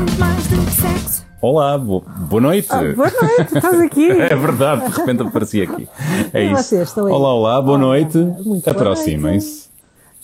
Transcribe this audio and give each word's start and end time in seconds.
muito 0.00 0.18
mais 0.18 0.46
do 0.46 0.56
que 0.64 0.70
sexo. 0.72 1.26
Olá, 1.42 1.76
bo- 1.78 2.04
boa 2.28 2.40
noite. 2.40 2.66
Ah, 2.70 2.80
boa 2.94 3.10
noite, 3.10 3.54
estás 3.56 3.80
aqui? 3.80 4.10
É 4.10 4.34
verdade, 4.34 4.90
de 4.90 4.96
repente 4.98 5.22
apareci 5.22 5.62
aqui. 5.62 5.88
É 6.32 6.44
E 6.44 6.52
isso. 6.52 6.62
vocês 6.64 6.88
estão 6.88 7.06
aí? 7.06 7.12
Olá, 7.12 7.34
olá, 7.34 7.60
boa 7.62 7.76
Olá, 7.76 7.86
noite. 7.86 8.18
Aproximem-se. 8.66 9.68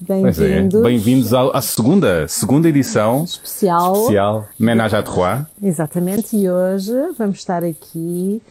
Pois 0.06 0.38
é, 0.40 0.48
Bem-vindos. 0.48 0.82
bem-vindos 0.82 1.34
à, 1.34 1.42
à 1.56 1.62
segunda, 1.62 2.26
segunda 2.28 2.68
edição 2.68 3.24
Especial. 3.24 3.94
especial 3.94 4.46
Menage 4.58 4.94
à 4.96 5.02
Trois. 5.02 5.40
Exatamente, 5.62 6.36
e 6.36 6.50
hoje 6.50 6.92
vamos 7.18 7.36
estar 7.38 7.64
aqui 7.64 8.42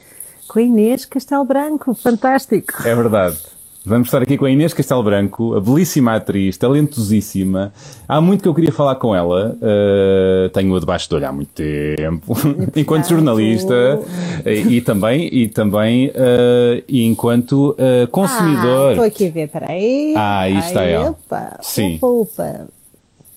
com 0.47 0.59
a 0.59 0.61
Inês 0.61 1.05
Castelo 1.05 1.45
Branco. 1.45 1.93
Fantástico. 1.93 2.73
É 2.83 2.95
verdade. 2.95 3.37
Vamos 3.85 4.07
estar 4.07 4.19
aqui 4.23 4.35
com 4.35 4.45
a 4.45 4.49
Inês 4.49 4.73
Castelo 4.73 5.03
Branco, 5.03 5.55
a 5.55 5.61
belíssima 5.61 6.15
atriz, 6.15 6.57
talentosíssima. 6.57 7.71
Há 8.07 8.19
muito 8.19 8.41
que 8.41 8.47
eu 8.47 8.53
queria 8.55 8.71
falar 8.71 8.95
com 8.95 9.15
ela. 9.15 9.55
uh, 9.61 10.49
Tenho-a 10.49 10.79
debaixo 10.79 11.07
do 11.07 11.17
olho 11.17 11.27
há 11.27 11.31
muito 11.31 11.51
tempo. 11.53 12.35
enquanto 12.75 13.07
jornalista 13.09 13.99
e, 14.43 14.77
e 14.77 14.81
também, 14.81 15.29
e 15.31 15.47
também 15.47 16.07
uh, 16.07 16.83
e 16.89 17.03
enquanto 17.05 17.71
uh, 17.71 18.03
Ah, 18.03 18.07
consumidor. 18.07 18.91
estou 18.93 19.05
aqui 19.05 19.27
a 19.27 19.31
ver, 19.31 19.49
peraí. 19.49 20.13
Ah, 20.17 20.39
aí 20.39 20.57
está 20.57 20.79
Ai, 20.79 20.93
ela. 20.93 21.09
Opa, 21.11 21.59
Sim. 21.61 21.99
Opa, 22.01 22.07
opa. 22.07 22.67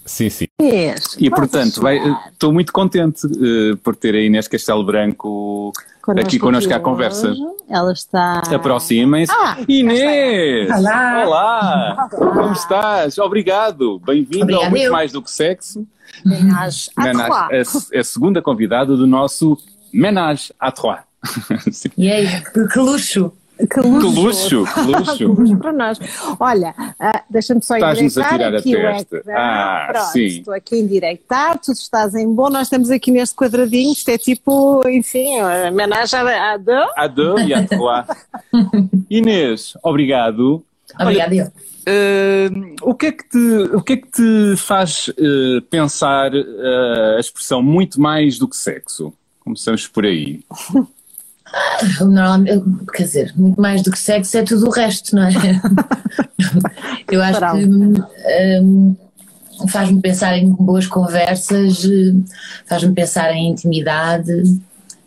Sim, 0.06 0.30
sim. 0.30 0.46
Inês, 0.62 1.14
E 1.20 1.28
portanto, 1.28 1.82
estou 2.32 2.50
muito 2.50 2.72
contente 2.72 3.26
eh, 3.26 3.76
por 3.84 3.94
ter 3.94 4.14
a 4.14 4.20
Inês 4.22 4.48
Castelo 4.48 4.82
Branco 4.82 5.70
aqui 6.16 6.38
connosco 6.38 6.72
à 6.72 6.80
conversa. 6.80 7.34
Ela 7.68 7.92
está. 7.92 8.42
Aproximem-se. 8.54 9.32
Ah, 9.32 9.56
Inês! 9.68 10.70
Olá. 10.70 11.24
Olá! 11.26 12.08
Como 12.10 12.52
estás? 12.52 13.18
Obrigado! 13.18 13.98
Bem-vindo 14.00 14.56
ao 14.56 14.70
Muito. 14.70 14.90
Mais 14.90 15.12
do 15.12 15.20
que 15.22 15.30
Sexo. 15.30 15.86
Menage 16.24 16.90
à 16.96 17.12
trois. 17.12 17.92
a, 17.94 17.98
a 18.00 18.04
segunda 18.04 18.42
convidada 18.42 18.96
do 18.96 19.06
nosso 19.06 19.58
Menage 19.92 20.52
à 20.58 20.70
Trois. 20.70 21.00
E 21.96 22.10
aí, 22.10 22.26
que, 22.52 22.66
que 23.66 23.80
luxo! 23.80 24.64
Que 24.64 24.80
luxo! 24.80 25.14
Que 25.16 25.16
Que 25.18 25.24
luxo! 25.24 25.56
para 25.58 25.72
nós. 25.72 25.98
Olha, 26.38 26.74
ah, 26.98 27.22
deixa-me 27.28 27.62
só 27.62 27.76
Estás-nos 27.76 28.18
a 28.18 28.20
endireitar 28.20 28.38
tirar 28.38 28.54
a 28.54 28.58
aqui 28.58 28.76
o 28.76 28.80
testa. 28.80 29.16
ecrã. 29.16 29.34
Ah, 29.36 29.88
Pronto, 29.92 30.12
sim. 30.12 30.24
estou 30.26 30.54
aqui 30.54 30.74
a 30.74 30.78
endireitar, 30.78 31.58
tu 31.58 31.72
estás 31.72 32.14
em 32.14 32.32
bom, 32.32 32.50
nós 32.50 32.62
estamos 32.62 32.90
aqui 32.90 33.10
neste 33.10 33.34
quadradinho, 33.34 33.92
isto 33.92 34.08
é 34.08 34.18
tipo, 34.18 34.86
enfim, 34.88 35.40
a 35.40 35.68
homenagem 35.68 36.20
dor. 36.64 36.88
À 36.96 37.06
deux 37.06 37.46
e 37.46 37.54
à 37.54 37.64
trois. 37.66 38.06
Inês, 39.10 39.74
obrigado. 39.82 40.62
Obrigada, 40.98 41.34
eu. 41.34 41.52
Eh, 41.90 42.50
o, 42.82 42.94
que 42.94 43.06
é 43.06 43.12
que 43.12 43.28
te, 43.28 43.38
o 43.74 43.80
que 43.82 43.94
é 43.94 43.96
que 43.96 44.08
te 44.08 44.56
faz 44.58 45.10
eh, 45.16 45.60
pensar 45.70 46.34
eh, 46.34 47.14
a 47.16 47.20
expressão 47.20 47.62
muito 47.62 47.98
mais 47.98 48.38
do 48.38 48.46
que 48.46 48.56
sexo? 48.56 49.12
Começamos 49.40 49.86
por 49.88 50.04
aí. 50.04 50.40
Normalmente, 52.00 52.62
quer 52.92 53.02
dizer, 53.04 53.32
muito 53.36 53.60
mais 53.60 53.82
do 53.82 53.90
que 53.90 53.98
sexo 53.98 54.36
é 54.36 54.42
tudo 54.42 54.66
o 54.66 54.70
resto, 54.70 55.14
não 55.16 55.22
é? 55.24 55.30
eu 57.10 57.22
acho 57.22 57.40
que 57.40 57.64
hum, 58.62 58.96
faz-me 59.68 60.00
pensar 60.00 60.36
em 60.36 60.50
boas 60.52 60.86
conversas, 60.86 61.82
faz-me 62.66 62.94
pensar 62.94 63.32
em 63.32 63.50
intimidade, 63.50 64.32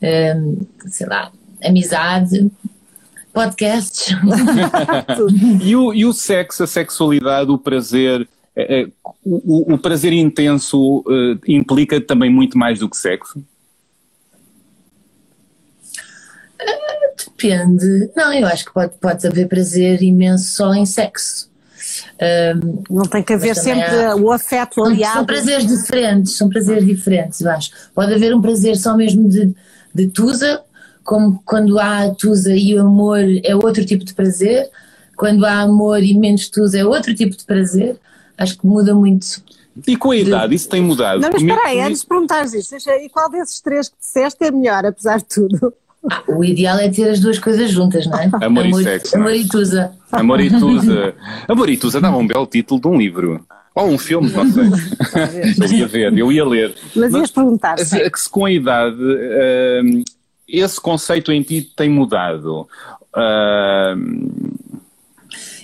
hum, 0.01 0.57
sei 0.87 1.07
lá, 1.07 1.31
amizade, 1.63 2.51
podcasts. 3.33 4.15
E 5.63 5.75
o, 5.75 5.93
e 5.93 6.05
o 6.05 6.13
sexo, 6.13 6.63
a 6.63 6.67
sexualidade, 6.67 7.51
o 7.51 7.57
prazer, 7.57 8.27
eh, 8.55 8.81
eh, 8.81 8.87
o, 9.23 9.71
o- 9.71 9.73
o 9.75 9.77
prazer 9.77 10.11
intenso 10.13 11.03
eh, 11.09 11.37
implica 11.47 12.01
também 12.01 12.29
muito 12.29 12.57
mais 12.57 12.79
do 12.79 12.89
que 12.89 12.97
sexo? 12.97 13.43
Depende. 17.41 18.09
Não, 18.15 18.33
eu 18.33 18.45
acho 18.47 18.65
que 18.65 18.73
pode, 18.73 18.93
pode 18.99 19.25
haver 19.27 19.47
prazer 19.47 20.01
imenso 20.01 20.53
só 20.55 20.73
em 20.73 20.85
sexo. 20.85 21.49
Hum, 22.21 22.83
Não 22.89 23.03
tem 23.03 23.23
que 23.23 23.33
haver 23.33 23.55
sempre 23.55 23.83
há- 24.05 24.15
o 24.15 24.31
afeto 24.31 24.83
aliado. 24.83 25.13
são 25.15 25.25
prazeres 25.25 25.67
diferentes, 25.67 26.37
são 26.37 26.49
prazeres 26.49 26.85
diferentes, 26.85 27.41
eu 27.41 27.49
acho. 27.49 27.71
Pode 27.93 28.13
haver 28.13 28.35
um 28.35 28.41
prazer 28.41 28.77
só 28.77 28.95
mesmo 28.95 29.27
de, 29.27 29.53
de 29.93 30.07
tusa, 30.07 30.61
como 31.03 31.41
quando 31.43 31.79
há 31.79 32.09
tusa 32.13 32.53
e 32.55 32.75
o 32.77 32.81
amor 32.81 33.19
é 33.43 33.55
outro 33.55 33.83
tipo 33.83 34.05
de 34.05 34.13
prazer, 34.13 34.69
quando 35.17 35.43
há 35.45 35.61
amor 35.61 36.01
e 36.03 36.13
menos 36.17 36.47
tusa 36.49 36.77
é 36.79 36.85
outro 36.85 37.13
tipo 37.15 37.35
de 37.35 37.43
prazer. 37.43 37.97
Acho 38.37 38.57
que 38.57 38.65
muda 38.65 38.93
muito. 38.93 39.25
E 39.87 39.95
com 39.95 40.11
a 40.11 40.17
idade, 40.17 40.53
isso 40.55 40.69
tem 40.69 40.81
mudado. 40.81 41.21
Não, 41.21 41.29
mas 41.31 41.41
espera 41.41 41.67
aí, 41.67 41.79
antes 41.81 42.01
de 42.01 42.07
perguntares 42.07 42.53
isto, 42.53 42.75
e 42.75 43.09
qual 43.09 43.29
desses 43.29 43.59
três 43.61 43.87
que 43.89 43.95
disseste 43.99 44.43
é 44.43 44.51
melhor, 44.51 44.85
apesar 44.85 45.17
de 45.17 45.25
tudo? 45.25 45.73
Ah, 46.09 46.23
o 46.27 46.43
ideal 46.43 46.79
é 46.79 46.89
ter 46.89 47.09
as 47.09 47.19
duas 47.19 47.37
coisas 47.37 47.69
juntas, 47.69 48.07
não 48.07 48.17
é? 48.19 48.29
Amor 48.41 48.65
e 48.65 48.73
sexo, 48.83 49.15
é? 49.15 49.19
Amor 49.19 49.33
e 49.35 49.47
tusa. 49.47 49.91
Amor 50.11 50.39
e 50.41 50.49
Tusa. 50.49 51.13
Amor 51.47 51.69
e 51.69 51.77
Tusa 51.77 52.01
dava 52.01 52.17
um 52.17 52.25
belo 52.27 52.45
título 52.47 52.81
de 52.81 52.87
um 52.87 52.97
livro. 52.97 53.45
Ou 53.75 53.87
um 53.87 53.97
filme, 53.97 54.29
não 54.31 54.45
sei. 54.51 54.63
eu 55.63 55.71
ia 55.71 55.87
ver, 55.87 56.17
eu 56.17 56.31
ia 56.31 56.43
ler. 56.45 56.75
Mas 56.95 57.13
ias 57.13 57.31
perguntar, 57.31 57.77
Se- 57.79 58.09
que 58.09 58.19
se 58.19 58.29
com 58.29 58.43
a 58.45 58.51
idade 58.51 58.97
hum, 58.99 60.03
esse 60.47 60.81
conceito 60.81 61.31
em 61.31 61.41
ti 61.41 61.61
tem 61.75 61.89
mudado. 61.89 62.67
Hum, 63.15 64.29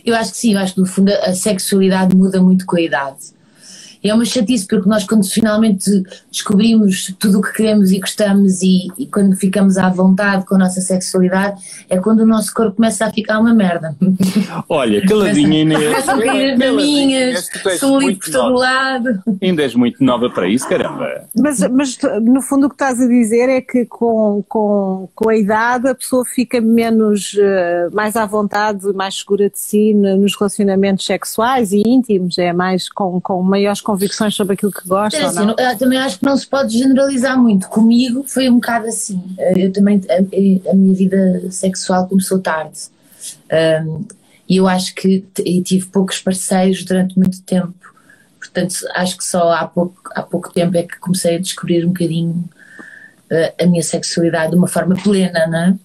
Eu 0.06 0.16
acho 0.16 0.32
que 0.32 0.38
sim, 0.38 0.54
eu 0.54 0.60
acho 0.60 0.76
que 0.76 0.80
no 0.80 0.86
fundo 0.86 1.12
a 1.12 1.34
sexualidade 1.34 2.16
muda 2.16 2.42
muito 2.42 2.66
com 2.66 2.78
a 2.78 2.82
idade. 2.82 3.36
É 4.10 4.14
uma 4.14 4.26
chatice 4.26 4.66
porque 4.68 4.88
nós 4.90 5.04
quando 5.06 5.26
finalmente 5.26 5.90
descobrimos 6.32 7.14
tudo 7.20 7.40
o 7.40 7.42
que 7.42 7.54
queremos 7.54 7.92
e 7.92 8.00
gostamos 8.00 8.62
e, 8.62 8.88
e 8.98 9.06
quando 9.06 9.36
ficamos 9.36 9.78
à 9.78 9.90
vontade 9.90 10.46
com 10.46 10.56
a 10.56 10.60
nossa 10.60 10.82
sexualidade 10.82 11.62
é 11.90 11.98
quando 12.00 12.22
o 12.22 12.26
nosso 12.28 12.54
corpo 12.54 12.76
começa 12.78 13.06
a 13.06 13.12
ficar 13.12 13.40
uma 13.40 13.54
merda. 13.54 13.96
olha, 14.70 15.06
caladinha 15.06 15.62
Inês. 15.62 16.08
A 16.08 16.18
cair 16.18 16.54
as 16.54 16.60
maminhas, 16.60 17.50
são 17.80 18.00
muito 18.00 18.20
por 18.20 18.32
todo 18.32 18.54
lado. 18.56 19.22
Ainda 19.42 19.64
és 19.64 19.76
muito 19.76 20.04
nova 20.04 20.30
para 20.30 20.48
isso, 20.48 20.68
caramba. 20.68 21.26
Mas, 21.36 21.60
mas 21.70 21.98
no 22.22 22.42
fundo 22.42 22.68
o 22.68 22.70
que 22.70 22.76
estás 22.76 23.00
a 23.02 23.08
dizer 23.08 23.50
é 23.50 23.62
que 23.62 23.86
com, 23.86 24.44
com, 24.48 25.10
com 25.16 25.30
a 25.30 25.36
idade 25.36 25.88
a 25.88 25.96
pessoa 25.96 26.24
fica 26.26 26.60
menos, 26.62 27.36
eh, 27.40 27.90
mais 27.92 28.16
à 28.16 28.26
vontade, 28.26 28.86
mais 28.94 29.16
segura 29.20 29.50
de 29.50 29.58
si 29.60 29.94
no- 29.94 30.18
nos 30.18 30.36
relacionamentos 30.36 31.06
sexuais 31.06 31.72
e 31.72 31.82
íntimos, 31.86 32.38
é 32.38 32.54
mais 32.54 32.90
com, 32.90 33.20
com 33.22 33.42
maiores 33.42 33.82
convicções 33.98 34.36
sobre 34.36 34.54
aquilo 34.54 34.72
que 34.72 34.88
gosta 34.88 35.18
É 35.18 35.24
assim, 35.24 35.46
não? 35.46 35.56
eu 35.58 35.78
também 35.78 35.98
acho 35.98 36.20
que 36.20 36.26
não 36.26 36.38
se 36.38 36.48
pode 36.48 36.78
generalizar 36.78 37.38
muito. 37.38 37.68
Comigo 37.68 38.24
foi 38.28 38.50
um 38.50 38.56
bocado 38.56 38.88
assim. 38.88 39.22
Eu 39.56 39.72
também, 39.72 40.02
a, 40.10 40.72
a 40.72 40.74
minha 40.74 40.94
vida 40.94 41.52
sexual 41.52 42.08
começou 42.08 42.40
tarde. 42.40 42.80
Um, 43.52 44.06
e 44.48 44.58
eu 44.58 44.68
acho 44.68 44.96
que 44.96 45.26
e 45.40 45.62
tive 45.62 45.88
poucos 45.88 46.20
parceiros 46.20 46.84
durante 46.84 47.18
muito 47.18 47.42
tempo. 47.42 47.74
Portanto, 48.40 48.76
acho 48.96 49.18
que 49.18 49.26
só 49.26 49.52
há 49.52 49.68
pouco, 49.68 49.98
há 50.16 50.22
pouco 50.22 50.54
tempo 50.54 50.78
é 50.78 50.84
que 50.84 50.98
comecei 51.00 51.36
a 51.36 51.40
descobrir 51.40 51.84
um 51.84 51.90
bocadinho 51.90 52.50
uh, 53.32 53.64
a 53.64 53.66
minha 53.66 53.84
sexualidade 53.84 54.52
de 54.52 54.58
uma 54.58 54.68
forma 54.68 54.96
plena, 55.04 55.48
não 55.48 55.60
é? 55.60 55.76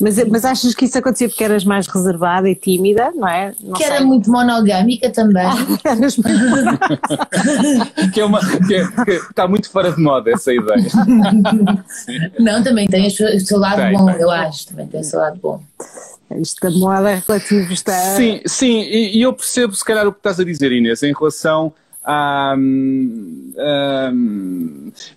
Mas, 0.00 0.16
mas 0.28 0.44
achas 0.44 0.74
que 0.74 0.84
isso 0.84 0.96
acontecia 0.98 1.28
porque 1.28 1.44
eras 1.44 1.64
mais 1.64 1.86
reservada 1.86 2.48
e 2.48 2.54
tímida, 2.54 3.10
não 3.14 3.28
é? 3.28 3.52
Não 3.62 3.72
que 3.74 3.84
era 3.84 3.98
sei. 3.98 4.06
muito 4.06 4.30
monogâmica 4.30 5.10
também. 5.10 5.46
Eras 5.84 6.16
Que, 8.12 8.20
é 8.20 8.24
uma, 8.24 8.40
que, 8.66 8.74
é- 8.74 8.86
que 9.04 9.10
está 9.12 9.46
muito 9.48 9.70
fora 9.70 9.92
de 9.92 10.00
moda 10.00 10.30
essa 10.30 10.52
ideia. 10.52 10.86
não, 12.38 12.62
também 12.62 12.86
tem 12.86 13.06
o 13.06 13.10
seu, 13.10 13.28
o 13.28 13.40
seu 13.40 13.58
lado 13.58 13.76
Tem, 13.76 13.92
bom, 13.92 14.06
tem. 14.06 14.20
eu 14.20 14.30
acho. 14.30 14.68
Também 14.68 14.86
tem 14.86 15.00
o 15.00 15.04
seu 15.04 15.18
lado 15.18 15.38
bom. 15.42 15.62
Isto 16.40 16.60
da 16.70 16.70
moda 16.76 17.10
é 17.10 17.22
relativo 17.26 17.72
está. 17.72 17.92
Sim, 18.16 18.40
sim, 18.46 18.80
e, 18.82 19.18
e 19.18 19.22
eu 19.22 19.32
percebo 19.32 19.74
se 19.74 19.84
calhar 19.84 20.06
o 20.06 20.12
que 20.12 20.18
estás 20.18 20.38
a 20.38 20.44
dizer, 20.44 20.70
Inês, 20.72 21.02
em 21.02 21.12
relação 21.18 21.72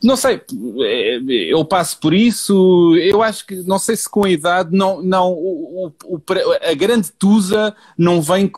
não 0.04 0.16
sei, 0.16 0.42
eh, 0.84 1.20
eu 1.50 1.64
passo 1.66 2.00
por 2.00 2.14
isso, 2.14 2.96
eu 2.98 3.22
acho 3.24 3.46
que, 3.46 3.56
não 3.64 3.80
sei 3.80 3.96
se 3.96 4.10
com 4.10 4.26
a 4.26 4.30
idade, 4.30 4.76
não, 4.76 5.02
não, 5.02 5.32
o, 5.32 5.92
o- 6.06 6.22
a 6.70 6.74
grande 6.74 7.12
tusa 7.18 7.74
não 7.98 8.22
vem, 8.22 8.52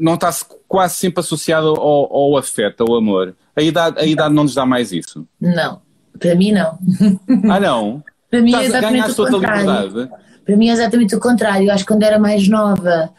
não 0.00 0.14
está 0.14 0.30
quase 0.66 0.94
sempre 0.94 1.20
associada 1.20 1.66
ao, 1.66 1.76
ao 1.76 2.36
afeto, 2.36 2.82
ao 2.88 2.94
amor. 2.96 3.34
A 3.56 3.62
idade, 3.62 4.00
a 4.00 4.06
idade 4.06 4.34
não 4.34 4.44
nos 4.44 4.54
dá 4.54 4.64
mais 4.66 4.92
isso. 4.92 5.26
Não, 5.40 5.80
para 6.18 6.34
mim 6.34 6.52
não. 6.52 6.78
Ah, 7.50 7.60
não? 7.60 8.02
Para 8.30 8.40
mim 8.42 8.52
é 8.54 8.64
Estás 8.64 8.74
a 8.74 8.78
exatamente 8.78 9.12
o 9.20 9.26
contrário. 9.30 10.10
Para 10.44 10.56
mim 10.56 10.68
é 10.68 10.72
exatamente 10.72 11.14
o 11.14 11.20
contrário. 11.20 11.68
Eu 11.68 11.72
acho 11.72 11.84
que 11.84 11.92
quando 11.92 12.02
era 12.02 12.18
mais 12.18 12.48
nova, 12.48 13.10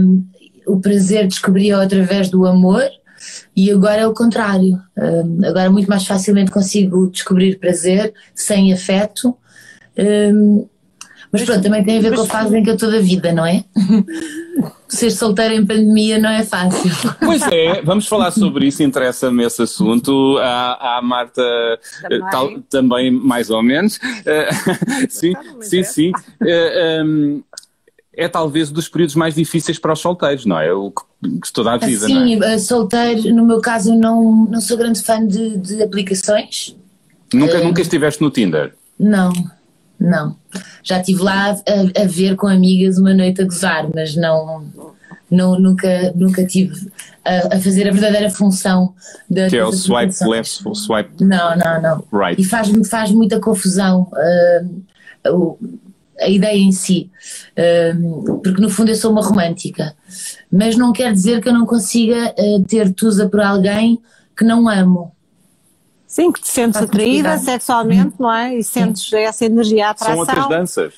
hum, 0.00 0.24
o 0.66 0.78
prazer 0.78 1.26
descobria 1.26 1.80
através 1.80 2.28
do 2.28 2.44
amor 2.46 2.82
e 3.56 3.70
agora 3.70 4.02
é 4.02 4.06
o 4.06 4.12
contrário. 4.12 4.78
Hum, 4.98 5.40
agora 5.44 5.70
muito 5.70 5.88
mais 5.88 6.06
facilmente 6.06 6.50
consigo 6.50 7.10
descobrir 7.10 7.58
prazer 7.58 8.12
sem 8.34 8.72
afeto. 8.72 9.34
Hum, 9.98 10.66
Mas 11.32 11.42
pronto, 11.42 11.62
também 11.62 11.82
tem 11.82 11.98
a 11.98 12.02
ver 12.02 12.14
com 12.14 12.20
a 12.20 12.26
fase 12.26 12.56
em 12.56 12.62
que 12.62 12.68
eu 12.68 12.74
estou 12.74 12.90
da 12.90 13.00
vida, 13.00 13.32
não 13.32 13.46
é? 13.46 13.64
Ser 14.88 15.10
solteira 15.10 15.52
em 15.54 15.66
pandemia 15.66 16.16
não 16.18 16.30
é 16.30 16.44
fácil. 16.44 16.90
Pois 17.18 17.42
é, 17.50 17.82
vamos 17.84 18.06
falar 18.06 18.30
sobre 18.30 18.66
isso, 18.66 18.82
interessa-me 18.84 19.44
esse 19.44 19.60
assunto. 19.60 20.38
A, 20.38 20.98
a 20.98 21.02
Marta 21.02 21.42
também. 22.02 22.18
Eh, 22.18 22.30
tal, 22.30 22.60
também, 22.70 23.10
mais 23.10 23.50
ou 23.50 23.62
menos. 23.62 23.98
Uh, 24.26 25.06
sim, 25.08 25.32
sim, 25.60 25.84
sim. 25.84 26.12
Uh, 26.40 27.04
um, 27.04 27.42
é 28.16 28.28
talvez 28.28 28.70
dos 28.70 28.88
períodos 28.88 29.14
mais 29.14 29.34
difíceis 29.34 29.78
para 29.78 29.92
os 29.92 30.00
solteiros, 30.00 30.46
não 30.46 30.58
é? 30.58 30.72
O 30.72 30.90
que 30.90 31.52
toda 31.52 31.72
a 31.72 31.76
vida, 31.76 32.06
Sim, 32.06 32.42
é? 32.42 32.58
solteiro, 32.58 33.34
no 33.34 33.44
meu 33.44 33.60
caso, 33.60 33.92
eu 33.92 33.98
não, 33.98 34.46
não 34.46 34.60
sou 34.60 34.76
grande 34.76 35.02
fã 35.02 35.24
de, 35.24 35.58
de 35.58 35.82
aplicações. 35.82 36.74
Nunca, 37.32 37.60
uh, 37.60 37.64
nunca 37.64 37.82
estiveste 37.82 38.22
no 38.22 38.30
Tinder? 38.30 38.74
Não, 38.98 39.32
não. 40.00 40.36
Já 40.82 40.98
estive 40.98 41.22
lá 41.22 41.50
a, 41.50 42.02
a, 42.02 42.06
ver 42.06 42.36
com 42.36 42.46
amigas 42.46 42.96
uma 42.96 43.12
noite 43.12 43.42
a 43.42 43.44
gozar, 43.44 43.88
mas 43.94 44.16
não, 44.16 44.64
não 45.30 45.58
nunca, 45.58 46.12
nunca 46.14 46.46
tive 46.46 46.90
a, 47.22 47.56
a 47.56 47.60
fazer 47.60 47.88
a 47.88 47.92
verdadeira 47.92 48.30
função 48.30 48.94
da 49.28 49.48
Que 49.48 49.58
é 49.58 49.64
o 49.64 49.72
swipe 49.72 50.14
left, 50.26 50.66
o 50.66 50.74
swipe 50.74 51.22
Não, 51.22 51.54
não, 51.56 51.82
não. 51.82 52.04
Right. 52.18 52.40
E 52.40 52.44
faz, 52.44 52.70
faz 52.88 53.10
muita 53.10 53.38
confusão. 53.40 54.10
Uh, 54.12 55.34
o, 55.34 55.58
a 56.20 56.28
ideia 56.28 56.58
em 56.58 56.72
si, 56.72 57.10
porque 58.42 58.60
no 58.60 58.70
fundo 58.70 58.90
eu 58.90 58.94
sou 58.94 59.12
uma 59.12 59.22
romântica, 59.22 59.94
mas 60.50 60.76
não 60.76 60.92
quer 60.92 61.12
dizer 61.12 61.40
que 61.40 61.48
eu 61.48 61.52
não 61.52 61.66
consiga 61.66 62.34
eh, 62.36 62.60
ter 62.66 62.92
tusa 62.92 63.28
por 63.28 63.40
alguém 63.40 64.00
que 64.36 64.44
não 64.44 64.68
amo. 64.68 65.15
Sim, 66.06 66.30
que 66.30 66.40
te 66.40 66.48
sentes 66.48 66.80
atraída 66.80 67.36
sexualmente, 67.36 68.14
não 68.18 68.32
é? 68.32 68.56
E 68.56 68.62
sentes 68.62 69.08
Sim. 69.08 69.16
essa 69.16 69.44
energia, 69.44 69.88
a 69.88 69.90
atração. 69.90 70.14
São 70.14 70.20
outras 70.20 70.48
danças. 70.48 70.94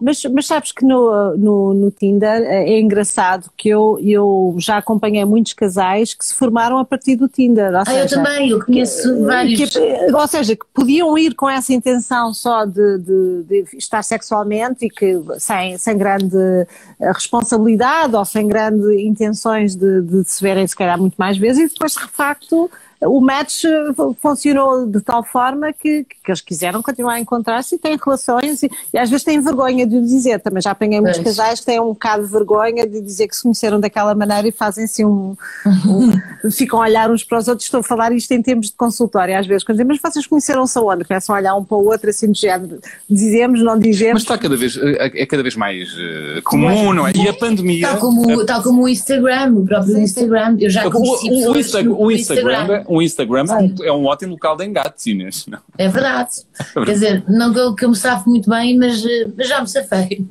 Mas, 0.00 0.24
mas 0.24 0.46
sabes 0.46 0.72
que 0.72 0.84
no, 0.84 1.36
no, 1.36 1.74
no, 1.74 1.90
Tinder 1.90 2.42
eh, 2.42 2.70
é 2.70 2.80
engraçado 2.80 3.50
que 3.56 3.68
eu, 3.68 3.98
eu 4.02 4.54
já 4.58 4.78
acompanhei 4.78 5.24
muitos 5.24 5.52
casais 5.52 6.14
que 6.14 6.24
se 6.24 6.34
formaram 6.34 6.78
a 6.78 6.84
partir 6.84 7.16
do 7.16 7.28
Tinder. 7.28 7.74
ah, 7.74 7.84
seja, 7.84 8.00
eu 8.00 8.08
também, 8.08 8.50
eu 8.50 8.64
conheço 8.64 9.14
que, 9.14 9.22
vários. 9.22 9.70
Que, 9.70 10.12
ou 10.12 10.28
seja, 10.28 10.56
que 10.56 10.64
podiam 10.72 11.18
ir 11.18 11.34
com 11.34 11.48
essa 11.48 11.72
intenção 11.74 12.32
só 12.32 12.64
de, 12.64 12.98
de, 12.98 13.42
de 13.44 13.76
estar 13.76 14.02
sexualmente 14.02 14.86
e 14.86 14.90
que 14.90 15.20
sem, 15.38 15.76
sem 15.76 15.98
grande 15.98 16.36
eh, 16.36 17.12
responsabilidade 17.12 18.16
ou 18.16 18.24
sem 18.24 18.46
grandes 18.46 18.86
intenções 19.00 19.76
de, 19.76 20.00
de 20.00 20.24
se 20.24 20.42
verem 20.42 20.66
se 20.66 20.76
calhar 20.76 20.98
muito 20.98 21.16
mais 21.18 21.36
vezes 21.36 21.64
e 21.64 21.72
depois 21.72 21.92
de 21.92 22.08
facto 22.08 22.70
o 23.02 23.20
match 23.20 23.64
eh, 23.64 23.92
funcionou 24.20 24.86
de 24.86 25.00
tal 25.00 25.24
forma 25.24 25.72
que, 25.72 26.04
que 26.04 26.30
eles 26.30 26.40
quiseram 26.40 26.82
continuar 26.82 27.14
a 27.14 27.20
encontrar-se 27.20 27.74
e 27.74 27.78
têm 27.78 27.96
relações 28.02 28.62
e, 28.62 28.70
e, 28.92 28.98
às 28.98 29.08
vezes 29.08 29.24
têm 29.24 29.40
vergonha 29.40 29.86
de 29.86 29.96
o 29.96 30.02
dizer. 30.02 30.40
Também 30.40 30.60
já 30.62 30.72
apanhei 30.72 31.00
muitos 31.00 31.20
casais 31.20 31.60
que 31.60 31.66
têm 31.66 31.80
um 31.80 31.88
bocado 31.88 32.24
de 32.24 32.32
vergonha 32.32 32.86
de 32.86 33.00
dizer 33.00 33.28
que 33.28 33.36
se 33.36 33.42
conheceram 33.42 33.80
daquela 33.80 34.14
maneira 34.14 34.46
e 34.46 34.52
fazem-se 34.52 35.04
um, 35.04 35.36
um, 35.66 36.12
ficam 36.50 36.80
a 36.80 36.84
olhar 36.84 37.10
uns 37.10 37.24
para 37.24 37.38
os 37.38 37.48
outros. 37.48 37.66
Estou 37.66 37.80
a 37.80 37.82
falar 37.82 38.12
isto 38.12 38.30
em 38.32 38.42
termos 38.42 38.66
de 38.66 38.72
consultório 38.72 39.38
às 39.38 39.46
vezes, 39.46 39.64
quando 39.64 39.76
dizem, 39.76 39.86
mas 39.86 39.98
vocês 40.00 40.26
conheceram-se 40.26 40.78
aonde? 40.78 41.04
Começam 41.04 41.34
a 41.34 41.38
olhar 41.38 41.54
um 41.54 41.64
para 41.64 41.76
o 41.76 41.86
outro 41.86 42.10
assim 42.10 42.30
do 42.30 42.36
género, 42.36 42.80
dizemos, 43.08 43.62
não 43.62 43.78
dizemos. 43.78 44.14
Mas 44.14 44.22
está 44.22 44.36
cada 44.36 44.56
vez, 44.56 44.76
é, 44.76 45.22
é 45.22 45.26
cada 45.26 45.42
vez 45.42 45.56
mais 45.56 45.90
uh, 45.94 46.42
comum, 46.44 46.92
não 46.92 47.06
é? 47.06 47.12
E 47.14 47.28
a 47.28 47.32
pandemia. 47.32 47.88
Tal 47.88 47.98
como, 47.98 48.44
tal 48.44 48.62
como 48.62 48.82
o 48.82 48.88
Instagram, 48.88 49.54
o 49.54 49.64
próprio 49.64 49.98
Instagram, 49.98 50.56
eu 50.60 50.68
já 50.68 50.90
conheci 50.90 51.30
o, 51.30 51.52
o, 51.52 51.58
Instagram, 51.58 51.94
o 51.96 52.10
Instagram, 52.10 52.84
o 52.90 53.00
Instagram 53.00 53.44
é 53.48 53.54
um, 53.54 53.74
é 53.84 53.92
um 53.92 54.04
ótimo 54.06 54.32
local 54.32 54.56
de 54.56 54.64
engate, 54.64 55.10
Inês. 55.10 55.46
Não? 55.48 55.60
É 55.78 55.88
verdade. 55.88 56.30
Quer 56.74 56.92
dizer, 56.92 57.24
não 57.28 57.52
que 57.52 57.58
eu, 57.58 57.74
que 57.74 57.84
eu 57.84 57.90
me 57.90 57.96
safo 57.96 58.28
muito 58.28 58.50
bem, 58.50 58.76
mas, 58.76 59.02
mas 59.36 59.48
já 59.48 59.60
me 59.60 59.68
safei. 59.68 60.26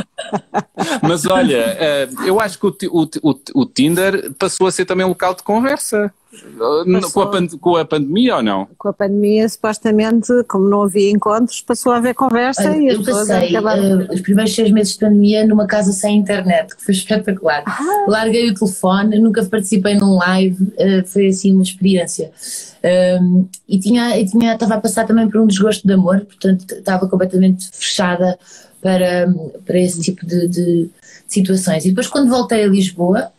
mas 1.02 1.26
olha, 1.26 1.56
eh, 1.56 2.08
eu 2.26 2.40
acho 2.40 2.58
que 2.58 2.66
o, 2.66 2.76
o, 2.90 3.30
o, 3.30 3.62
o 3.62 3.66
Tinder 3.66 4.32
passou 4.34 4.66
a 4.66 4.70
ser 4.70 4.84
também 4.84 5.04
um 5.06 5.10
local 5.10 5.34
de 5.34 5.42
conversa. 5.42 6.12
Com 7.12 7.20
a, 7.22 7.58
com 7.58 7.76
a, 7.76 7.84
pandemia 7.84 8.36
ou 8.36 8.42
não? 8.42 8.68
Com 8.78 8.88
a 8.88 8.92
pandemia, 8.92 9.48
supostamente, 9.48 10.32
como 10.48 10.68
não 10.68 10.82
havia 10.82 11.10
encontros, 11.10 11.60
passou 11.60 11.92
a 11.92 11.96
haver 11.96 12.14
conversa 12.14 12.70
Olha, 12.70 12.82
e 12.82 12.88
as 12.90 12.98
pessoas 12.98 13.28
passei 13.28 13.56
uh, 13.56 14.12
os 14.12 14.20
primeiros 14.20 14.54
seis 14.54 14.70
meses 14.70 14.94
de 14.94 15.00
pandemia 15.00 15.46
numa 15.46 15.66
casa 15.66 15.92
sem 15.92 16.16
internet, 16.16 16.74
que 16.76 16.84
foi 16.84 16.94
espetacular. 16.94 17.62
Ah. 17.66 18.04
Larguei 18.08 18.50
o 18.50 18.54
telefone, 18.54 19.18
nunca 19.18 19.44
participei 19.44 19.94
num 19.94 20.16
live, 20.16 20.62
uh, 20.62 21.06
foi 21.06 21.28
assim 21.28 21.52
uma 21.52 21.62
experiência. 21.62 22.30
Um, 23.22 23.48
e 23.66 23.78
tinha, 23.78 24.18
e 24.18 24.26
tinha, 24.26 24.52
estava 24.54 24.74
a 24.74 24.80
passar 24.80 25.06
também 25.06 25.28
por 25.28 25.40
um 25.40 25.46
desgosto 25.46 25.86
de 25.86 25.94
amor, 25.94 26.20
portanto 26.20 26.74
estava 26.74 27.08
completamente 27.08 27.70
fechada 27.72 28.38
para, 28.82 29.32
para 29.64 29.78
esse 29.78 30.02
tipo 30.02 30.26
de, 30.26 30.46
de 30.48 30.90
situações. 31.26 31.86
E 31.86 31.88
depois 31.88 32.06
quando 32.06 32.28
voltei 32.28 32.62
a 32.62 32.68
Lisboa, 32.68 33.32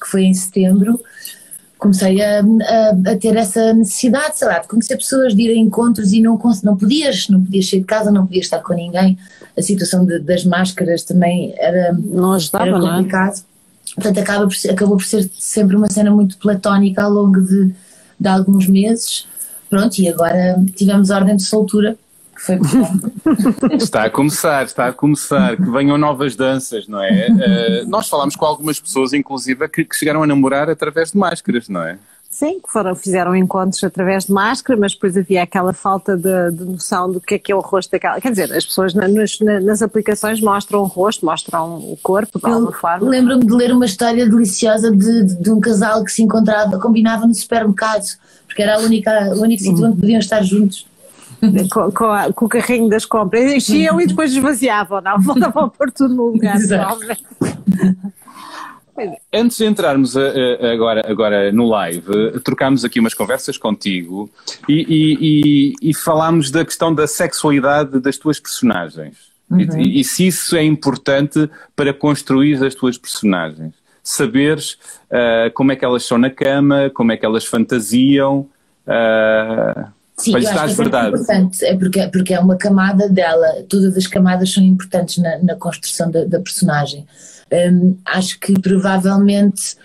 que 0.00 0.06
foi 0.06 0.24
em 0.24 0.34
setembro, 0.34 1.00
comecei 1.80 2.22
a, 2.22 2.40
a, 2.40 3.12
a, 3.12 3.16
ter 3.16 3.34
essa 3.36 3.72
necessidade, 3.72 4.38
sei 4.38 4.46
lá, 4.46 4.58
de 4.58 4.68
conhecer 4.68 4.96
pessoas, 4.96 5.34
de 5.34 5.42
ir 5.42 5.50
a 5.50 5.56
encontros 5.56 6.12
e 6.12 6.20
não, 6.20 6.38
não 6.62 6.76
podias, 6.76 7.28
não 7.28 7.42
podias 7.42 7.68
sair 7.68 7.80
de 7.80 7.86
casa, 7.86 8.12
não 8.12 8.26
podias 8.26 8.44
estar 8.44 8.60
com 8.60 8.74
ninguém. 8.74 9.18
A 9.56 9.62
situação 9.62 10.04
de, 10.04 10.18
das 10.20 10.44
máscaras 10.44 11.02
também 11.02 11.54
era, 11.56 11.92
não 11.92 12.34
ajudava, 12.34 12.66
era 12.66 12.78
complicado. 12.78 13.36
Não 13.36 13.40
é? 13.40 13.94
Portanto, 13.94 14.18
acaba 14.20 14.46
por, 14.46 14.70
acabou 14.70 14.96
por 14.98 15.04
ser 15.04 15.28
sempre 15.38 15.74
uma 15.74 15.90
cena 15.90 16.10
muito 16.10 16.36
platónica 16.36 17.02
ao 17.02 17.10
longo 17.10 17.40
de, 17.40 17.74
de 18.20 18.28
alguns 18.28 18.68
meses. 18.68 19.26
Pronto, 19.68 19.98
e 19.98 20.08
agora 20.08 20.62
tivemos 20.76 21.10
ordem 21.10 21.34
de 21.34 21.42
soltura 21.42 21.96
foi 22.40 22.58
Está 23.76 24.04
a 24.04 24.10
começar, 24.10 24.64
está 24.64 24.86
a 24.86 24.92
começar, 24.92 25.56
que 25.56 25.70
venham 25.70 25.98
novas 25.98 26.34
danças, 26.34 26.88
não 26.88 27.02
é? 27.02 27.28
Uh, 27.28 27.88
nós 27.88 28.08
falámos 28.08 28.34
com 28.34 28.46
algumas 28.46 28.80
pessoas, 28.80 29.12
inclusive, 29.12 29.68
que, 29.68 29.84
que, 29.84 29.94
chegaram 29.94 30.22
a 30.22 30.26
namorar 30.26 30.70
através 30.70 31.12
de 31.12 31.18
máscaras, 31.18 31.68
não 31.68 31.82
é? 31.82 31.98
Sim, 32.30 32.60
que 32.60 32.70
foram, 32.72 32.94
fizeram 32.94 33.36
encontros 33.36 33.82
através 33.84 34.24
de 34.24 34.32
máscara, 34.32 34.78
mas 34.78 34.94
depois 34.94 35.16
havia 35.16 35.42
aquela 35.42 35.74
falta 35.74 36.16
de, 36.16 36.52
de 36.52 36.64
noção 36.64 37.10
do 37.10 37.20
que 37.20 37.34
é 37.34 37.38
que 37.38 37.52
é 37.52 37.54
o 37.54 37.60
rosto 37.60 37.90
daquela. 37.90 38.20
Quer 38.20 38.30
dizer, 38.30 38.52
as 38.54 38.64
pessoas 38.64 38.94
na, 38.94 39.06
nas, 39.06 39.38
nas, 39.40 39.82
aplicações 39.82 40.40
mostram 40.40 40.80
o 40.80 40.84
rosto, 40.84 41.26
mostram 41.26 41.76
o 41.76 41.98
corpo 42.02 42.38
de 42.38 42.46
alguma 42.46 42.72
forma. 42.72 43.06
Lembro-me 43.06 43.44
de 43.44 43.52
ler 43.52 43.72
uma 43.72 43.84
história 43.84 44.26
deliciosa 44.26 44.90
de, 44.92 45.24
de, 45.24 45.42
de, 45.42 45.50
um 45.50 45.60
casal 45.60 46.04
que 46.04 46.12
se 46.12 46.22
encontrava, 46.22 46.78
combinava 46.78 47.26
no 47.26 47.34
supermercado, 47.34 48.06
porque 48.46 48.62
era 48.62 48.76
a 48.76 48.78
única, 48.78 49.34
o 49.34 49.42
único 49.42 49.62
sítio 49.62 49.84
onde 49.84 50.00
podiam 50.00 50.20
estar 50.20 50.42
juntos 50.42 50.86
com, 51.72 51.90
com, 51.90 52.04
a, 52.04 52.32
com, 52.32 52.44
o 52.44 52.48
carrinho 52.48 52.88
das 52.88 53.04
compras, 53.04 53.52
enchiam 53.52 54.00
e 54.00 54.06
depois 54.06 54.32
esvaziavam, 54.32 55.00
não, 55.00 55.20
voltavam 55.22 55.64
a 55.64 55.68
pôr 55.68 55.90
tudo 55.90 56.14
no 56.14 56.26
lugar. 56.28 56.56
Antes 59.32 59.56
de 59.56 59.64
entrarmos 59.64 60.16
a, 60.16 60.20
a, 60.20 60.72
agora, 60.72 61.02
agora 61.06 61.52
no 61.52 61.66
live, 61.68 62.38
trocámos 62.44 62.84
aqui 62.84 63.00
umas 63.00 63.14
conversas 63.14 63.56
contigo 63.56 64.30
e, 64.68 64.74
e, 64.74 65.18
e, 65.20 65.90
e 65.90 65.94
falámos 65.94 66.50
da 66.50 66.64
questão 66.64 66.94
da 66.94 67.06
sexualidade 67.06 67.98
das 68.00 68.18
tuas 68.18 68.38
personagens. 68.38 69.30
Uhum. 69.50 69.60
E, 69.80 70.00
e, 70.00 70.04
se 70.04 70.26
isso 70.26 70.54
é 70.54 70.62
importante 70.62 71.50
para 71.74 71.92
construir 71.92 72.62
as 72.64 72.74
tuas 72.74 72.96
personagens. 72.96 73.74
Saberes 74.02 74.72
uh, 75.10 75.52
como 75.54 75.72
é 75.72 75.76
que 75.76 75.84
elas 75.84 76.04
são 76.04 76.16
na 76.18 76.30
cama, 76.30 76.90
como 76.94 77.12
é 77.12 77.16
que 77.16 77.26
elas 77.26 77.44
fantasiam. 77.44 78.48
Uh, 78.86 79.90
Sim, 80.20 80.36
acho 80.36 80.66
que 80.68 80.82
verdade. 80.82 81.06
é 81.06 81.08
importante, 81.08 81.64
é 81.64 81.76
porque, 81.76 82.08
porque 82.08 82.34
é 82.34 82.40
uma 82.40 82.56
camada 82.56 83.08
dela, 83.08 83.64
todas 83.68 83.96
as 83.96 84.06
camadas 84.06 84.52
são 84.52 84.62
importantes 84.62 85.18
na, 85.18 85.38
na 85.38 85.56
construção 85.56 86.10
da, 86.10 86.24
da 86.24 86.40
personagem. 86.40 87.06
Um, 87.52 87.96
acho 88.04 88.38
que 88.38 88.52
provavelmente 88.60 89.76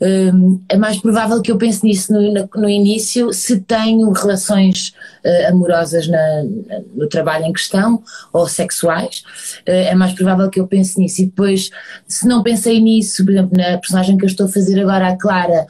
um, 0.00 0.60
é 0.68 0.76
mais 0.76 1.00
provável 1.00 1.42
que 1.42 1.50
eu 1.50 1.56
pense 1.56 1.84
nisso 1.84 2.12
no, 2.12 2.32
no, 2.32 2.48
no 2.54 2.68
início 2.68 3.32
se 3.32 3.58
tenho 3.60 4.10
relações 4.12 4.92
uh, 5.24 5.50
amorosas 5.50 6.06
na, 6.06 6.44
no 6.94 7.08
trabalho 7.08 7.46
em 7.46 7.52
questão 7.52 8.02
ou 8.32 8.46
sexuais, 8.46 9.24
uh, 9.66 9.70
é 9.70 9.94
mais 9.94 10.12
provável 10.12 10.48
que 10.50 10.60
eu 10.60 10.68
pense 10.68 10.98
nisso. 11.00 11.22
E 11.22 11.26
depois, 11.26 11.70
se 12.06 12.28
não 12.28 12.42
pensei 12.42 12.80
nisso, 12.80 13.24
por 13.24 13.32
exemplo, 13.32 13.56
na 13.56 13.78
personagem 13.78 14.16
que 14.16 14.24
eu 14.24 14.28
estou 14.28 14.46
a 14.46 14.50
fazer 14.50 14.80
agora, 14.80 15.08
a 15.08 15.16
Clara 15.16 15.66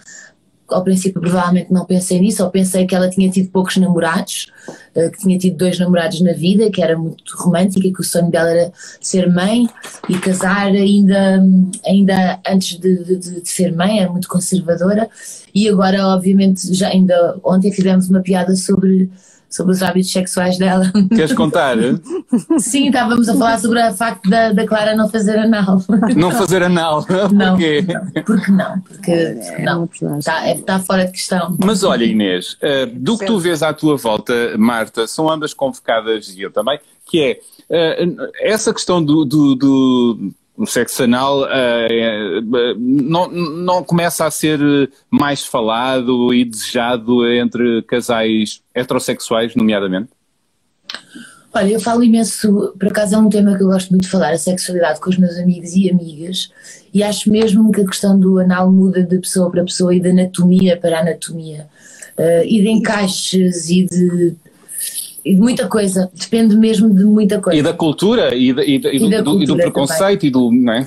ao 0.70 0.84
princípio 0.84 1.20
provavelmente 1.20 1.72
não 1.72 1.84
pensei 1.84 2.20
nisso, 2.20 2.44
ou 2.44 2.50
pensei 2.50 2.86
que 2.86 2.94
ela 2.94 3.08
tinha 3.08 3.30
tido 3.30 3.50
poucos 3.50 3.76
namorados, 3.76 4.46
eh, 4.94 5.10
que 5.10 5.18
tinha 5.18 5.38
tido 5.38 5.56
dois 5.56 5.78
namorados 5.78 6.20
na 6.20 6.32
vida, 6.32 6.70
que 6.70 6.82
era 6.82 6.96
muito 6.96 7.36
romântica, 7.36 7.88
que 7.88 8.00
o 8.00 8.04
sonho 8.04 8.30
dela 8.30 8.50
era 8.50 8.72
ser 9.00 9.30
mãe 9.30 9.68
e 10.08 10.18
casar 10.18 10.68
ainda, 10.68 11.42
ainda 11.86 12.40
antes 12.46 12.78
de, 12.78 13.04
de, 13.04 13.40
de 13.40 13.48
ser 13.48 13.74
mãe, 13.74 14.00
era 14.00 14.10
muito 14.10 14.28
conservadora, 14.28 15.08
e 15.54 15.68
agora 15.68 16.06
obviamente 16.08 16.72
já 16.74 16.88
ainda 16.88 17.38
ontem 17.42 17.72
fizemos 17.72 18.08
uma 18.08 18.20
piada 18.20 18.54
sobre 18.54 19.10
sobre 19.48 19.72
os 19.72 19.82
hábitos 19.82 20.12
sexuais 20.12 20.58
dela. 20.58 20.90
Queres 21.08 21.32
contar? 21.32 21.76
Sim, 22.58 22.88
estávamos 22.88 23.28
a 23.28 23.34
falar 23.34 23.58
sobre 23.58 23.80
o 23.82 23.94
facto 23.94 24.28
da, 24.28 24.52
da 24.52 24.66
Clara 24.66 24.94
não 24.94 25.08
fazer 25.08 25.38
anal. 25.38 25.82
Não 26.16 26.30
fazer 26.30 26.62
anal? 26.62 27.04
Não, 27.32 27.56
Porquê? 27.56 27.82
não, 27.82 28.22
porque 28.24 28.52
não, 28.52 28.80
porque, 28.80 29.36
porque 29.86 30.04
não, 30.04 30.18
está, 30.18 30.46
é, 30.46 30.54
está 30.54 30.78
fora 30.78 31.06
de 31.06 31.12
questão. 31.12 31.56
Mas 31.64 31.82
olha, 31.82 32.04
Inês, 32.04 32.54
uh, 32.54 32.86
do 32.94 33.16
que 33.16 33.26
tu 33.26 33.38
vês 33.38 33.62
à 33.62 33.72
tua 33.72 33.96
volta, 33.96 34.56
Marta, 34.58 35.06
são 35.06 35.30
ambas 35.30 35.54
convocadas 35.54 36.36
e 36.36 36.42
eu 36.42 36.50
também, 36.50 36.78
que 37.06 37.22
é 37.22 38.04
uh, 38.04 38.30
essa 38.40 38.72
questão 38.72 39.02
do, 39.02 39.24
do, 39.24 39.54
do 39.54 40.32
o 40.58 40.66
sexo 40.66 41.04
anal 41.04 41.42
uh, 41.42 42.76
não, 42.76 43.30
não 43.30 43.84
começa 43.84 44.26
a 44.26 44.30
ser 44.30 44.58
mais 45.08 45.44
falado 45.44 46.34
e 46.34 46.44
desejado 46.44 47.26
entre 47.30 47.82
casais 47.82 48.60
heterossexuais, 48.74 49.54
nomeadamente? 49.54 50.10
Olha, 51.54 51.70
eu 51.70 51.80
falo 51.80 52.02
imenso, 52.02 52.74
por 52.78 52.88
acaso 52.88 53.14
é 53.14 53.18
um 53.18 53.28
tema 53.28 53.56
que 53.56 53.62
eu 53.62 53.68
gosto 53.68 53.90
muito 53.90 54.02
de 54.02 54.10
falar, 54.10 54.32
a 54.32 54.38
sexualidade 54.38 55.00
com 55.00 55.08
os 55.08 55.16
meus 55.16 55.36
amigos 55.38 55.74
e 55.74 55.88
amigas, 55.88 56.50
e 56.92 57.02
acho 57.02 57.30
mesmo 57.30 57.70
que 57.72 57.80
a 57.80 57.86
questão 57.86 58.18
do 58.18 58.38
anal 58.38 58.70
muda 58.70 59.02
de 59.02 59.18
pessoa 59.18 59.50
para 59.50 59.64
pessoa 59.64 59.94
e 59.94 60.00
de 60.00 60.10
anatomia 60.10 60.76
para 60.76 61.00
anatomia, 61.00 61.68
uh, 62.18 62.44
e 62.44 62.60
de 62.60 62.68
encaixes 62.68 63.70
e 63.70 63.86
de 63.86 64.36
e 65.24 65.34
de 65.34 65.40
muita 65.40 65.66
coisa, 65.68 66.10
depende 66.14 66.56
mesmo 66.56 66.88
de 66.94 67.04
muita 67.04 67.40
coisa. 67.40 67.58
E 67.58 67.62
da 67.62 67.72
cultura 67.72 68.34
e, 68.34 68.52
de, 68.52 68.62
e, 68.62 68.78
de, 68.78 68.88
e, 68.88 69.22
do, 69.22 69.42
e 69.42 69.46
do, 69.46 69.56
preconceito 69.56 70.20
também. 70.20 70.28
e 70.28 70.30
do. 70.30 70.52
Não 70.52 70.72
é? 70.72 70.86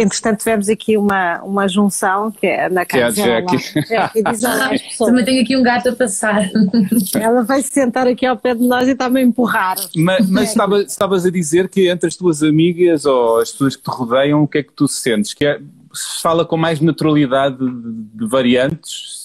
Entretanto, 0.00 0.38
tivemos 0.38 0.68
aqui 0.68 0.96
uma, 0.96 1.42
uma 1.42 1.66
junção 1.66 2.30
que 2.30 2.46
é 2.46 2.68
na 2.68 2.84
casa. 2.84 3.22
Que 3.22 3.28
é 3.28 3.36
a 3.36 3.40
Jackie. 3.40 4.98
Também 4.98 5.24
tenho 5.24 5.42
aqui 5.42 5.56
um 5.56 5.62
gato 5.62 5.88
a 5.88 5.92
passar. 5.96 6.48
Ela 7.18 7.42
vai 7.42 7.62
se 7.62 7.70
sentar 7.70 8.06
aqui 8.06 8.26
ao 8.26 8.36
pé 8.36 8.54
de 8.54 8.62
nós 8.62 8.88
e 8.88 8.92
está-me 8.92 9.20
a 9.20 9.22
empurrar. 9.22 9.76
Mas, 9.96 10.28
mas 10.28 10.50
estava, 10.50 10.82
estavas 10.82 11.24
a 11.24 11.30
dizer 11.30 11.68
que 11.68 11.88
entre 11.88 12.08
as 12.08 12.16
tuas 12.16 12.42
amigas 12.42 13.04
ou 13.04 13.40
as 13.40 13.50
pessoas 13.50 13.76
que 13.76 13.82
te 13.82 13.90
rodeiam, 13.90 14.42
o 14.42 14.48
que 14.48 14.58
é 14.58 14.62
que 14.62 14.72
tu 14.72 14.86
sentes? 14.86 15.32
Que 15.32 15.46
é, 15.46 15.58
se 15.92 16.22
fala 16.22 16.44
com 16.44 16.56
mais 16.56 16.80
naturalidade 16.80 17.56
de, 17.58 17.92
de 18.14 18.28
variantes? 18.28 19.15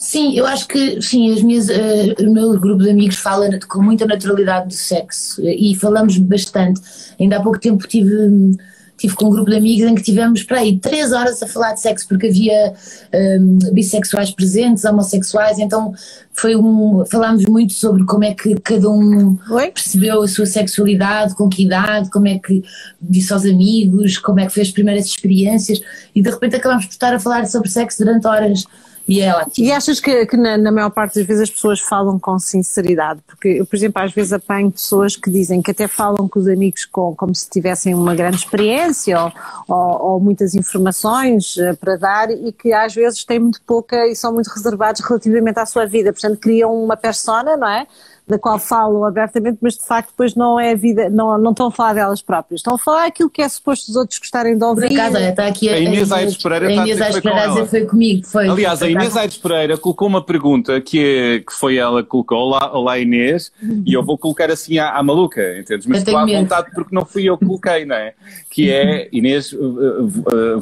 Sim, 0.00 0.34
eu 0.34 0.46
acho 0.46 0.66
que 0.66 1.02
sim, 1.02 1.30
as 1.30 1.42
minhas, 1.42 1.68
uh, 1.68 2.26
o 2.26 2.32
meu 2.32 2.58
grupo 2.58 2.82
de 2.82 2.88
amigos 2.88 3.16
fala 3.16 3.46
com 3.68 3.82
muita 3.82 4.06
naturalidade 4.06 4.68
do 4.68 4.72
sexo 4.72 5.42
e 5.44 5.76
falamos 5.76 6.16
bastante. 6.16 6.80
Ainda 7.20 7.36
há 7.36 7.42
pouco 7.42 7.60
tempo 7.60 7.86
tive, 7.86 8.56
tive 8.96 9.14
com 9.14 9.26
um 9.26 9.30
grupo 9.30 9.50
de 9.50 9.58
amigos 9.58 9.86
em 9.86 9.94
que 9.94 10.02
tivemos 10.02 10.42
para 10.42 10.60
aí 10.60 10.78
três 10.78 11.12
horas 11.12 11.42
a 11.42 11.46
falar 11.46 11.74
de 11.74 11.82
sexo 11.82 12.08
porque 12.08 12.28
havia 12.28 12.72
um, 13.14 13.58
bissexuais 13.74 14.30
presentes, 14.30 14.86
homossexuais, 14.86 15.58
então 15.58 15.92
foi 16.32 16.56
um, 16.56 17.04
falámos 17.04 17.44
muito 17.44 17.74
sobre 17.74 18.02
como 18.06 18.24
é 18.24 18.32
que 18.32 18.54
cada 18.60 18.88
um 18.88 19.38
Oi? 19.50 19.70
percebeu 19.70 20.22
a 20.22 20.28
sua 20.28 20.46
sexualidade, 20.46 21.34
com 21.34 21.46
que 21.46 21.64
idade, 21.64 22.08
como 22.08 22.26
é 22.26 22.38
que 22.38 22.64
disse 22.98 23.34
aos 23.34 23.44
amigos, 23.44 24.16
como 24.16 24.40
é 24.40 24.46
que 24.46 24.52
fez 24.54 24.68
as 24.68 24.72
primeiras 24.72 25.04
experiências 25.04 25.78
e 26.14 26.22
de 26.22 26.30
repente 26.30 26.56
acabámos 26.56 26.86
por 26.86 26.92
estar 26.92 27.14
a 27.14 27.20
falar 27.20 27.46
sobre 27.46 27.68
sexo 27.68 28.02
durante 28.02 28.26
horas. 28.26 28.64
E 29.10 29.20
é. 29.20 29.34
E 29.58 29.72
achas 29.72 29.98
que, 29.98 30.24
que 30.24 30.36
na, 30.36 30.56
na, 30.56 30.70
maior 30.70 30.90
parte 30.90 31.16
das 31.18 31.26
vezes 31.26 31.42
as 31.42 31.50
pessoas 31.50 31.80
falam 31.80 32.16
com 32.16 32.38
sinceridade? 32.38 33.20
Porque 33.26 33.48
eu, 33.48 33.66
por 33.66 33.74
exemplo, 33.74 34.00
às 34.00 34.12
vezes 34.12 34.32
apanho 34.32 34.70
pessoas 34.70 35.16
que 35.16 35.28
dizem 35.28 35.60
que 35.60 35.72
até 35.72 35.88
falam 35.88 36.28
com 36.28 36.38
os 36.38 36.46
amigos 36.46 36.84
com, 36.84 37.12
como 37.16 37.34
se 37.34 37.50
tivessem 37.50 37.92
uma 37.92 38.14
grande 38.14 38.36
experiência 38.36 39.20
ou, 39.20 39.32
ou, 39.66 40.12
ou 40.12 40.20
muitas 40.20 40.54
informações 40.54 41.56
uh, 41.56 41.76
para 41.76 41.96
dar 41.96 42.30
e 42.30 42.52
que 42.52 42.72
às 42.72 42.94
vezes 42.94 43.24
têm 43.24 43.40
muito 43.40 43.60
pouca 43.62 44.06
e 44.06 44.14
são 44.14 44.32
muito 44.32 44.46
reservados 44.46 45.00
relativamente 45.00 45.58
à 45.58 45.66
sua 45.66 45.86
vida. 45.86 46.12
Portanto, 46.12 46.38
criam 46.38 46.72
uma 46.72 46.96
persona, 46.96 47.56
não 47.56 47.68
é? 47.68 47.88
Da 48.30 48.38
qual 48.38 48.58
falam 48.58 49.04
abertamente, 49.04 49.58
mas 49.60 49.74
de 49.74 49.84
facto 49.84 50.10
depois 50.10 50.34
não 50.36 50.58
é 50.58 50.70
a 50.70 50.74
vida, 50.74 51.10
não, 51.10 51.36
não 51.36 51.50
estão 51.50 51.66
a 51.66 51.70
falar 51.70 51.94
delas 51.94 52.22
próprias, 52.22 52.60
estão 52.60 52.76
a 52.76 52.78
falar 52.78 53.06
aquilo 53.06 53.28
que 53.28 53.42
é 53.42 53.48
suposto 53.48 53.90
os 53.90 53.96
outros 53.96 54.18
gostarem 54.18 54.56
de 54.56 54.64
ouvir. 54.64 54.88
Por 54.88 54.94
acaso, 54.94 55.16
olha, 55.16 55.30
está 55.30 55.46
aqui 55.48 55.68
a, 55.68 55.74
a 55.74 55.78
Inês 55.78 56.12
Aires 56.12 56.36
Pereira, 56.36 56.68
a 56.68 56.72
Inês 56.72 57.00
Aires 57.00 57.20
Pereira 57.20 57.44
a 57.44 57.48
dizer 57.48 57.66
foi 57.66 57.86
comigo. 57.86 58.26
Foi, 58.26 58.48
Aliás, 58.48 58.82
a 58.82 58.88
Inês 58.88 59.16
Aires 59.16 59.36
Pereira 59.36 59.76
colocou 59.76 60.06
uma 60.06 60.24
pergunta 60.24 60.80
que, 60.80 61.00
é, 61.04 61.40
que 61.40 61.52
foi 61.52 61.76
ela 61.76 62.02
que 62.02 62.08
colocou, 62.08 62.38
olá, 62.38 62.72
olá 62.72 62.98
Inês, 62.98 63.50
e 63.84 63.92
eu 63.92 64.04
vou 64.04 64.16
colocar 64.16 64.50
assim 64.50 64.78
à, 64.78 64.90
à 64.92 65.02
maluca, 65.02 65.58
entendes? 65.58 65.86
Mas 65.86 65.98
estou 65.98 66.16
à 66.16 66.24
vontade 66.24 66.70
porque 66.72 66.94
não 66.94 67.04
fui 67.04 67.24
eu 67.24 67.36
que 67.36 67.44
coloquei, 67.44 67.84
não 67.84 67.96
é? 67.96 68.14
Que 68.48 68.70
é, 68.70 69.08
Inês, 69.12 69.54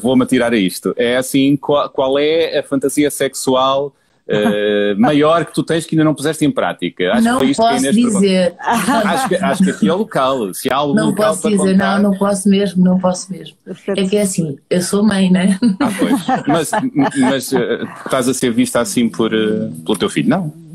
vou-me 0.01 0.25
atirar 0.25 0.53
a 0.53 0.57
isto, 0.57 0.95
é 0.97 1.17
assim, 1.17 1.57
qual, 1.57 1.91
qual 1.91 2.19
é 2.19 2.59
a 2.59 2.63
fantasia 2.63 3.11
sexual 3.11 3.93
uh, 4.29 5.01
maior 5.01 5.45
que 5.45 5.55
tu 5.55 5.63
tens 5.63 5.85
que 5.85 5.95
ainda 5.95 6.05
não 6.05 6.15
puseste 6.15 6.45
em 6.45 6.51
prática. 6.51 7.13
Acho 7.13 7.23
não 7.23 7.39
que 7.39 7.55
posso 7.55 7.83
que 7.83 7.93
dizer. 7.93 8.55
Acho 8.59 9.29
que, 9.29 9.35
acho 9.37 9.65
que 9.65 9.71
aqui 9.71 9.89
é 9.89 9.93
local. 9.93 10.53
Se 10.55 10.73
há 10.73 10.77
algum 10.77 10.95
não 10.95 11.07
local 11.07 11.35
posso 11.35 11.49
dizer, 11.49 11.73
contar... 11.73 12.01
não, 12.01 12.11
não 12.11 12.19
posso 12.19 12.49
mesmo, 12.49 12.85
não 12.85 12.99
posso 12.99 13.33
mesmo. 13.33 13.57
É 13.97 14.05
que 14.05 14.17
é 14.17 14.23
assim, 14.23 14.59
eu 14.69 14.83
sou 14.83 15.03
mãe, 15.03 15.31
né? 15.31 15.59
Ah, 15.81 15.91
pois. 15.99 16.47
Mas, 16.47 16.71
mas 17.19 17.53
uh, 17.53 17.89
estás 18.05 18.29
a 18.29 18.35
ser 18.35 18.53
vista 18.53 18.81
assim 18.81 19.09
por, 19.09 19.33
uh, 19.33 19.71
pelo 19.85 19.99
teu 19.99 20.11
filho? 20.11 20.29
Não. 20.29 20.68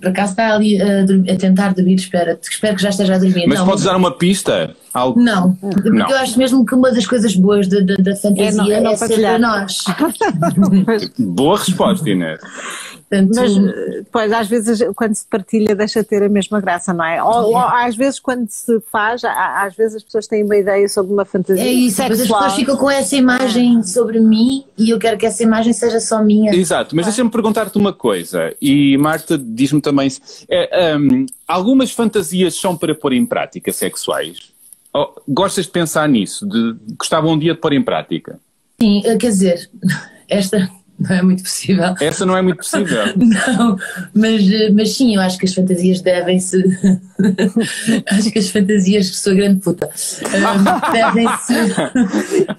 Por 0.00 0.08
acaso 0.08 0.32
está 0.32 0.54
ali 0.54 0.80
a, 0.80 1.02
a 1.02 1.36
tentar 1.36 1.74
dormir, 1.74 1.96
espera, 1.96 2.38
espero 2.40 2.76
que 2.76 2.82
já 2.82 2.90
esteja 2.90 3.16
a 3.16 3.18
dormir. 3.18 3.46
Mas 3.46 3.58
não, 3.58 3.66
podes 3.66 3.84
dar 3.84 3.96
uma 3.96 4.12
pista? 4.12 4.74
Algo... 4.92 5.20
Não, 5.20 5.54
porque 5.56 5.90
não. 5.90 6.08
eu 6.08 6.16
acho 6.18 6.38
mesmo 6.38 6.64
que 6.64 6.74
uma 6.74 6.92
das 6.92 7.04
coisas 7.04 7.34
boas 7.34 7.66
da, 7.66 7.80
da, 7.80 7.96
da 7.96 8.14
fantasia 8.14 8.76
é, 8.76 8.80
não, 8.80 8.90
é, 8.90 8.92
é 8.92 8.96
ser 8.96 9.20
para 9.20 9.38
nós. 9.38 9.78
Boa 11.18 11.58
resposta, 11.58 12.08
Inês. 12.08 12.40
Portanto, 13.14 13.34
Mas, 13.34 14.06
pois, 14.10 14.32
às 14.32 14.48
vezes, 14.48 14.80
quando 14.96 15.14
se 15.14 15.26
partilha, 15.26 15.74
deixa 15.74 16.02
de 16.02 16.08
ter 16.08 16.22
a 16.22 16.28
mesma 16.28 16.60
graça, 16.60 16.92
não 16.92 17.04
é? 17.04 17.22
Ou, 17.22 17.50
ou 17.50 17.58
às 17.58 17.94
vezes, 17.94 18.18
quando 18.18 18.48
se 18.48 18.80
faz, 18.90 19.22
às 19.24 19.74
vezes 19.76 19.96
as 19.96 20.02
pessoas 20.02 20.26
têm 20.26 20.42
uma 20.42 20.56
ideia 20.56 20.88
sobre 20.88 21.12
uma 21.12 21.24
fantasia. 21.24 21.62
É 21.62 21.72
isso, 21.72 21.96
sexual. 21.96 22.12
as 22.12 22.28
pessoas 22.28 22.54
ficam 22.54 22.76
com 22.76 22.90
essa 22.90 23.14
imagem 23.14 23.82
sobre 23.82 24.20
mim 24.20 24.64
e 24.76 24.90
eu 24.90 24.98
quero 24.98 25.16
que 25.16 25.26
essa 25.26 25.42
imagem 25.42 25.72
seja 25.72 26.00
só 26.00 26.22
minha. 26.22 26.54
Exato, 26.54 26.96
mas 26.96 27.06
deixa-me 27.06 27.30
perguntar-te 27.30 27.76
uma 27.78 27.92
coisa, 27.92 28.54
e 28.60 28.96
Marta 28.98 29.38
diz-me 29.38 29.80
também: 29.80 30.08
é, 30.48 30.96
um, 30.96 31.26
algumas 31.46 31.92
fantasias 31.92 32.54
são 32.56 32.76
para 32.76 32.94
pôr 32.94 33.12
em 33.12 33.24
prática 33.24 33.72
sexuais? 33.72 34.52
Ou, 34.92 35.22
gostas 35.28 35.66
de 35.66 35.70
pensar 35.70 36.08
nisso? 36.08 36.46
De, 36.46 36.76
gostava 36.96 37.28
um 37.28 37.38
dia 37.38 37.54
de 37.54 37.60
pôr 37.60 37.72
em 37.72 37.82
prática? 37.82 38.40
Sim, 38.80 39.02
quer 39.02 39.28
dizer, 39.28 39.70
esta 40.28 40.68
não 40.98 41.16
é 41.16 41.22
muito 41.22 41.42
possível. 41.42 41.94
Essa 42.00 42.24
não 42.24 42.36
é 42.36 42.42
muito 42.42 42.58
possível. 42.58 42.98
não, 43.16 43.76
mas, 44.14 44.42
mas 44.72 44.96
sim, 44.96 45.16
eu 45.16 45.20
acho 45.20 45.38
que 45.38 45.46
as 45.46 45.54
fantasias 45.54 46.00
devem-se. 46.00 46.56
acho 48.10 48.30
que 48.30 48.38
as 48.38 48.48
fantasias, 48.48 49.10
que 49.10 49.16
sou 49.16 49.34
grande 49.34 49.60
puta, 49.60 49.88
devem-se. 50.92 51.54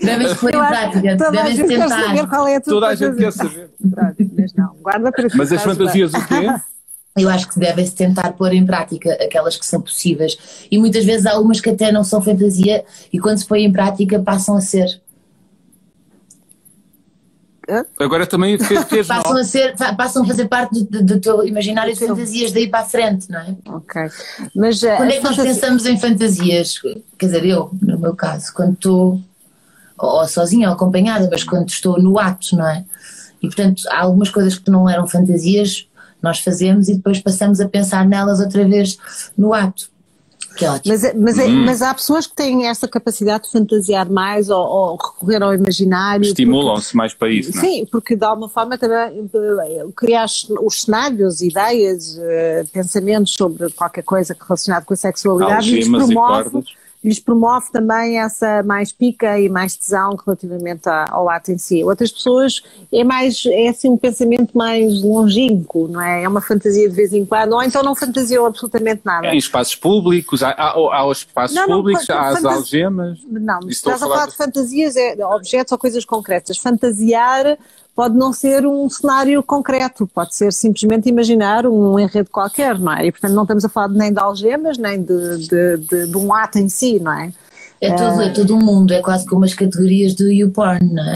devem-se 0.04 0.36
pôr 0.36 0.50
em 0.50 0.68
prática, 0.68 1.16
devem-se 1.16 1.64
tentar. 1.68 2.28
Qual 2.28 2.48
é 2.48 2.56
a 2.58 2.62
Toda 2.62 2.88
a 2.88 2.96
gente 2.96 3.16
quer 3.16 3.32
saber. 3.32 3.70
mas 4.38 4.54
não, 4.54 4.76
guarda 4.82 5.12
para 5.12 5.28
Mas 5.34 5.52
as 5.52 5.64
fantasias 5.64 6.14
o 6.14 6.28
quê? 6.28 6.48
Eu 7.18 7.30
acho 7.30 7.48
que 7.48 7.58
devem-se 7.58 7.96
tentar 7.96 8.34
pôr 8.34 8.52
em 8.52 8.66
prática 8.66 9.14
aquelas 9.14 9.56
que 9.56 9.66
são 9.66 9.80
possíveis. 9.80 10.38
E 10.70 10.78
muitas 10.78 11.06
vezes 11.06 11.26
há 11.26 11.32
algumas 11.32 11.62
que 11.62 11.70
até 11.70 11.90
não 11.90 12.04
são 12.04 12.22
fantasia 12.22 12.84
e 13.12 13.18
quando 13.18 13.38
se 13.38 13.48
põe 13.48 13.64
em 13.64 13.72
prática 13.72 14.20
passam 14.20 14.58
a 14.58 14.62
ser. 14.62 15.02
Agora 18.00 18.28
também 18.28 18.58
fez, 18.58 18.84
fez 18.90 19.08
passam, 19.08 19.38
a 19.38 19.44
ser, 19.44 19.76
passam 19.98 20.24
a 20.24 20.28
fazer 20.28 20.48
parte 20.48 20.84
do, 20.84 21.04
do 21.04 21.20
teu 21.20 21.46
imaginário 21.46 21.94
de 21.94 22.00
fantasias 22.00 22.52
daí 22.52 22.68
para 22.68 22.82
a 22.82 22.86
frente, 22.86 23.30
não 23.30 23.40
é? 23.40 23.56
Ok. 23.68 24.02
Mas, 24.56 24.84
uh, 24.84 24.98
quando 24.98 25.12
é 25.12 25.18
que 25.18 25.24
nós 25.24 25.36
pensamos 25.36 25.86
em 25.86 25.98
fantasias? 25.98 26.80
Quer 27.18 27.26
dizer, 27.26 27.46
eu, 27.46 27.70
no 27.82 28.00
meu 28.00 28.16
caso, 28.16 28.54
quando 28.54 28.74
estou 28.74 29.22
ou 29.98 30.28
sozinha 30.28 30.70
ou 30.70 30.76
acompanhada, 30.76 31.28
mas 31.32 31.44
quando 31.44 31.70
estou 31.70 32.02
no 32.02 32.20
ato, 32.20 32.56
não 32.56 32.68
é? 32.68 32.84
E 33.42 33.48
portanto, 33.48 33.84
há 33.90 34.02
algumas 34.02 34.30
coisas 34.30 34.58
que 34.58 34.70
não 34.70 34.90
eram 34.90 35.08
fantasias, 35.08 35.88
nós 36.22 36.40
fazemos 36.40 36.90
e 36.90 36.96
depois 36.96 37.20
passamos 37.20 37.62
a 37.62 37.68
pensar 37.68 38.06
nelas 38.06 38.40
outra 38.40 38.68
vez 38.68 38.98
no 39.38 39.54
ato. 39.54 39.90
Que 40.56 40.66
ótimo. 40.66 40.94
Mas, 40.94 41.16
mas, 41.16 41.38
hum. 41.38 41.66
mas 41.66 41.82
há 41.82 41.94
pessoas 41.94 42.26
que 42.28 42.36
têm 42.36 42.68
essa 42.68 42.88
capacidade 42.88 43.46
de 43.46 43.52
fantasiar 43.52 44.10
mais 44.10 44.50
ou, 44.50 44.66
ou 44.66 44.96
recorrer 44.96 45.44
ao 45.44 45.54
imaginário. 45.54 46.24
Estimulam-se 46.24 46.96
mais 46.96 47.14
para 47.14 47.30
isso, 47.30 47.54
não 47.56 47.62
é? 47.62 47.66
Sim, 47.66 47.88
porque 47.92 48.16
de 48.16 48.24
alguma 48.24 48.50
forma 48.50 48.78
também 48.78 49.30
eh, 49.34 49.86
criar 49.96 50.26
os 50.62 50.82
cenários, 50.82 51.42
ideias, 51.42 52.18
uh, 52.18 52.68
pensamentos 52.72 53.34
sobre 53.34 53.70
qualquer 53.72 54.04
coisa 54.04 54.36
relacionada 54.40 54.86
com 54.86 54.94
a 54.94 54.98
sexualidade 54.98 55.70
lhes 55.70 55.88
promove 55.88 56.64
lhes 57.06 57.20
promove 57.20 57.72
também 57.72 58.20
essa 58.20 58.64
mais 58.64 58.92
pica 58.92 59.40
e 59.40 59.48
mais 59.48 59.76
tesão 59.78 60.18
relativamente 60.26 60.90
ao 60.90 61.30
ato 61.30 61.52
em 61.52 61.58
si. 61.58 61.84
Outras 61.84 62.12
pessoas 62.12 62.64
é 62.92 63.04
mais, 63.04 63.44
é 63.46 63.68
assim 63.68 63.90
um 63.90 63.98
pensamento 63.98 64.58
mais 64.58 65.04
longínquo, 65.04 65.88
não 65.88 66.02
é? 66.02 66.24
É 66.24 66.28
uma 66.28 66.42
fantasia 66.42 66.90
de 66.90 66.96
vez 66.96 67.14
em 67.14 67.24
quando, 67.24 67.54
ou 67.54 67.62
então 67.62 67.84
não 67.84 67.96
fantasiam 67.96 68.46
absolutamente 68.46 69.02
nada. 69.06 69.28
Em 69.28 69.38
espaços 69.38 69.76
públicos, 69.76 70.42
há, 70.42 70.50
há, 70.50 70.72
há 70.72 71.08
os 71.08 71.20
espaços 71.20 71.56
não, 71.56 71.68
públicos, 71.68 72.08
não, 72.08 72.18
há 72.18 72.28
as 72.30 72.44
algemas. 72.44 73.20
Não, 73.30 73.60
estás 73.70 74.02
a 74.02 74.08
falar 74.08 74.26
de... 74.26 74.32
de 74.32 74.38
fantasias, 74.38 74.96
é 74.96 75.26
objetos 75.26 75.72
ou 75.72 75.78
coisas 75.78 76.04
concretas. 76.04 76.58
Fantasiar 76.58 77.58
pode 77.96 78.16
não 78.18 78.34
ser 78.34 78.68
um 78.68 78.90
cenário 78.90 79.42
concreto, 79.42 80.06
pode 80.06 80.36
ser 80.36 80.52
simplesmente 80.52 81.08
imaginar 81.08 81.66
um 81.66 81.98
enredo 81.98 82.30
qualquer, 82.30 82.78
não 82.78 82.92
é? 82.92 83.08
E 83.08 83.12
portanto 83.12 83.34
não 83.34 83.44
estamos 83.44 83.64
a 83.64 83.70
falar 83.70 83.88
nem 83.88 84.12
de 84.12 84.20
algemas, 84.20 84.78
nem 84.78 85.02
de, 85.02 85.48
de, 85.48 85.78
de, 85.78 86.08
de 86.08 86.18
um 86.18 86.34
ato 86.34 86.60
em 86.60 86.68
si, 86.68 87.00
não 87.00 87.14
é? 87.14 87.32
É 87.82 87.92
todo, 87.92 88.22
é 88.22 88.30
todo 88.30 88.56
um 88.56 88.60
mundo, 88.60 88.94
é 88.94 89.02
quase 89.02 89.26
como 89.26 89.44
as 89.44 89.54
categorias 89.54 90.14
do 90.14 90.32
YouPorn, 90.32 90.94
não 90.94 91.04
é? 91.04 91.16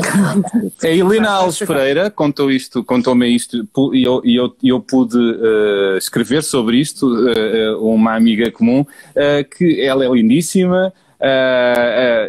A 0.83 0.87
Helena 0.91 1.29
Alves 1.29 1.59
Pereira 1.59 2.11
contou 2.11 2.51
isto, 2.51 2.83
contou-me 2.83 3.27
isto 3.27 3.67
e 3.93 4.03
eu, 4.03 4.21
eu, 4.25 4.55
eu 4.61 4.79
pude 4.79 5.17
uh, 5.17 5.97
escrever 5.97 6.43
sobre 6.43 6.77
isto, 6.77 7.07
uh, 7.07 7.83
uma 7.83 8.15
amiga 8.15 8.51
comum, 8.51 8.81
uh, 8.81 9.49
que 9.57 9.81
ela 9.81 10.05
é 10.05 10.09
lindíssima 10.09 10.93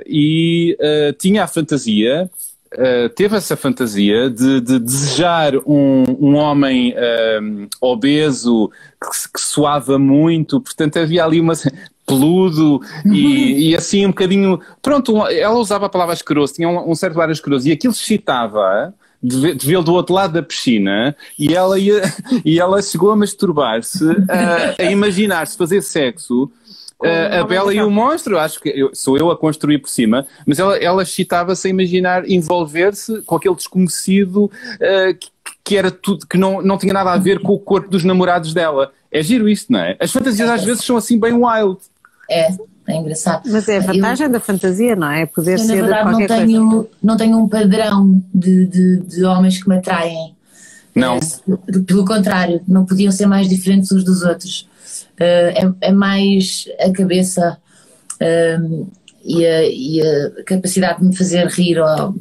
e 0.07 0.76
tinha 1.19 1.45
a 1.45 1.47
fantasia 1.47 2.28
Uh, 2.72 3.08
teve 3.16 3.36
essa 3.36 3.56
fantasia 3.56 4.30
de, 4.30 4.60
de 4.60 4.78
desejar 4.78 5.56
um, 5.66 6.04
um 6.20 6.36
homem 6.36 6.94
uh, 6.94 7.68
obeso 7.80 8.70
que, 9.02 9.32
que 9.34 9.40
suava 9.40 9.98
muito, 9.98 10.60
portanto 10.60 10.98
havia 10.98 11.24
ali 11.24 11.40
uma 11.40 11.54
peludo 12.06 12.80
e, 13.06 13.70
e, 13.70 13.76
assim 13.76 14.06
um 14.06 14.10
bocadinho. 14.10 14.60
Pronto, 14.82 15.26
ela 15.26 15.58
usava 15.58 15.86
a 15.86 15.88
palavra 15.88 16.12
asqueroso, 16.12 16.54
tinha 16.54 16.68
um, 16.68 16.90
um 16.90 16.94
certo 16.94 17.20
ar 17.20 17.30
asqueroso 17.30 17.68
e 17.68 17.72
aquilo 17.72 17.92
excitava 17.92 18.94
de, 19.22 19.54
de 19.54 19.66
vê-lo 19.66 19.84
do 19.84 19.92
outro 19.92 20.14
lado 20.14 20.32
da 20.32 20.42
piscina 20.42 21.14
e 21.38 21.54
ela, 21.54 21.78
ia, 21.78 22.02
e 22.44 22.58
ela 22.58 22.80
chegou 22.82 23.10
a 23.10 23.16
masturbar-se, 23.16 24.04
a, 24.28 24.82
a 24.82 24.90
imaginar-se 24.90 25.56
fazer 25.56 25.82
sexo 25.82 26.50
Uh, 27.02 27.40
a 27.40 27.45
Bela 27.45 27.73
e 27.73 27.80
o 27.80 27.90
Monstro, 27.90 28.38
acho 28.38 28.61
que 28.61 28.69
eu, 28.69 28.90
sou 28.95 29.16
eu 29.16 29.30
a 29.30 29.37
construir 29.37 29.78
por 29.78 29.88
cima, 29.88 30.26
mas 30.47 30.59
ela, 30.59 30.76
ela 30.76 31.02
excitava-se 31.02 31.66
a 31.66 31.71
imaginar 31.71 32.28
envolver-se 32.28 33.23
com 33.23 33.37
aquele 33.37 33.54
desconhecido 33.54 34.45
uh, 34.45 35.14
que, 35.19 35.30
que, 35.64 35.76
era 35.78 35.90
tudo, 35.90 36.26
que 36.26 36.37
não, 36.37 36.61
não 36.61 36.76
tinha 36.76 36.92
nada 36.92 37.12
a 37.12 37.16
ver 37.16 37.40
com 37.40 37.54
o 37.54 37.59
corpo 37.59 37.88
dos 37.88 38.04
namorados 38.04 38.52
dela. 38.52 38.92
É 39.11 39.23
giro 39.23 39.49
isto, 39.49 39.73
não 39.73 39.80
é? 39.80 39.97
As 39.99 40.12
fantasias 40.12 40.49
às 40.50 40.62
vezes 40.62 40.85
são 40.85 40.97
assim 40.97 41.19
bem 41.19 41.33
wild. 41.33 41.78
É, 42.30 42.54
é 42.87 42.97
engraçado. 42.97 43.42
Mas 43.50 43.69
é 43.69 43.78
a 43.78 43.80
vantagem 43.80 44.26
eu, 44.26 44.33
da 44.33 44.40
fantasia, 44.40 44.95
não 44.95 45.11
é? 45.11 45.26
Poder 45.26 45.54
eu, 45.54 45.59
ser. 45.59 45.76
Na 45.76 45.83
verdade, 45.83 46.12
não 46.12 46.26
tenho, 46.26 46.71
coisa. 46.71 46.88
não 47.02 47.16
tenho 47.16 47.38
um 47.38 47.49
padrão 47.49 48.23
de, 48.33 48.66
de, 48.66 49.00
de 49.00 49.25
homens 49.25 49.62
que 49.62 49.69
me 49.69 49.76
atraem. 49.76 50.35
Não. 50.95 51.16
É, 51.16 51.80
pelo 51.87 52.04
contrário, 52.04 52.61
não 52.69 52.85
podiam 52.85 53.11
ser 53.11 53.26
mais 53.26 53.49
diferentes 53.49 53.90
uns 53.90 54.04
dos 54.04 54.23
outros. 54.23 54.69
Uh, 55.20 55.20
é, 55.20 55.73
é, 55.82 55.92
mais 55.92 56.66
a 56.80 56.90
cabeça 56.92 57.59
uh, 58.14 58.90
e, 59.25 59.47
a, 59.47 59.62
e, 59.64 60.00
a, 60.02 60.44
capacidade 60.44 61.00
de 61.00 61.06
me 61.06 61.16
fazer 61.16 61.47
rir 61.49 61.78
ou, 61.78 62.14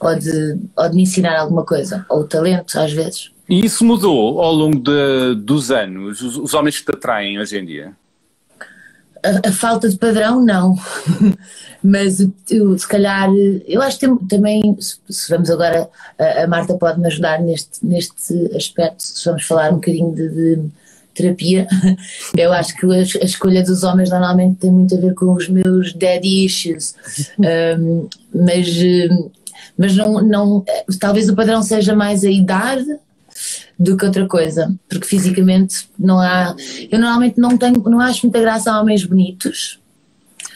ou, 0.00 0.18
de, 0.18 0.58
ou 0.76 0.88
de 0.88 0.96
me 0.96 1.02
ensinar 1.02 1.38
alguma 1.38 1.64
coisa, 1.64 2.04
ou 2.08 2.20
o 2.20 2.24
talento, 2.24 2.78
às 2.78 2.92
vezes. 2.92 3.30
E 3.48 3.64
isso 3.64 3.84
mudou 3.84 4.40
ao 4.40 4.52
longo 4.52 4.78
de, 4.78 5.34
dos 5.42 5.70
anos, 5.70 6.20
os, 6.22 6.36
os 6.36 6.54
homens 6.54 6.78
que 6.78 6.84
te 6.84 6.96
atraem 6.96 7.38
hoje 7.38 7.58
em 7.58 7.64
dia? 7.64 7.92
A, 9.22 9.48
a, 9.48 9.52
falta 9.52 9.88
de 9.88 9.96
padrão, 9.96 10.44
não. 10.44 10.76
Mas 11.82 12.20
eu, 12.50 12.78
se 12.78 12.86
calhar, 12.86 13.28
eu 13.66 13.82
acho 13.82 13.98
que 13.98 14.06
tem, 14.06 14.16
também, 14.28 14.76
se 14.78 15.28
vamos 15.28 15.50
agora, 15.50 15.88
a, 16.18 16.44
a 16.44 16.46
Marta 16.46 16.74
pode 16.74 17.00
me 17.00 17.06
ajudar 17.06 17.40
neste, 17.40 17.84
neste 17.84 18.54
aspecto, 18.54 19.02
se 19.02 19.24
vamos 19.24 19.44
falar 19.44 19.70
um 19.70 19.76
bocadinho 19.76 20.14
de, 20.14 20.28
de 20.28 20.70
terapia, 21.14 21.66
eu 22.36 22.52
acho 22.52 22.76
que 22.76 22.86
a, 22.86 23.24
escolha 23.24 23.62
dos 23.62 23.82
homens 23.82 24.10
normalmente 24.10 24.58
tem 24.58 24.70
muito 24.70 24.94
a 24.96 25.00
ver 25.00 25.14
com 25.14 25.32
os 25.32 25.48
meus 25.48 25.92
daddy 25.94 26.44
issues. 26.44 26.94
Um, 27.40 28.08
mas 28.34 28.66
mas 29.76 29.96
não, 29.96 30.20
não, 30.20 30.64
talvez 30.98 31.28
o 31.30 31.34
padrão 31.34 31.62
seja 31.62 31.96
mais 31.96 32.22
a 32.22 32.30
idade 32.30 32.84
do 33.78 33.96
que 33.96 34.04
outra 34.04 34.26
coisa, 34.26 34.74
porque 34.88 35.06
fisicamente 35.06 35.88
não 35.98 36.20
há. 36.20 36.54
Eu 36.90 36.98
normalmente 36.98 37.40
não 37.40 37.56
tenho, 37.56 37.82
não 37.84 37.98
acho 37.98 38.26
muita 38.26 38.40
graça 38.40 38.70
a 38.70 38.78
homens 38.78 39.04
bonitos. 39.04 39.80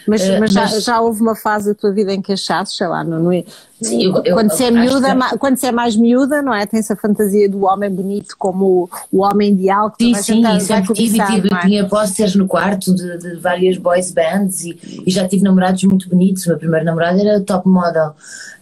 Mas, 0.06 0.22
uh, 0.22 0.38
mas, 0.40 0.52
já, 0.52 0.66
já, 0.66 1.00
houve 1.00 1.20
uma 1.20 1.34
fase 1.34 1.70
da 1.70 1.74
tua 1.74 1.92
vida 1.92 2.12
em 2.12 2.20
que 2.20 2.32
achaste, 2.32 2.76
sei 2.76 2.86
lá, 2.86 3.02
não, 3.02 3.18
não 3.22 3.32
é? 3.32 3.44
Sim, 3.84 4.04
eu, 4.04 4.22
eu, 4.24 4.34
quando, 4.34 4.50
se 4.52 4.64
é 4.64 4.70
miúda, 4.70 5.14
que... 5.14 5.38
quando 5.38 5.56
se 5.56 5.66
é 5.66 5.72
mais 5.72 5.96
miúda, 5.96 6.40
não 6.40 6.54
é? 6.54 6.64
Tem-se 6.64 6.92
a 6.92 6.96
fantasia 6.96 7.48
do 7.48 7.64
homem 7.64 7.90
bonito 7.90 8.34
como 8.38 8.64
o, 8.64 8.90
o 9.12 9.22
homem 9.22 9.52
ideal 9.52 9.90
que 9.90 10.04
Sim, 10.04 10.14
sim, 10.14 10.34
tentar, 10.42 10.60
sempre 10.60 10.94
tive, 10.94 11.24
tive 11.26 11.52
é? 11.52 11.60
tinha 11.60 11.88
posters 11.88 12.34
no 12.34 12.46
quarto 12.46 12.94
de, 12.94 13.18
de, 13.18 13.36
várias 13.36 13.76
boys 13.76 14.10
bands 14.12 14.64
e, 14.64 14.78
e, 15.06 15.10
já 15.10 15.28
tive 15.28 15.42
namorados 15.42 15.82
muito 15.84 16.08
bonitos. 16.08 16.46
O 16.46 16.50
meu 16.50 16.58
primeiro 16.58 16.84
namorado 16.84 17.20
era 17.20 17.40
top 17.40 17.68
model. 17.68 18.14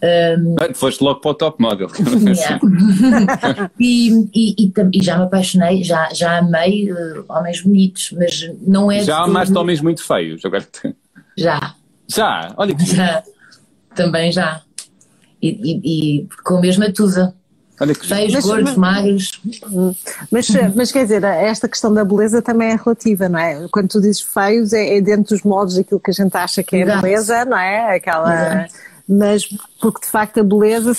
Um, 0.03 0.55
ah, 0.59 0.73
foste 0.73 1.01
logo 1.03 1.21
para 1.21 1.31
o 1.31 1.33
top 1.35 1.61
model. 1.61 1.87
e, 3.79 4.27
e, 4.33 4.73
e, 4.93 5.03
já 5.03 5.17
me 5.17 5.23
apaixonei, 5.23 5.83
já, 5.83 6.09
já 6.13 6.39
amei 6.39 6.91
uh, 6.91 7.23
homens 7.29 7.61
bonitos, 7.61 8.13
mas 8.17 8.51
não 8.65 8.91
é. 8.91 9.03
Já 9.03 9.19
amaste 9.19 9.55
homens 9.57 9.79
muito 9.79 10.03
feios, 10.03 10.43
agora. 10.43 10.65
Já. 11.37 11.75
Já? 12.07 12.53
Olha 12.57 12.75
que. 12.75 12.85
Já. 12.85 13.23
Também 13.95 14.31
já. 14.31 14.61
E, 15.41 15.49
e, 15.49 16.21
e 16.21 16.27
com 16.43 16.57
a 16.57 16.61
mesma 16.61 16.91
tusa. 16.91 17.33
Olha 17.79 17.93
que 17.93 18.07
Feios, 18.07 18.33
mas, 18.33 18.45
gordos, 18.45 18.75
mas, 18.75 18.77
magros. 18.77 19.41
Mas, 20.31 20.47
mas 20.75 20.91
quer 20.91 21.03
dizer, 21.03 21.23
esta 21.23 21.67
questão 21.67 21.93
da 21.93 22.05
beleza 22.05 22.41
também 22.41 22.69
é 22.69 22.75
relativa, 22.75 23.27
não 23.27 23.39
é? 23.39 23.67
Quando 23.71 23.89
tu 23.89 23.99
dizes 23.99 24.21
feios, 24.21 24.73
é, 24.73 24.97
é 24.97 25.01
dentro 25.01 25.35
dos 25.35 25.43
moldes 25.43 25.75
daquilo 25.75 25.99
que 25.99 26.11
a 26.11 26.13
gente 26.13 26.35
acha 26.35 26.63
que 26.63 26.75
é 26.75 26.81
Exato. 26.81 27.01
beleza, 27.01 27.45
não 27.45 27.57
é? 27.57 27.95
Aquela. 27.95 28.33
Exato. 28.33 28.73
Mas 29.09 29.43
porque 29.81 30.05
de 30.05 30.07
facto 30.07 30.39
a 30.39 30.43
beleza, 30.43 30.93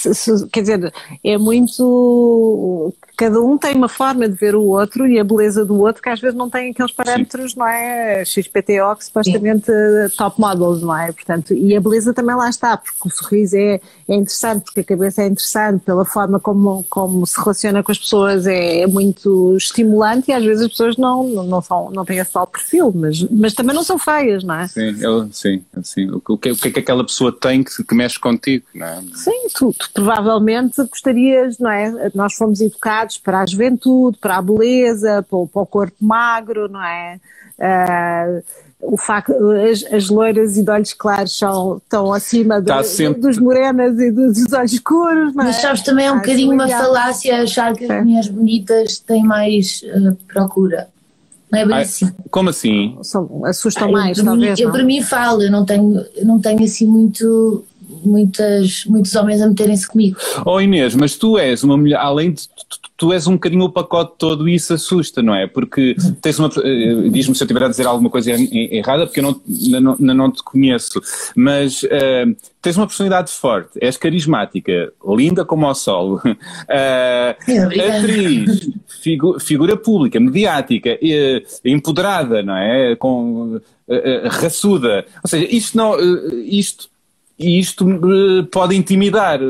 quer 0.52 0.60
dizer, 0.60 0.92
é 1.24 1.38
muito 1.38 2.92
cada 3.16 3.40
um 3.40 3.56
tem 3.56 3.74
uma 3.74 3.88
forma 3.88 4.28
de 4.28 4.34
ver 4.34 4.54
o 4.54 4.62
outro 4.62 5.06
e 5.06 5.18
a 5.18 5.24
beleza 5.24 5.64
do 5.64 5.78
outro 5.80 6.02
que 6.02 6.08
às 6.08 6.20
vezes 6.20 6.36
não 6.36 6.50
tem 6.50 6.70
aqueles 6.70 6.92
parâmetros, 6.92 7.52
Sim. 7.52 7.58
não 7.58 7.66
é? 7.66 8.24
XPTO 8.24 8.96
que 8.98 9.04
supostamente 9.04 9.66
Sim. 9.66 10.16
top 10.16 10.40
models, 10.40 10.82
não 10.82 10.96
é? 10.96 11.12
Portanto, 11.12 11.54
e 11.54 11.76
a 11.76 11.80
beleza 11.80 12.12
também 12.12 12.34
lá 12.34 12.48
está, 12.48 12.76
porque 12.76 13.06
o 13.06 13.10
sorriso 13.10 13.56
é, 13.56 13.80
é 14.08 14.14
interessante, 14.14 14.64
porque 14.64 14.80
a 14.80 14.84
cabeça 14.84 15.22
é 15.22 15.26
interessante, 15.26 15.82
pela 15.82 16.04
forma 16.04 16.40
como, 16.40 16.84
como 16.90 17.26
se 17.26 17.38
relaciona 17.38 17.82
com 17.82 17.92
as 17.92 17.98
pessoas 17.98 18.46
é, 18.46 18.80
é 18.80 18.86
muito 18.86 19.56
estimulante 19.56 20.30
e 20.30 20.34
às 20.34 20.44
vezes 20.44 20.64
as 20.64 20.70
pessoas 20.70 20.96
não, 20.96 21.24
não, 21.44 21.62
são, 21.62 21.90
não 21.90 22.04
têm 22.04 22.18
esse 22.18 22.32
tal 22.32 22.46
perfil, 22.46 22.92
mas, 22.94 23.22
mas 23.30 23.54
também 23.54 23.74
não 23.74 23.84
são 23.84 23.98
feias, 23.98 24.42
não 24.42 24.54
é? 24.54 24.66
Sim, 24.66 24.96
eu, 25.00 25.28
sim, 25.32 25.64
sim. 25.82 26.10
O, 26.10 26.20
que, 26.20 26.50
o 26.50 26.56
que 26.56 26.68
é 26.68 26.70
que 26.72 26.80
aquela 26.80 27.04
pessoa 27.04 27.30
tem 27.30 27.62
que, 27.62 27.84
que 27.84 27.94
mexe 27.94 28.18
contigo, 28.18 28.64
não 28.74 28.86
é? 28.86 29.02
Sim, 29.14 29.48
tu, 29.54 29.72
tu 29.72 29.90
provavelmente 29.92 30.82
gostarias, 30.84 31.58
não 31.58 31.70
é? 31.70 32.10
Nós 32.14 32.34
fomos 32.34 32.60
educados 32.60 33.03
para 33.22 33.40
a 33.40 33.46
juventude, 33.46 34.18
para 34.18 34.36
a 34.36 34.42
beleza, 34.42 35.24
para 35.28 35.38
o, 35.38 35.46
para 35.46 35.62
o 35.62 35.66
corpo 35.66 35.96
magro, 36.00 36.68
não 36.68 36.82
é? 36.82 37.20
Uh, 37.58 38.42
o 38.80 38.96
facto, 38.96 39.32
as, 39.32 39.84
as, 39.92 40.10
loiras 40.10 40.56
e 40.56 40.62
de 40.62 40.70
olhos 40.70 40.92
claros 40.92 41.36
são, 41.36 41.78
estão 41.78 42.12
acima 42.12 42.60
do, 42.60 42.66
tá 42.66 42.82
sempre... 42.82 43.20
dos 43.20 43.38
morenas 43.38 43.98
e 43.98 44.10
dos, 44.10 44.34
dos 44.42 44.52
olhos 44.52 44.72
escuros. 44.72 45.34
Não 45.34 45.42
é? 45.42 45.46
Mas 45.46 45.56
sabes, 45.56 45.82
também 45.82 46.06
é 46.06 46.12
um 46.12 46.16
bocadinho 46.16 46.52
uma 46.52 46.68
falácia 46.68 47.42
achar 47.42 47.74
que 47.74 47.90
as 47.90 48.04
mulheres 48.04 48.28
bonitas 48.28 48.98
têm 48.98 49.24
mais 49.24 49.82
uh, 49.84 50.14
procura. 50.26 50.88
Não 51.50 51.60
é 51.60 51.66
bem 51.66 51.76
Ai, 51.76 51.82
assim. 51.82 52.12
Como 52.30 52.50
assim? 52.50 52.98
assustam 53.44 53.86
Ai, 53.86 53.92
mais, 53.92 54.22
talvez. 54.22 54.58
Mim, 54.58 54.64
eu, 54.64 54.72
para 54.72 54.82
mim 54.82 55.02
falo, 55.02 55.42
eu 55.42 55.50
não 55.50 55.64
tenho, 55.64 56.04
eu 56.16 56.26
não 56.26 56.40
tenho 56.40 56.62
assim 56.64 56.86
muito 56.86 57.64
muitas, 58.04 58.84
muitos 58.86 59.14
homens 59.14 59.40
a 59.40 59.48
meterem-se 59.48 59.86
comigo. 59.86 60.18
Oh 60.44 60.60
Inês, 60.60 60.94
mas 60.94 61.16
tu 61.16 61.38
és 61.38 61.62
uma 61.62 61.76
mulher, 61.76 61.98
além 61.98 62.32
de 62.32 62.48
tu, 62.96 63.12
és 63.12 63.26
um 63.26 63.34
bocadinho 63.34 63.64
o 63.64 63.70
pacote 63.70 64.14
todo 64.18 64.48
e 64.48 64.54
isso 64.54 64.72
assusta, 64.72 65.22
não 65.22 65.34
é? 65.34 65.46
Porque 65.46 65.96
tens 66.20 66.38
uma. 66.38 66.48
Uh, 66.48 67.10
Diz-me 67.10 67.34
se 67.34 67.42
eu 67.42 67.46
estiver 67.46 67.64
a 67.64 67.68
dizer 67.68 67.86
alguma 67.86 68.10
coisa 68.10 68.32
errada, 68.32 69.06
porque 69.06 69.20
eu 69.20 69.24
não, 69.24 69.96
não, 69.98 70.14
não 70.14 70.30
te 70.30 70.42
conheço, 70.42 71.00
mas 71.34 71.82
uh, 71.82 72.36
tens 72.62 72.76
uma 72.76 72.86
personalidade 72.86 73.32
forte, 73.32 73.78
és 73.80 73.96
carismática, 73.96 74.92
linda 75.06 75.44
como 75.44 75.66
o 75.66 75.74
sol, 75.74 76.14
uh, 76.24 76.30
atriz, 77.98 78.70
figu, 79.02 79.40
figura 79.40 79.76
pública, 79.76 80.20
mediática, 80.20 80.98
empoderada, 81.64 82.42
não 82.42 82.56
é? 82.56 82.96
Com, 82.96 83.60
raçuda. 84.30 85.04
Ou 85.22 85.28
seja, 85.28 85.46
isto 85.50 85.76
não. 85.76 85.94
isto 86.44 86.88
e 87.38 87.58
isto 87.58 87.84
uh, 87.84 88.46
pode 88.46 88.76
intimidar 88.76 89.40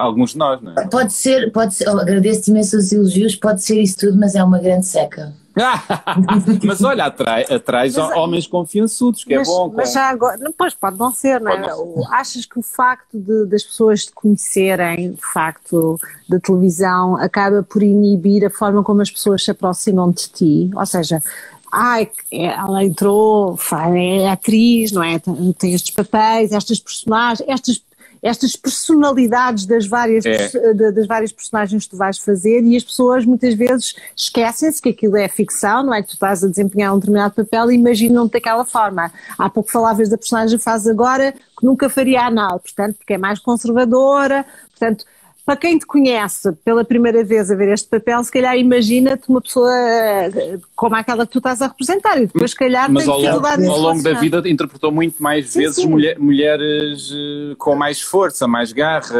alguns 0.00 0.32
de 0.32 0.38
nós, 0.38 0.60
não 0.62 0.72
é? 0.72 0.86
Pode 0.86 1.12
ser, 1.12 1.52
pode 1.52 1.74
ser, 1.74 1.88
oh, 1.88 1.98
agradeço 1.98 2.50
imenso 2.50 2.76
os 2.76 2.90
elogios, 2.90 3.36
pode 3.36 3.62
ser 3.62 3.80
isso 3.80 3.98
tudo, 3.98 4.18
mas 4.18 4.34
é 4.34 4.42
uma 4.42 4.58
grande 4.58 4.86
seca. 4.86 5.34
mas 6.64 6.82
olha, 6.82 7.06
atrai, 7.06 7.44
atrai 7.44 7.90
mas, 7.90 7.96
homens 8.16 8.46
confiançudos, 8.46 9.24
que 9.24 9.34
é 9.34 9.38
mas, 9.38 9.48
é 9.48 9.50
bom. 9.50 9.72
Mas 9.74 9.92
já 9.92 10.08
agora, 10.08 10.38
pois 10.56 10.74
pode 10.74 10.96
não 10.96 11.12
ser, 11.12 11.40
não 11.40 11.50
é? 11.50 11.60
Não 11.60 12.12
Achas 12.12 12.46
que 12.46 12.58
o 12.58 12.62
facto 12.62 13.18
de, 13.18 13.46
das 13.46 13.64
pessoas 13.64 14.06
te 14.06 14.12
conhecerem, 14.12 15.12
de 15.12 15.32
facto, 15.32 15.98
da 16.28 16.38
televisão, 16.38 17.16
acaba 17.16 17.62
por 17.62 17.82
inibir 17.82 18.46
a 18.46 18.50
forma 18.50 18.82
como 18.84 19.02
as 19.02 19.10
pessoas 19.10 19.44
se 19.44 19.50
aproximam 19.50 20.10
de 20.10 20.28
ti? 20.28 20.70
Ou 20.74 20.86
seja, 20.86 21.22
ai, 21.72 22.10
ela 22.32 22.84
entrou, 22.84 23.58
é 23.94 24.28
atriz, 24.28 24.92
não 24.92 25.02
é? 25.02 25.18
Tem 25.58 25.74
estes 25.74 25.94
papéis, 25.94 26.52
estas 26.52 26.78
personagens, 26.80 27.48
estas, 27.48 27.82
estas 28.22 28.56
personalidades 28.56 29.66
das 29.66 29.86
várias, 29.86 30.24
É. 30.26 30.74
das 30.92 31.06
várias 31.06 31.32
personagens 31.32 31.84
que 31.84 31.90
tu 31.90 31.96
vais 31.96 32.18
fazer 32.18 32.62
e 32.64 32.76
as 32.76 32.84
pessoas 32.84 33.24
muitas 33.24 33.54
vezes 33.54 33.94
esquecem-se 34.16 34.80
que 34.80 34.88
aquilo 34.88 35.16
é 35.16 35.28
ficção, 35.28 35.82
não 35.84 35.94
é 35.94 36.02
que 36.02 36.08
tu 36.08 36.14
estás 36.14 36.42
a 36.42 36.48
desempenhar 36.48 36.94
um 36.94 36.98
determinado 36.98 37.34
papel 37.34 37.70
e 37.70 37.74
imaginam-te 37.74 38.32
daquela 38.32 38.64
forma. 38.64 39.12
Há 39.38 39.48
pouco 39.48 39.70
falavas 39.70 40.08
da 40.08 40.18
personagem 40.18 40.58
que 40.58 40.64
faz 40.64 40.86
agora 40.86 41.32
que 41.32 41.64
nunca 41.66 41.88
faria 41.88 42.22
anal, 42.22 42.58
portanto, 42.60 42.96
porque 42.96 43.14
é 43.14 43.18
mais 43.18 43.38
conservadora, 43.38 44.44
portanto, 44.70 45.04
para 45.48 45.56
quem 45.56 45.78
te 45.78 45.86
conhece 45.86 46.52
pela 46.62 46.84
primeira 46.84 47.24
vez 47.24 47.50
a 47.50 47.54
ver 47.54 47.70
este 47.70 47.88
papel, 47.88 48.22
se 48.22 48.30
calhar 48.30 48.54
imagina-te 48.58 49.30
uma 49.30 49.40
pessoa 49.40 49.72
eh, 49.74 50.58
como 50.76 50.94
aquela 50.94 51.26
que 51.26 51.32
tu 51.32 51.38
estás 51.38 51.62
a 51.62 51.68
representar 51.68 52.18
e 52.18 52.26
depois, 52.26 52.50
se 52.50 52.56
calhar, 52.58 52.92
Mas 52.92 53.04
tem 53.04 53.10
ao 53.14 53.18
longo, 53.18 53.28
dificuldade 53.30 53.62
em 53.62 53.66
ao 53.66 53.78
longo 53.78 54.02
da 54.02 54.12
vida 54.12 54.42
interpretou 54.46 54.92
muito 54.92 55.22
mais 55.22 55.48
Sim, 55.48 55.60
vezes 55.60 55.76
sim. 55.76 55.86
mulher- 55.86 56.18
mulheres 56.18 57.10
eh, 57.10 57.54
com 57.56 57.74
mais 57.74 57.98
força, 57.98 58.46
mais 58.46 58.74
garra, 58.74 59.18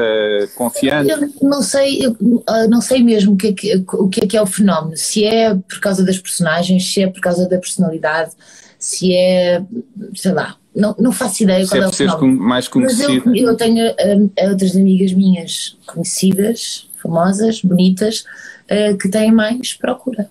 confiante. 0.54 1.10
Eu 1.10 1.30
não 1.48 1.62
sei, 1.62 2.04
eu, 2.04 2.14
ah, 2.46 2.66
não 2.68 2.82
sei 2.82 3.02
mesmo 3.02 3.32
o 3.32 3.36
que, 3.38 3.46
é 3.46 3.52
que, 3.54 3.84
o 3.94 4.08
que 4.10 4.24
é 4.24 4.26
que 4.26 4.36
é 4.36 4.42
o 4.42 4.46
fenómeno. 4.46 4.98
Se 4.98 5.24
é 5.24 5.54
por 5.54 5.80
causa 5.80 6.04
das 6.04 6.18
personagens, 6.18 6.92
se 6.92 7.00
é 7.04 7.06
por 7.06 7.22
causa 7.22 7.48
da 7.48 7.56
personalidade, 7.56 8.32
se 8.78 9.14
é, 9.14 9.62
sei 10.14 10.32
lá, 10.32 10.56
não, 10.78 10.94
não 10.98 11.12
faço 11.12 11.42
ideia 11.42 11.64
Se 11.64 11.70
qual 11.70 11.82
é 11.82 11.84
é 12.04 12.14
o 12.14 12.18
com- 12.18 12.26
mais 12.26 12.68
Mas 12.74 13.00
eu, 13.00 13.08
conhecido. 13.22 13.36
eu 13.36 13.56
tenho 13.56 13.86
ah, 13.90 14.48
outras 14.50 14.74
amigas 14.76 15.12
minhas 15.12 15.76
conhecidas, 15.86 16.88
famosas, 17.02 17.60
bonitas, 17.60 18.24
ah, 18.70 18.96
que 19.00 19.08
têm 19.08 19.32
mais 19.32 19.74
procura. 19.74 20.30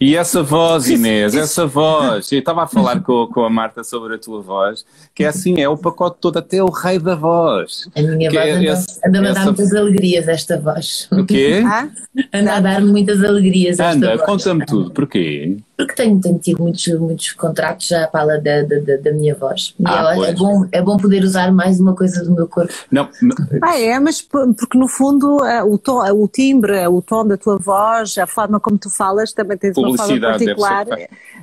E 0.00 0.14
essa 0.14 0.40
voz, 0.40 0.88
Inês, 0.88 1.34
essa 1.34 1.66
voz. 1.66 2.30
Eu 2.30 2.38
estava 2.38 2.62
a 2.62 2.66
falar 2.68 3.00
com, 3.02 3.26
com 3.26 3.44
a 3.44 3.50
Marta 3.50 3.82
sobre 3.82 4.14
a 4.14 4.18
tua 4.18 4.40
voz, 4.40 4.84
que 5.12 5.24
é 5.24 5.26
assim, 5.26 5.60
é 5.60 5.68
o 5.68 5.76
pacote 5.76 6.18
todo, 6.20 6.36
até 6.36 6.62
o 6.62 6.70
rei 6.70 6.96
da 7.00 7.16
voz. 7.16 7.88
A 7.96 8.02
minha 8.02 8.30
Que 8.30 8.36
voz 8.36 8.48
é 8.48 8.52
anda, 8.52 8.64
esse- 8.66 9.00
anda-me 9.04 9.28
a 9.28 9.32
dar 9.32 9.44
muitas 9.46 9.74
alegrias, 9.74 10.28
esta 10.28 10.60
voz. 10.60 11.08
O 11.10 11.24
quê? 11.26 11.60
Ah? 11.66 11.88
Anda 12.32 12.54
a 12.54 12.60
dar-me 12.60 12.88
muitas 12.92 13.24
alegrias, 13.24 13.80
esta 13.80 13.90
Anda, 13.92 14.10
voz. 14.16 14.22
conta-me 14.26 14.64
tudo. 14.64 14.92
Porquê? 14.92 15.56
Porque 15.76 15.94
tenho, 15.94 16.20
tenho 16.20 16.38
tido 16.38 16.62
muitos, 16.62 16.86
muitos 16.98 17.32
contratos 17.32 17.88
já 17.88 18.06
para 18.06 18.24
lá 18.24 18.36
da, 18.36 18.62
da, 18.62 18.96
da, 19.02 19.12
minha 19.12 19.34
voz. 19.34 19.74
E 19.80 19.84
Ah, 19.86 20.14
é, 20.16 20.30
é, 20.30 20.34
bom, 20.34 20.66
é 20.70 20.82
bom 20.82 20.96
poder 20.96 21.24
usar 21.24 21.50
mais 21.50 21.80
uma 21.80 21.94
coisa 21.94 22.22
do 22.22 22.30
meu 22.32 22.46
corpo. 22.46 22.72
Não, 22.90 23.08
não- 23.22 23.34
Ah, 23.62 23.80
é, 23.80 23.98
mas 23.98 24.20
porque 24.20 24.76
no 24.78 24.86
fundo 24.86 25.44
eh, 25.44 25.62
o, 25.64 25.78
tom, 25.78 26.04
eh, 26.04 26.12
o 26.12 26.28
timbre, 26.28 26.86
o 26.86 27.00
tom 27.00 27.26
da 27.26 27.36
tua 27.36 27.56
voz, 27.56 28.16
a 28.18 28.26
forma 28.26 28.60
como 28.60 28.76
tu 28.78 28.90
falas, 28.90 29.32
também 29.32 29.56
tens 29.56 29.76
uma 29.76 29.96
forma 29.96 30.20
particular, 30.20 30.86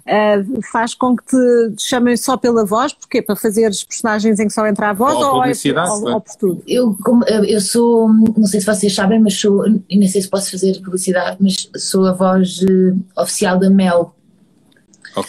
eh, 0.06 0.44
faz 0.72 0.94
com 0.94 1.16
que 1.16 1.26
te, 1.26 1.38
chamem 1.84 2.16
só 2.16 2.38
pela 2.38 2.64
voz, 2.64 2.94
porque 2.94 3.22
para 3.22 3.36
fazeres 3.36 3.84
personagens 3.84 4.40
em 4.40 4.48
que 4.48 4.54
só 4.54 4.66
entra 4.68 4.90
a 4.92 4.94
voz 4.94 5.16
Ou 5.16 5.22
ou, 5.22 5.28
é- 5.28 5.40
publicidade, 5.42 5.90
ou, 5.92 6.10
é? 6.10 6.14
ou 6.14 6.22
por 6.22 6.36
tudo? 6.36 6.64
Eu, 6.68 6.96
como- 7.04 7.26
eu 7.26 7.60
sou, 7.60 8.08
não 8.10 8.46
sei 8.46 8.60
se 8.60 8.66
vocês 8.66 8.94
sabem, 8.94 9.20
mas 9.20 9.40
sou, 9.40 9.68
e 9.90 9.98
nem 9.98 10.08
sei 10.08 10.22
se 10.22 10.30
posso 10.30 10.52
fazer 10.52 10.80
publicidade, 10.82 11.38
mas 11.40 11.68
sou 11.78 12.06
a 12.06 12.14
voz 12.14 12.62
eh, 12.64 12.94
oficial 13.20 13.58
da 13.58 13.70
Mel. 13.72 14.14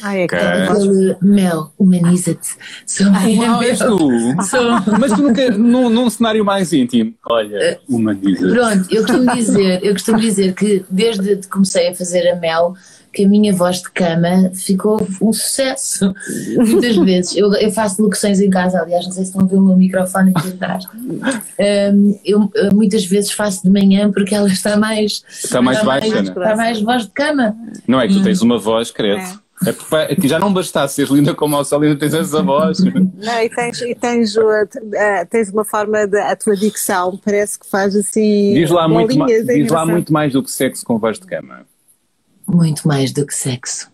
Ah, 0.03 0.17
é 0.17 0.27
que 0.27 0.37
Mel, 1.23 1.73
humaniza-te. 1.79 2.49
Sou 2.87 3.07
és 3.63 3.79
tu? 3.79 3.99
Sou. 4.45 4.99
Mas 4.99 5.13
tu 5.13 5.23
nunca, 5.23 5.51
num, 5.51 5.91
num 5.91 6.11
cenário 6.11 6.45
mais 6.45 6.73
íntimo, 6.73 7.15
olha, 7.27 7.81
humaniza. 7.89 8.49
Pronto, 8.49 8.87
eu 8.91 9.03
costumo 9.03 9.35
dizer, 9.35 9.85
eu 9.85 9.93
costumo 9.93 10.19
dizer 10.19 10.55
que 10.55 10.85
desde 10.91 11.37
que 11.37 11.49
comecei 11.49 11.89
a 11.89 11.95
fazer 11.95 12.29
a 12.29 12.37
Mel, 12.37 12.75
que 13.13 13.25
a 13.25 13.29
minha 13.29 13.53
voz 13.53 13.83
de 13.83 13.91
cama 13.91 14.51
ficou 14.55 15.07
um 15.21 15.33
sucesso. 15.33 16.15
Muitas 16.57 16.97
vezes. 17.05 17.37
Eu, 17.37 17.53
eu 17.55 17.71
faço 17.71 18.01
locuções 18.03 18.41
em 18.41 18.51
casa, 18.51 18.81
aliás, 18.81 19.05
não 19.05 19.13
sei 19.13 19.25
se 19.25 19.31
estão 19.31 19.45
a 19.45 19.49
ver 19.49 19.57
o 19.57 19.63
meu 19.63 19.77
microfone 19.77 20.33
aqui 20.35 20.49
atrás. 20.49 20.85
Um, 20.95 22.19
eu 22.25 22.43
uh, 22.43 22.75
muitas 22.75 23.05
vezes 23.05 23.33
faço 23.33 23.63
de 23.63 23.71
manhã 23.71 24.11
porque 24.13 24.35
ela 24.35 24.49
está 24.49 24.77
mais. 24.77 25.25
Está 25.29 25.61
mais 25.61 25.83
baixa, 25.83 26.23
né? 26.23 26.23
Está 26.23 26.57
mais 26.57 26.81
voz 26.81 27.03
de 27.03 27.11
cama. 27.11 27.55
Não 27.87 28.01
é 28.01 28.07
que 28.07 28.15
tu 28.15 28.23
tens 28.23 28.43
uma 28.43 28.59
voz, 28.59 28.91
credo. 28.91 29.21
É. 29.21 29.50
porque 29.63 30.27
é 30.27 30.29
já 30.29 30.39
não 30.39 30.53
bastasse 30.53 30.95
seres 30.95 31.11
linda 31.11 31.35
como 31.35 31.59
a 31.59 31.65
Célia, 31.65 31.95
tens 31.95 32.15
essa 32.15 32.43
voz. 32.43 32.79
Não, 32.81 33.43
e 33.43 33.49
tens, 33.51 33.81
e 33.83 33.95
tens, 33.95 34.35
uh, 34.37 34.43
tens 35.29 35.51
uma 35.51 35.65
forma 35.65 36.07
de. 36.07 36.19
A 36.19 36.35
tua 36.35 36.57
dicção 36.57 37.19
parece 37.23 37.59
que 37.59 37.69
faz 37.69 37.95
assim. 37.95 38.55
Diz 38.55 38.71
lá, 38.71 38.89
muito, 38.89 39.17
ma- 39.19 39.27
bolinhas, 39.27 39.49
é 39.49 39.55
diz 39.55 39.71
lá 39.71 39.85
muito 39.85 40.13
mais 40.13 40.33
do 40.33 40.43
que 40.43 40.51
sexo 40.51 40.85
com 40.85 40.99
voz 40.99 41.19
de 41.21 41.27
cama. 41.27 41.67
Muito 42.49 42.89
mais 42.89 43.13
do 43.13 43.27
que 43.27 43.35
sexo. 43.35 43.91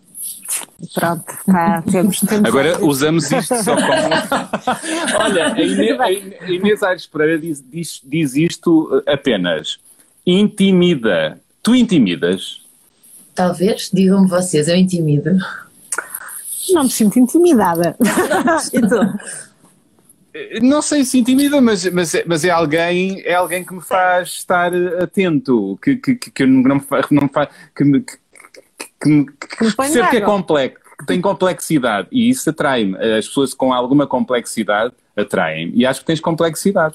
Pronto, 0.94 1.24
tá, 1.44 1.82
temos, 1.90 2.20
temos. 2.20 2.48
Agora 2.48 2.84
usamos 2.84 3.30
isto 3.32 3.54
só 3.62 3.74
como. 3.74 3.86
Olha, 5.18 5.52
a 5.52 5.60
Inês, 5.60 6.00
a 6.00 6.12
Inês- 6.12 6.40
a 6.42 6.50
Inês 6.50 6.82
Aires 6.84 7.06
Pereira 7.06 7.38
diz, 7.40 7.64
diz, 7.68 8.00
diz 8.04 8.36
isto 8.36 9.02
apenas. 9.06 9.78
Intimida. 10.24 11.40
Tu 11.62 11.74
intimidas? 11.74 12.60
Talvez, 13.36 13.90
digam-me 13.92 14.28
vocês, 14.28 14.66
eu 14.66 14.74
intimido. 14.74 15.30
Não 16.70 16.84
me 16.84 16.90
sinto 16.90 17.18
intimidada. 17.18 17.94
e 18.72 18.80
tu? 18.80 20.60
Não 20.62 20.82
sei 20.82 21.04
se 21.04 21.18
intimida, 21.18 21.60
mas, 21.60 21.86
mas, 21.92 22.14
é- 22.14 22.24
mas 22.26 22.44
é, 22.44 22.50
alguém, 22.50 23.20
é 23.24 23.34
alguém 23.34 23.62
que 23.64 23.72
me 23.74 23.80
faz 23.82 24.28
estar 24.30 24.72
atento, 25.00 25.78
que, 25.82 25.96
que, 25.96 26.14
que, 26.14 26.30
que 26.30 26.46
não 26.46 26.76
me 26.76 26.80
faz. 26.80 27.06
Não 27.10 27.28
faz 27.28 27.48
que, 27.74 27.84
me- 27.84 28.00
que, 28.00 28.16
que, 29.00 29.08
me- 29.08 29.26
que, 29.26 30.10
que 30.10 30.16
é 30.16 30.20
complexo, 30.22 30.80
que 30.98 31.06
tem 31.06 31.20
complexidade 31.20 32.08
e 32.10 32.28
isso 32.30 32.48
atrai-me. 32.50 32.96
As 32.96 33.28
pessoas 33.28 33.52
com 33.54 33.72
alguma 33.72 34.06
complexidade 34.06 34.92
atraem-me 35.14 35.72
e 35.76 35.86
acho 35.86 36.00
que 36.00 36.06
tens 36.06 36.20
complexidade. 36.20 36.94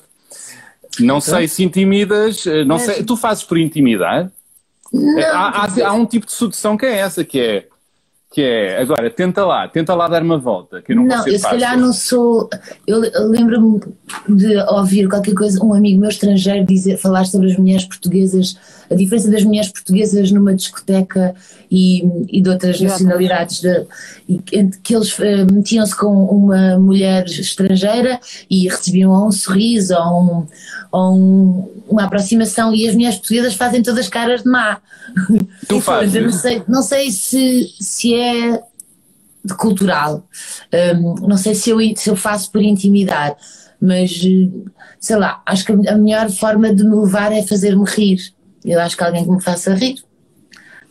Não 1.00 1.22
sei 1.22 1.48
se 1.48 1.64
intimidas, 1.64 2.46
eh, 2.46 2.66
não 2.66 2.76
Mas- 2.76 2.84
sei, 2.86 3.04
tu 3.04 3.16
fazes 3.16 3.44
por 3.44 3.58
intimidar? 3.58 4.30
Não, 4.92 5.20
há, 5.22 5.66
há, 5.66 5.88
há 5.88 5.94
um 5.94 6.06
tipo 6.06 6.26
de 6.26 6.34
sedução 6.34 6.78
que 6.78 6.86
é 6.86 6.98
essa, 6.98 7.24
que 7.24 7.40
é, 7.40 7.68
que 8.34 8.41
é, 8.41 8.80
agora, 8.82 9.10
tenta 9.10 9.46
lá, 9.46 9.67
tenta 9.67 9.94
lá 9.94 10.08
dar 10.08 10.24
uma 10.24 10.38
volta, 10.38 10.82
que 10.82 10.94
eu 10.94 10.96
não, 10.96 11.04
Não, 11.04 11.17
eu 11.28 11.34
se 11.34 11.39
fácil. 11.39 11.50
calhar 11.60 11.78
não 11.78 11.91
sou. 11.91 12.50
Eu, 12.88 13.02
lembro-me 13.30 13.82
de 14.30 14.56
ouvir 14.70 15.10
qualquer 15.10 15.34
coisa, 15.36 15.62
um 15.62 15.74
amigo 15.74 16.00
meu 16.00 16.10
estrangeiro 16.10 16.65
dizer, 16.65 16.98
falar 16.98 17.26
sobre 17.26 17.52
as 17.52 17.58
mulheres 17.58 17.84
portuguesas, 17.84 18.56
a 18.89 18.96
diferença 18.96 19.30
das 19.30 19.44
mulheres 19.44 19.70
portuguesas 19.70 20.32
numa 20.32 20.56
discoteca 20.56 21.36
e, 21.70 22.04
e 22.30 22.41
de 22.41 22.50
outras 22.50 22.78
E 22.80 22.84
outras. 22.84 23.02
nacionalidades, 23.02 23.60
de, 23.62 23.86
e 24.30 24.38
que, 24.82 24.96
eles 24.96 25.17
eh, 25.20 25.46
metiam-se 25.52 25.96
com 25.98 26.08
uma 26.26 26.80
mulher 26.80 27.26
estrangeira 27.26 28.17
e 28.50 28.67
recebiam 28.70 29.12
ou 29.12 29.28
um 29.28 29.32
sorriso 29.32 29.94
ou, 29.96 30.22
um, 30.24 30.48
ou 30.91 31.13
um- 31.17 31.72
uma 31.89 32.06
aproximação, 32.06 32.74
e 32.74 32.88
as 32.88 32.96
mulheres 32.96 33.17
portuguesas 33.17 33.54
fazem 33.56 33.82
todas 33.84 34.08
caras 34.08 34.44
de 34.44 34.50
má. 34.50 34.78
Tu 35.67 35.80
fazes? 35.82 36.15
Eu 36.15 36.24
não 36.24 36.32
sei, 36.32 36.63
não 36.67 36.82
sei 36.82 37.12
se, 37.12 37.74
se 37.80 38.13
é 38.15 38.21
de 39.44 39.56
cultural. 39.56 40.28
Hum, 40.96 41.16
não 41.28 41.38
sei 41.38 41.56
se 41.56 41.70
eu, 41.70 41.80
se 41.96 42.10
eu 42.10 42.16
faço 42.16 42.52
por 42.52 42.62
intimidar, 42.62 43.36
mas 43.82 44.22
eh, 44.24 44.50
sei 45.00 45.16
lá, 45.16 45.42
acho 45.46 45.66
que 45.66 45.72
a 45.72 45.98
melhor 45.98 46.30
forma 46.30 46.74
de 46.74 46.84
me 46.84 46.96
levar 46.96 47.32
é 47.32 47.42
fazer-me 47.44 47.84
rir. 47.86 48.20
Eu 48.64 48.80
acho 48.80 48.96
que 48.96 49.04
alguém 49.04 49.24
que 49.26 49.32
me 49.32 49.42
faça 49.42 49.74
rir. 49.74 49.96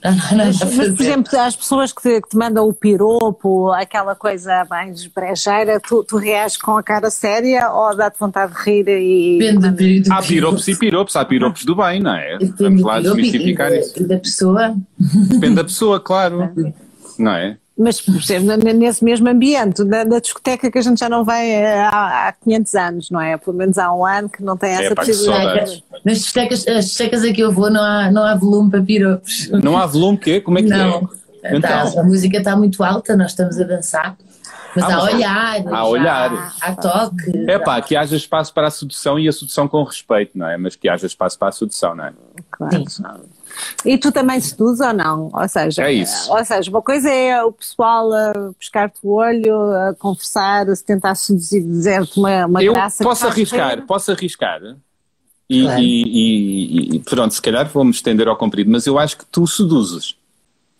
Não, 0.02 0.12
não, 0.12 0.44
a 0.44 0.46
Mas, 0.46 0.88
por 0.92 1.02
exemplo, 1.02 1.38
as 1.38 1.54
pessoas 1.54 1.92
que 1.92 2.00
te, 2.00 2.22
que 2.22 2.30
te 2.30 2.34
mandam 2.34 2.66
o 2.66 2.72
piropo, 2.72 3.70
aquela 3.70 4.14
coisa 4.14 4.66
mais 4.70 5.06
brejeira, 5.06 5.78
tu, 5.78 6.02
tu 6.02 6.16
reages 6.16 6.56
com 6.56 6.78
a 6.78 6.82
cara 6.82 7.10
séria 7.10 7.70
ou 7.70 7.94
dá-te 7.94 8.18
vontade 8.18 8.54
de 8.54 8.62
rir 8.62 8.88
e. 8.88 9.38
Depende 9.38 10.00
do, 10.00 10.10
Há 10.14 10.22
piropos 10.22 10.66
e 10.68 10.74
piropos, 10.74 11.16
há 11.16 11.24
piropos 11.26 11.66
do 11.66 11.76
bem, 11.76 12.00
não 12.00 12.14
é? 12.14 12.38
Depende 12.38 12.62
Vamos 12.62 12.82
lá 12.82 12.98
desmistificar 12.98 13.70
isso. 13.74 14.08
da 14.08 14.16
pessoa. 14.16 14.74
Depende 14.98 15.56
da 15.56 15.64
pessoa, 15.64 16.00
claro. 16.00 16.50
Não 17.18 17.32
é? 17.32 17.56
Mas, 17.78 17.98
por 18.00 18.14
exemplo, 18.16 18.56
nesse 18.74 19.02
mesmo 19.02 19.26
ambiente, 19.28 19.82
na, 19.84 20.04
na 20.04 20.18
discoteca 20.18 20.70
que 20.70 20.78
a 20.78 20.82
gente 20.82 20.98
já 21.00 21.08
não 21.08 21.24
vai 21.24 21.48
eh, 21.50 21.80
há, 21.80 22.28
há 22.28 22.32
500 22.32 22.74
anos, 22.74 23.10
não 23.10 23.18
é? 23.20 23.38
Pelo 23.38 23.56
menos 23.56 23.78
há 23.78 23.90
um 23.94 24.04
ano 24.04 24.28
que 24.28 24.42
não 24.42 24.54
tem 24.56 24.70
essa 24.72 24.94
pá, 24.94 25.02
que 25.02 25.10
possibilidade. 25.12 25.44
saudades. 25.70 25.82
Nas 26.04 26.18
discotecas, 26.18 26.68
as 26.68 26.84
discotecas 26.86 27.24
a 27.24 27.32
que 27.32 27.40
eu 27.40 27.50
vou 27.52 27.70
não 27.70 27.82
há, 27.82 28.10
não 28.10 28.22
há 28.22 28.34
volume 28.34 28.70
para 28.70 28.82
piropos. 28.82 29.48
Não 29.50 29.78
há 29.78 29.86
volume, 29.86 30.18
quê? 30.18 30.40
Como 30.42 30.58
é 30.58 30.62
que 30.62 30.68
Não. 30.68 31.08
é? 31.42 31.58
Tá, 31.60 31.86
Então, 31.86 32.00
a 32.00 32.04
música 32.04 32.36
está 32.36 32.54
muito 32.54 32.82
alta, 32.84 33.16
nós 33.16 33.30
estamos 33.30 33.58
a 33.58 33.64
dançar. 33.64 34.14
Mas 34.76 34.84
Ah, 34.84 34.86
há 34.86 34.96
mas- 34.98 35.14
olhar, 35.14 35.62
há 35.72 35.86
olhar. 35.86 36.32
há, 36.60 36.66
há 36.68 36.74
toque. 36.74 37.32
é 37.50 37.58
pá, 37.58 37.80
que 37.80 37.96
haja 37.96 38.14
espaço 38.14 38.52
para 38.52 38.68
a 38.68 38.70
sedução 38.70 39.18
e 39.18 39.26
a 39.26 39.32
sedução 39.32 39.66
com 39.66 39.82
respeito, 39.84 40.36
não 40.36 40.46
é? 40.46 40.56
Mas 40.58 40.76
que 40.76 40.86
haja 40.88 41.06
espaço 41.06 41.38
para 41.38 41.48
a 41.48 41.52
sedução, 41.52 41.94
não 41.96 42.04
é? 42.04 42.12
Claro. 42.50 42.84
E 43.84 43.96
tu 43.98 44.10
também 44.12 44.40
seduz 44.40 44.80
ou 44.80 44.92
não? 44.92 45.30
Ou 45.32 45.48
seja, 45.48 45.82
É 45.84 45.92
isso. 45.92 46.30
ou 46.32 46.44
seja, 46.44 46.70
uma 46.70 46.82
coisa 46.82 47.08
é 47.10 47.42
o 47.42 47.52
pessoal 47.52 48.12
a 48.12 48.52
pescar-te 48.58 48.98
o 49.02 49.12
olho, 49.12 49.54
a 49.72 49.94
conversar, 49.94 50.68
a 50.68 50.76
se 50.76 50.84
tentar 50.84 51.14
seduzir, 51.14 51.62
dizer-te 51.62 52.18
uma, 52.18 52.46
uma 52.46 52.62
Eu 52.62 52.72
graça. 52.72 53.02
posso 53.02 53.26
arriscar, 53.26 53.76
rir. 53.78 53.86
posso 53.86 54.10
arriscar. 54.12 54.60
E, 55.48 55.62
Claro. 55.64 55.80
e- 55.80 56.02
e- 56.92 56.96
e 56.96 56.98
pronto, 57.00 57.34
se 57.34 57.42
calhar 57.42 57.68
vou-me 57.68 57.90
estender 57.90 58.28
ao 58.28 58.36
comprido, 58.36 58.70
mas 58.70 58.86
eu 58.86 58.98
acho 58.98 59.16
que 59.18 59.24
tu 59.26 59.46
seduzes. 59.46 60.14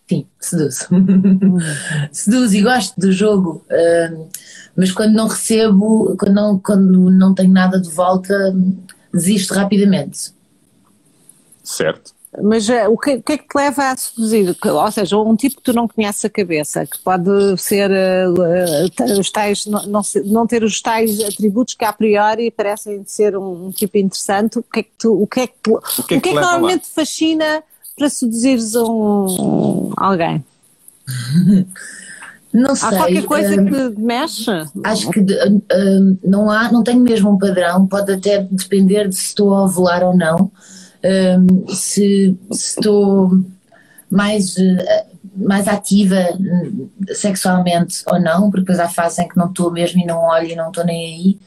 sim, 0.09 0.27
seduzo. 0.41 0.87
seduzo 2.13 2.57
e 2.57 2.63
gosto 2.63 2.99
do 3.01 3.13
jogo, 3.13 3.65
uh, 3.71 4.29
mas 4.77 4.91
quando 4.93 5.13
não 5.15 5.29
recebo, 5.29 6.17
quando 6.19 6.35
não, 6.35 6.59
quando 6.59 7.11
não 7.11 7.35
tenho 7.35 7.51
nada 7.53 7.81
de 7.81 7.89
volta, 7.91 8.35
desisto 9.13 9.55
rapidamente. 9.55 10.33
Certo. 11.63 12.13
Mas 12.43 12.69
uh, 12.69 12.89
o, 12.89 12.97
que, 12.97 13.17
o, 13.17 13.23
que, 13.23 13.33
é 13.33 13.39
que 13.39 13.49
te 13.49 13.57
leva 13.57 13.91
a 13.91 13.97
seduzir? 13.97 14.57
Ou 14.65 14.93
seja, 14.93 15.19
um 15.19 15.35
tipo 15.35 15.57
que 15.57 15.63
tu 15.63 15.73
não 15.73 15.89
conheces 15.89 16.25
a 16.25 16.31
cabeça, 16.31 16.87
que 16.87 16.97
pode 17.01 17.29
ser 17.61 17.91
uh, 17.91 19.19
os 19.19 19.31
tais, 19.33 19.67
não, 19.67 19.85
não, 19.87 20.01
não, 20.27 20.47
ter 20.47 20.63
os 20.63 20.81
tais 20.81 21.21
atributos 21.21 21.75
que 21.75 21.85
a 21.85 21.93
priori 21.93 22.53
parecem 22.53 23.03
ser 23.05 23.37
um, 23.37 23.67
um 23.67 23.71
tipo 23.73 23.99
interessante, 23.99 24.61
o 24.61 24.63
que 24.63 24.81
é 24.81 24.83
que, 24.85 24.93
tu, 24.97 25.13
o 25.13 25.27
que, 25.27 25.41
é 25.41 25.47
que, 25.49 25.55
o 25.71 25.81
que, 25.81 25.81
é 25.81 25.81
que, 25.81 26.01
o 26.01 26.05
que, 26.05 26.15
é 26.15 26.21
que 26.21 26.35
normalmente 26.35 26.83
te 26.83 26.95
fascina 26.95 27.65
para 27.99 28.09
seduzires 28.09 28.77
um, 28.77 29.93
alguém? 29.97 30.45
Não 32.53 32.75
sei. 32.75 32.89
Há 32.89 32.97
qualquer 32.97 33.25
coisa 33.25 33.63
uh, 33.63 33.65
que 33.65 34.01
mexe? 34.01 34.51
Acho 34.83 35.11
que 35.11 35.21
uh, 35.21 35.57
uh, 35.57 36.19
não 36.25 36.51
há, 36.51 36.71
não 36.73 36.83
tenho 36.83 36.99
mesmo 36.99 37.31
um 37.31 37.39
padrão, 37.39 37.87
pode 37.87 38.13
até 38.13 38.43
depender 38.43 39.09
de 39.09 39.15
se 39.15 39.27
estou 39.27 39.55
a 39.55 39.65
ovular 39.65 40.03
ou 40.03 40.17
não 40.17 40.51
um, 41.05 41.69
se, 41.69 42.37
se, 42.53 42.79
estou 42.79 43.31
mais, 44.11 44.57
uh, 44.57 45.07
mais 45.37 45.69
ativa 45.69 46.17
sexualmente 47.13 48.03
ou 48.07 48.21
não, 48.21 48.51
porque 48.51 48.61
depois 48.61 48.81
há 48.81 48.89
fases 48.89 49.19
em 49.21 49.29
que 49.29 49.37
não 49.37 49.47
estou 49.47 49.71
mesmo 49.71 50.01
e 50.01 50.07
não 50.07 50.19
olho 50.19 50.49
e 50.49 50.57
não 50.57 50.69
estou 50.69 50.85
nem 50.85 51.15
aí. 51.15 51.39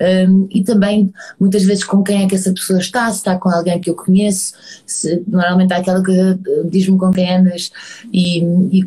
Um, 0.00 0.48
e 0.50 0.64
também 0.64 1.12
muitas 1.38 1.62
vezes 1.62 1.84
com 1.84 2.02
quem 2.02 2.24
é 2.24 2.26
que 2.26 2.34
essa 2.34 2.52
pessoa 2.52 2.80
está, 2.80 3.08
se 3.10 3.18
está 3.18 3.38
com 3.38 3.48
alguém 3.48 3.80
que 3.80 3.88
eu 3.88 3.94
conheço, 3.94 4.54
se, 4.84 5.22
normalmente 5.28 5.72
há 5.72 5.76
aquela 5.76 6.02
que 6.02 6.10
uh, 6.10 6.68
diz-me 6.68 6.98
com 6.98 7.12
quem 7.12 7.32
andas 7.32 7.70
e, 8.12 8.40
e 8.72 8.84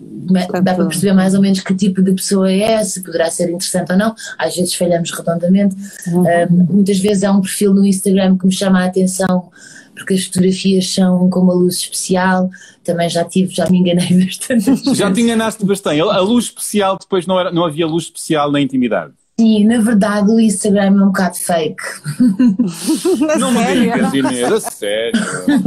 dá 0.61 0.73
para 0.73 0.85
perceber 0.85 1.13
mais 1.13 1.33
ou 1.33 1.41
menos 1.41 1.61
que 1.61 1.73
tipo 1.73 2.01
de 2.01 2.11
pessoa 2.11 2.51
é, 2.51 2.83
se 2.83 3.01
poderá 3.01 3.31
ser 3.31 3.45
interessante 3.45 3.91
ou 3.93 3.97
não, 3.97 4.13
às 4.37 4.55
vezes 4.55 4.75
falhamos 4.75 5.11
redondamente, 5.11 5.75
uhum. 6.07 6.23
um, 6.23 6.73
muitas 6.73 6.99
vezes 6.99 7.23
há 7.23 7.31
um 7.31 7.41
perfil 7.41 7.73
no 7.73 7.85
Instagram 7.85 8.37
que 8.37 8.45
me 8.45 8.51
chama 8.51 8.81
a 8.81 8.85
atenção 8.85 9.49
porque 9.97 10.13
as 10.13 10.25
fotografias 10.25 10.93
são 10.93 11.29
com 11.29 11.39
uma 11.41 11.53
luz 11.53 11.75
especial, 11.75 12.49
também 12.83 13.09
já 13.09 13.23
tive, 13.25 13.53
já 13.53 13.69
me 13.69 13.79
enganei 13.79 14.13
bastante. 14.25 14.95
Já 14.95 15.11
te 15.11 15.21
enganaste 15.21 15.65
bastante. 15.65 16.01
A 16.01 16.19
luz 16.19 16.45
especial, 16.45 16.97
depois 16.97 17.25
não, 17.25 17.39
era, 17.39 17.51
não 17.51 17.65
havia 17.65 17.85
luz 17.85 18.05
especial 18.05 18.51
na 18.51 18.61
intimidade. 18.61 19.13
Sim, 19.39 19.65
na 19.65 19.79
verdade 19.79 20.31
o 20.31 20.39
Instagram 20.39 20.85
é 20.85 20.89
um 20.89 21.07
bocado 21.07 21.37
fake. 21.37 21.83
não 23.39 23.51
me 23.51 23.65
digas, 23.65 24.13
Inês, 24.13 24.51
a 24.51 24.59
sério. 24.59 25.19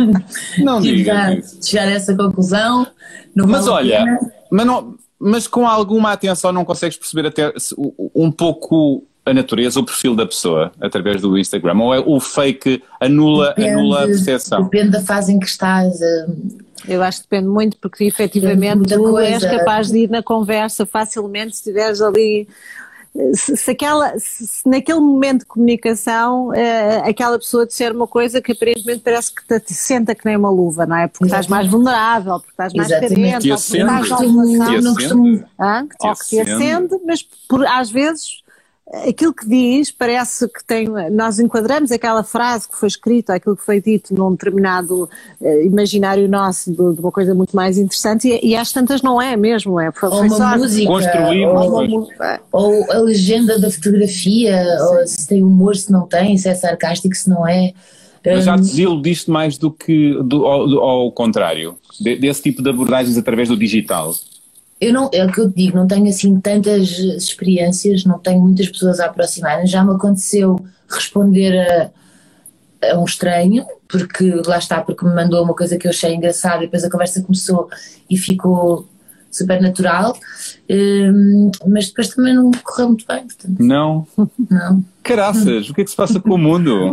Não 0.58 0.80
digas 0.80 1.38
isso. 1.38 1.70
Chegar 1.70 1.86
a 1.86 1.92
essa 1.92 2.16
conclusão. 2.16 2.84
mas 3.32 3.68
olha, 3.68 4.18
mas, 4.50 4.66
não, 4.66 4.96
mas 5.20 5.46
com 5.46 5.68
alguma 5.68 6.10
atenção 6.10 6.50
não 6.50 6.64
consegues 6.64 6.96
perceber 6.96 7.28
até 7.28 7.52
um 8.12 8.32
pouco 8.32 9.06
a 9.24 9.34
natureza, 9.34 9.78
o 9.78 9.84
perfil 9.84 10.14
da 10.14 10.26
pessoa 10.26 10.72
através 10.80 11.20
do 11.20 11.36
Instagram? 11.38 11.78
Ou 11.78 11.94
é 11.94 12.00
o 12.00 12.18
fake 12.18 12.82
anula, 13.00 13.48
depende, 13.48 13.70
anula 13.70 14.04
a 14.04 14.06
percepção? 14.06 14.64
Depende 14.64 14.90
da 14.90 15.02
fase 15.02 15.32
em 15.32 15.38
que 15.38 15.46
estás. 15.46 15.94
Uh, 16.00 16.58
eu 16.88 17.02
acho 17.02 17.22
que 17.22 17.28
depende 17.30 17.48
muito, 17.48 17.76
porque 17.76 18.04
efetivamente 18.04 18.94
tu 18.94 19.02
coisa. 19.02 19.28
és 19.28 19.44
capaz 19.44 19.90
de 19.90 19.98
ir 19.98 20.10
na 20.10 20.22
conversa 20.22 20.86
facilmente 20.86 21.52
se 21.56 21.60
estiveres 21.60 22.00
ali. 22.00 22.48
Se, 23.34 23.56
se, 23.56 23.70
aquela, 23.72 24.14
se 24.18 24.68
naquele 24.68 25.00
momento 25.00 25.40
de 25.40 25.46
comunicação 25.46 26.50
uh, 26.50 27.08
aquela 27.08 27.36
pessoa 27.40 27.66
disser 27.66 27.92
uma 27.92 28.06
coisa 28.06 28.40
que 28.40 28.52
aparentemente 28.52 29.00
parece 29.00 29.34
que 29.34 29.44
te, 29.44 29.58
te 29.58 29.74
senta 29.74 30.14
que 30.14 30.24
nem 30.24 30.36
uma 30.36 30.48
luva, 30.48 30.86
não 30.86 30.96
é? 30.96 31.08
Porque 31.08 31.24
Exatamente. 31.24 31.44
estás 31.44 31.46
mais 31.48 31.68
vulnerável, 31.68 32.34
porque 32.38 32.52
estás 32.52 32.72
mais 32.72 32.88
carente, 32.88 33.50
ou 33.50 33.58
porque 33.58 33.78
estás 33.78 34.84
não 34.84 34.94
costumo, 34.94 35.44
ou 35.98 36.14
que 36.14 36.28
te 36.28 36.40
acende, 36.40 37.00
mas 37.04 37.22
por, 37.48 37.66
às 37.66 37.90
vezes 37.90 38.44
aquilo 38.92 39.32
que 39.32 39.48
diz 39.48 39.92
parece 39.92 40.48
que 40.48 40.64
tem. 40.64 40.88
Nós 41.10 41.38
enquadramos 41.38 41.92
aquela 41.92 42.22
frase 42.24 42.68
que 42.68 42.76
foi 42.76 42.88
escrita, 42.88 43.34
aquilo 43.34 43.56
que 43.56 43.64
foi 43.64 43.80
dito 43.80 44.14
num 44.14 44.32
determinado 44.32 45.08
uh, 45.40 45.62
imaginário 45.62 46.28
nosso 46.28 46.70
de, 46.70 46.76
de, 46.76 47.00
uma 47.00 47.12
coisa 47.12 47.34
muito 47.34 47.54
mais 47.54 47.78
interessante 47.78 48.28
e, 48.28 48.50
e 48.50 48.56
às 48.56 48.72
tantas 48.72 49.00
não 49.02 49.20
é 49.20 49.36
mesmo. 49.36 49.78
É, 49.78 49.92
foi, 49.92 50.08
ou 50.08 50.22
uma 50.22 50.36
só, 50.36 50.56
música, 50.56 50.90
ou, 50.90 50.98
ou, 52.52 52.92
a 52.92 52.98
legenda 52.98 53.58
da 53.58 53.70
fotografia, 53.70 54.64
Sim. 54.64 54.84
ou 54.84 55.06
se 55.06 55.28
tem 55.28 55.42
humor, 55.42 55.76
se 55.76 55.90
não 55.92 56.06
tem, 56.06 56.36
se 56.36 56.48
é 56.48 56.54
sarcástico, 56.54 57.14
se 57.14 57.28
não 57.28 57.46
é. 57.46 57.72
Mas 58.24 58.44
já 58.44 58.54
te 58.54 58.62
desiludiste 58.62 59.30
mais 59.30 59.56
do 59.56 59.70
que 59.70 60.14
do, 60.22 60.44
ao, 60.44 60.78
ao 60.78 61.12
contrário, 61.12 61.78
de, 61.98 62.16
desse 62.16 62.42
tipo 62.42 62.62
de 62.62 62.68
abordagens 62.68 63.16
através 63.16 63.48
do 63.48 63.56
digital? 63.56 64.14
Eu 64.80 64.92
não, 64.92 65.10
é 65.12 65.24
o 65.24 65.30
que 65.30 65.40
eu 65.40 65.48
digo, 65.48 65.76
não 65.76 65.86
tenho 65.86 66.08
assim 66.08 66.40
tantas 66.40 66.88
experiências, 66.98 68.04
não 68.04 68.18
tenho 68.18 68.40
muitas 68.40 68.68
pessoas 68.68 68.98
a 68.98 69.06
aproximarem. 69.06 69.66
Já 69.66 69.84
me 69.84 69.94
aconteceu 69.94 70.58
responder 70.88 71.58
a, 71.58 71.90
a, 72.90 72.98
um 72.98 73.04
estranho, 73.04 73.66
porque 73.86 74.40
lá 74.46 74.56
está, 74.58 74.80
porque 74.80 75.04
me 75.04 75.14
mandou 75.14 75.44
uma 75.44 75.54
coisa 75.54 75.76
que 75.76 75.86
eu 75.86 75.90
achei 75.90 76.14
engraçada 76.14 76.58
e 76.58 76.66
depois 76.66 76.82
a 76.82 76.90
conversa 76.90 77.22
começou 77.22 77.68
e 78.08 78.16
ficou 78.16 78.88
super 79.30 79.60
natural, 79.60 80.18
um, 80.68 81.50
mas 81.66 81.88
depois 81.88 82.08
também 82.08 82.34
não 82.34 82.50
correu 82.50 82.88
muito 82.88 83.06
bem. 83.06 83.26
Portanto, 83.26 83.62
não? 83.62 84.06
Não. 84.50 84.84
Caraças, 85.02 85.70
o 85.70 85.74
que 85.74 85.80
é 85.80 85.84
que 85.84 85.90
se 85.90 85.96
passa 85.96 86.20
com 86.20 86.34
o 86.34 86.38
mundo? 86.38 86.92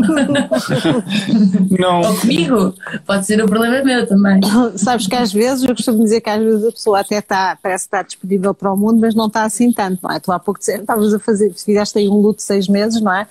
não. 1.78 2.02
Ou 2.02 2.18
comigo, 2.20 2.74
pode 3.06 3.26
ser 3.26 3.44
o 3.44 3.48
problema 3.48 3.84
meu 3.84 4.08
também. 4.08 4.40
Sabes 4.76 5.08
que 5.08 5.16
às 5.16 5.32
vezes, 5.32 5.64
eu 5.64 5.76
costumo 5.76 6.04
dizer 6.04 6.22
que 6.22 6.30
às 6.30 6.42
vezes 6.42 6.66
a 6.66 6.72
pessoa 6.72 7.00
até 7.02 7.20
está, 7.20 7.58
parece 7.62 7.84
que 7.84 7.96
está 7.96 8.02
disponível 8.04 8.54
para 8.54 8.72
o 8.72 8.78
mundo, 8.78 9.00
mas 9.00 9.14
não 9.14 9.28
está 9.28 9.44
assim 9.44 9.72
tanto, 9.72 10.00
não 10.02 10.12
é? 10.12 10.20
Tu 10.20 10.32
há 10.32 10.40
pouco 10.40 10.60
estavas 10.60 11.14
a 11.14 11.20
fazer, 11.20 11.54
fizeste 11.54 12.00
aí 12.00 12.08
um 12.08 12.16
luto 12.16 12.38
de 12.38 12.44
seis 12.44 12.68
meses, 12.68 13.02
não 13.02 13.14
é? 13.14 13.28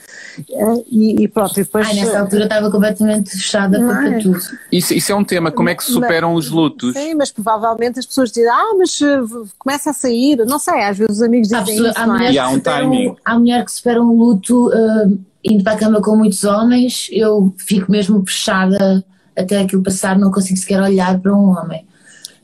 E, 0.91 1.23
e 1.23 1.29
pronto, 1.29 1.59
e 1.59 1.63
depois. 1.63 1.87
Ai, 1.87 1.95
nessa 1.95 2.21
altura 2.21 2.45
estava 2.45 2.71
completamente 2.71 3.31
fechada 3.31 3.79
para 3.79 4.09
é? 4.09 4.19
tudo. 4.19 4.39
Isso, 4.71 4.95
isso 4.95 5.13
é 5.13 5.15
um 5.15 5.25
tema, 5.25 5.51
como 5.51 5.69
é 5.69 5.75
que 5.75 5.85
superam 5.85 6.35
os 6.35 6.51
lutos? 6.51 6.95
Sim, 6.95 7.15
mas 7.15 7.31
provavelmente 7.31 7.99
as 7.99 8.07
pessoas 8.07 8.31
dizem, 8.31 8.51
ah, 8.51 8.75
mas 8.79 9.01
uh, 9.01 9.49
começa 9.59 9.91
a 9.91 9.93
sair, 9.93 10.37
não 10.47 10.59
sei, 10.59 10.83
às 10.83 10.99
vezes 10.99 11.17
os 11.17 11.23
amigos 11.23 11.49
dizem 11.49 11.65
pessoa, 11.65 11.89
isso, 11.91 12.07
não 12.07 12.17
é? 12.17 12.33
E 12.33 12.39
há 12.39 12.49
um 12.49 12.61
timing. 12.61 13.17
Há 13.25 13.39
mulher 13.39 13.65
que 13.65 13.73
supera 13.73 14.03
um 14.03 14.13
luto 14.13 14.71
uh, 14.77 15.19
indo 15.45 15.65
para 15.65 15.75
a 15.75 15.79
cama 15.79 16.01
com 16.01 16.17
muitos 16.17 16.45
homens, 16.45 17.09
eu 17.11 17.55
fico 17.57 17.91
mesmo 17.91 18.25
fechada 18.27 19.05
até 19.37 19.61
aquilo 19.61 19.83
passar, 19.83 20.19
não 20.19 20.31
consigo 20.31 20.59
sequer 20.59 20.81
olhar 20.81 21.19
para 21.19 21.35
um 21.35 21.51
homem. 21.51 21.85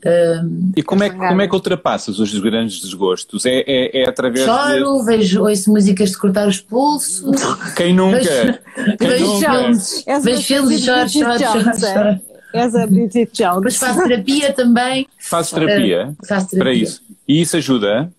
Um, 0.05 0.73
e 0.75 0.83
como 0.83 1.01
é, 1.03 1.09
que, 1.09 1.15
como 1.15 1.41
é 1.41 1.47
que 1.47 1.55
ultrapassas 1.55 2.19
os 2.19 2.37
grandes 2.37 2.81
desgostos? 2.81 3.45
É, 3.45 3.63
é, 3.65 4.01
é 4.03 4.09
através 4.09 4.43
Choro, 4.43 4.99
de... 4.99 5.05
vejo, 5.05 5.43
ouço 5.43 5.71
músicas 5.71 6.11
de 6.11 6.17
cortar 6.17 6.45
os 6.45 6.59
pulsos. 6.59 7.37
Quem 7.73 7.93
nunca? 7.93 8.19
Vejo, 8.19 8.97
Quem 8.97 9.07
vejo 9.07 9.25
nunca? 9.25 9.51
filmes, 9.51 10.05
vejo 10.21 10.41
filmes 10.41 10.81
e 10.81 10.85
choro, 10.85 11.09
choro, 11.09 11.39
choro, 11.39 11.79
choro. 11.79 12.21
És 12.53 12.75
a 12.75 12.85
Bridget 12.85 13.31
Jones. 13.33 13.63
Mas 13.63 13.77
faço 13.77 14.03
terapia 14.03 14.53
também. 14.53 15.07
Fazes 15.17 15.51
terapia? 15.51 16.09
Uh, 16.09 16.27
faço 16.27 16.49
terapia. 16.49 16.59
Para 16.59 16.73
isso. 16.73 17.01
E 17.27 17.41
isso 17.41 17.57
ajuda? 17.57 18.11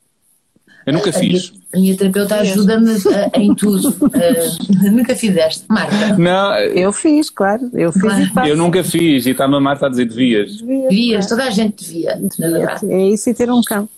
Eu 0.86 0.92
nunca 0.92 1.12
fiz. 1.12 1.52
A 1.72 1.78
minha 1.78 1.96
terapeuta 1.96 2.36
ajuda-me 2.36 2.92
em 3.34 3.54
tudo. 3.54 3.88
Uh, 3.88 4.90
nunca 4.92 5.16
fizeste, 5.16 5.64
Marta? 5.68 6.16
Não. 6.18 6.54
Eu 6.58 6.92
fiz, 6.92 7.30
claro. 7.30 7.70
Eu 7.72 7.92
fiz 7.92 8.30
claro. 8.30 8.48
Eu 8.48 8.56
nunca 8.56 8.84
fiz 8.84 9.26
e 9.26 9.30
está-me 9.30 9.56
a 9.56 9.60
Marta 9.60 9.86
a 9.86 9.88
dizer 9.88 10.06
devias. 10.06 10.60
Devias, 10.60 10.88
devias 10.90 11.26
toda 11.28 11.44
a 11.44 11.50
gente 11.50 11.84
devia. 11.84 12.16
devia. 12.16 12.76
É 12.88 13.08
isso 13.08 13.30
e 13.30 13.34
ter 13.34 13.50
um 13.50 13.62
cão. 13.62 13.88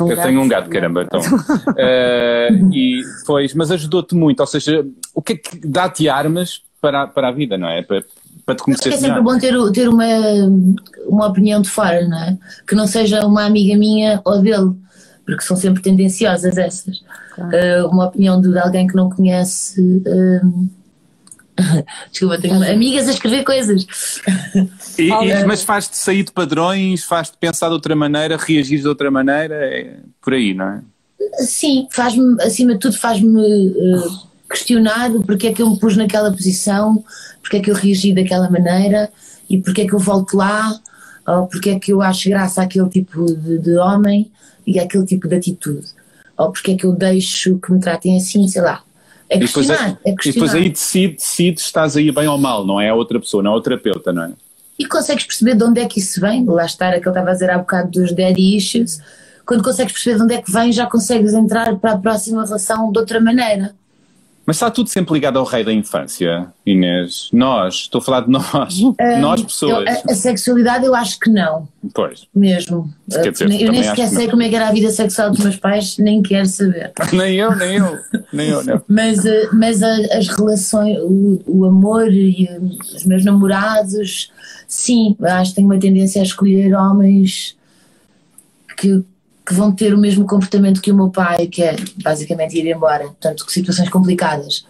Um 0.00 0.10
eu 0.10 0.16
gato. 0.16 0.26
tenho 0.26 0.40
um 0.42 0.48
gato, 0.48 0.68
caramba, 0.68 1.04
então. 1.04 1.20
uh, 1.20 2.68
e 2.70 3.00
pois, 3.26 3.54
mas 3.54 3.70
ajudou-te 3.70 4.14
muito, 4.14 4.40
ou 4.40 4.46
seja, 4.46 4.86
o 5.14 5.22
que 5.22 5.32
é 5.32 5.36
que 5.36 5.66
dá-te 5.66 6.06
armas 6.06 6.60
para, 6.82 7.06
para 7.06 7.28
a 7.28 7.32
vida, 7.32 7.56
não 7.56 7.68
é? 7.68 7.80
Para, 7.80 8.04
para 8.44 8.54
te 8.54 8.62
conhecer. 8.62 8.92
É 8.92 8.96
sempre 8.98 9.22
bom 9.22 9.38
ter, 9.38 9.54
ter 9.72 9.88
uma, 9.88 10.04
uma 11.06 11.26
opinião 11.28 11.62
de 11.62 11.70
fora, 11.70 12.06
não 12.06 12.18
é? 12.18 12.36
Que 12.66 12.74
não 12.74 12.86
seja 12.86 13.26
uma 13.26 13.46
amiga 13.46 13.74
minha 13.74 14.20
ou 14.22 14.38
dele 14.42 14.74
porque 15.24 15.42
são 15.42 15.56
sempre 15.56 15.82
tendenciosas 15.82 16.56
essas. 16.56 17.02
Claro. 17.34 17.50
Uh, 17.50 17.88
uma 17.88 18.06
opinião 18.06 18.40
de, 18.40 18.56
alguém 18.58 18.86
que 18.86 18.94
não 18.94 19.10
conhece. 19.10 19.80
Uh, 19.80 20.68
desculpa, 22.10 22.38
tenho 22.38 22.56
amigas 22.70 23.08
a 23.08 23.12
escrever 23.12 23.44
coisas. 23.44 23.86
E, 24.98 25.08
e, 25.08 25.44
mas 25.44 25.62
faz-te 25.62 25.96
sair 25.96 26.24
de 26.24 26.32
padrões, 26.32 27.04
faz-te 27.04 27.36
pensar 27.38 27.68
de 27.68 27.74
outra 27.74 27.94
maneira, 27.94 28.36
reagir 28.36 28.80
de 28.80 28.88
outra 28.88 29.10
maneira, 29.10 29.54
é 29.54 29.96
por 30.20 30.32
aí, 30.32 30.52
não 30.52 30.66
é? 30.66 30.82
Sim, 31.38 31.88
faz-me, 31.90 32.40
acima 32.42 32.74
de 32.74 32.80
tudo, 32.80 32.98
faz-me 32.98 33.40
uh, 33.40 34.28
questionar 34.48 35.10
porque 35.26 35.48
é 35.48 35.52
que 35.52 35.62
eu 35.62 35.70
me 35.70 35.78
pus 35.78 35.96
naquela 35.96 36.30
posição, 36.30 37.04
porque 37.40 37.56
é 37.56 37.60
que 37.60 37.70
eu 37.70 37.74
reagi 37.74 38.12
daquela 38.12 38.50
maneira 38.50 39.10
e 39.48 39.58
porque 39.58 39.82
é 39.82 39.86
que 39.86 39.94
eu 39.94 39.98
volto 39.98 40.36
lá, 40.36 40.78
ou 41.26 41.46
porque 41.46 41.70
é 41.70 41.78
que 41.78 41.92
eu 41.92 42.02
acho 42.02 42.28
graça 42.28 42.62
àquele 42.62 42.88
tipo 42.88 43.26
de, 43.26 43.58
de 43.58 43.76
homem 43.76 44.30
e 44.66 44.78
aquele 44.78 45.06
tipo 45.06 45.28
de 45.28 45.36
atitude. 45.36 45.86
Ou 46.36 46.50
porque 46.50 46.72
é 46.72 46.76
que 46.76 46.84
eu 46.84 46.92
deixo 46.92 47.58
que 47.58 47.72
me 47.72 47.80
tratem 47.80 48.16
assim, 48.16 48.46
sei 48.48 48.62
lá. 48.62 48.82
É 49.28 49.38
questionar, 49.38 49.74
e 49.74 49.78
depois, 49.78 49.98
é, 50.04 50.10
é 50.10 50.14
questionar. 50.14 50.26
E 50.26 50.32
depois 50.32 50.54
aí 50.54 50.68
decide, 50.70 51.14
decide 51.14 51.60
se 51.60 51.66
estás 51.66 51.96
aí 51.96 52.10
bem 52.10 52.28
ou 52.28 52.38
mal, 52.38 52.66
não 52.66 52.80
é 52.80 52.88
a 52.88 52.94
outra 52.94 53.18
pessoa, 53.20 53.42
não 53.42 53.52
é 53.52 53.56
o 53.56 53.60
terapeuta, 53.60 54.12
não 54.12 54.24
é? 54.24 54.32
e 54.78 54.86
consegues 54.86 55.24
perceber 55.24 55.54
de 55.54 55.64
onde 55.64 55.80
é 55.80 55.86
que 55.86 56.00
isso 56.00 56.20
vem. 56.20 56.44
Lá 56.44 56.64
está, 56.64 56.88
aquilo 56.88 57.02
que 57.02 57.08
estava 57.10 57.30
a 57.30 57.32
dizer 57.32 57.50
há 57.50 57.58
bocado 57.58 57.90
dos 57.90 58.12
daddy 58.12 58.56
issues. 58.56 59.00
Quando 59.46 59.62
consegues 59.62 59.92
perceber 59.92 60.16
de 60.16 60.22
onde 60.22 60.34
é 60.34 60.42
que 60.42 60.50
vem, 60.50 60.72
já 60.72 60.86
consegues 60.86 61.32
entrar 61.32 61.76
para 61.76 61.92
a 61.92 61.98
próxima 61.98 62.44
relação 62.44 62.90
de 62.90 62.98
outra 62.98 63.20
maneira. 63.20 63.74
Mas 64.46 64.56
está 64.56 64.70
tudo 64.70 64.88
sempre 64.90 65.14
ligado 65.14 65.38
ao 65.38 65.44
rei 65.44 65.64
da 65.64 65.72
infância, 65.72 66.52
Inês. 66.66 67.30
Nós, 67.32 67.74
estou 67.74 68.00
a 68.00 68.02
falar 68.02 68.20
de 68.22 68.30
nós, 68.30 68.80
um, 68.80 68.94
nós 69.20 69.42
pessoas. 69.42 69.86
Eu, 69.86 70.10
a, 70.10 70.12
a, 70.12 70.14
sexualidade 70.14 70.84
eu 70.84 70.94
acho 70.94 71.18
que 71.18 71.30
não. 71.30 71.66
Pois. 71.94 72.26
Mesmo. 72.34 72.92
Quer 73.10 73.30
dizer, 73.30 73.62
eu 73.62 73.72
nem 73.72 73.82
sequer 73.82 74.08
sei 74.08 74.28
como 74.28 74.42
é 74.42 74.48
que 74.48 74.56
era 74.56 74.68
a 74.68 74.72
vida 74.72 74.90
sexual 74.90 75.30
dos 75.30 75.40
meus 75.40 75.56
pais, 75.56 75.96
nem 75.98 76.22
quero 76.22 76.46
saber. 76.46 76.92
nem 77.12 77.36
eu, 77.36 77.56
nem 77.56 77.76
eu, 77.76 77.98
nem 78.32 78.48
eu, 78.50 78.64
não. 78.64 78.82
Mas, 78.86 79.24
eh, 79.24 79.48
mas 79.52 79.82
as 79.82 80.28
relações, 80.28 80.98
o, 81.00 81.40
o 81.46 81.64
amor 81.64 82.12
e 82.12 82.46
eh, 82.46 82.58
os 82.94 83.04
meus 83.04 83.24
namorados, 83.24 84.30
sim, 84.68 85.16
acho 85.22 85.50
que 85.50 85.56
tenho 85.56 85.68
uma 85.68 85.78
tendência 85.78 86.20
a 86.20 86.24
escolher 86.24 86.74
homens 86.74 87.56
que 88.76 89.02
que 89.44 89.52
vão 89.52 89.72
ter 89.72 89.92
o 89.92 89.98
mesmo 89.98 90.26
comportamento 90.26 90.80
que 90.80 90.90
o 90.90 90.96
meu 90.96 91.10
pai, 91.10 91.46
que 91.46 91.62
é 91.62 91.76
basicamente 92.02 92.58
ir 92.58 92.66
embora, 92.66 93.04
portanto, 93.04 93.44
situações 93.50 93.88
complicadas. 93.90 94.64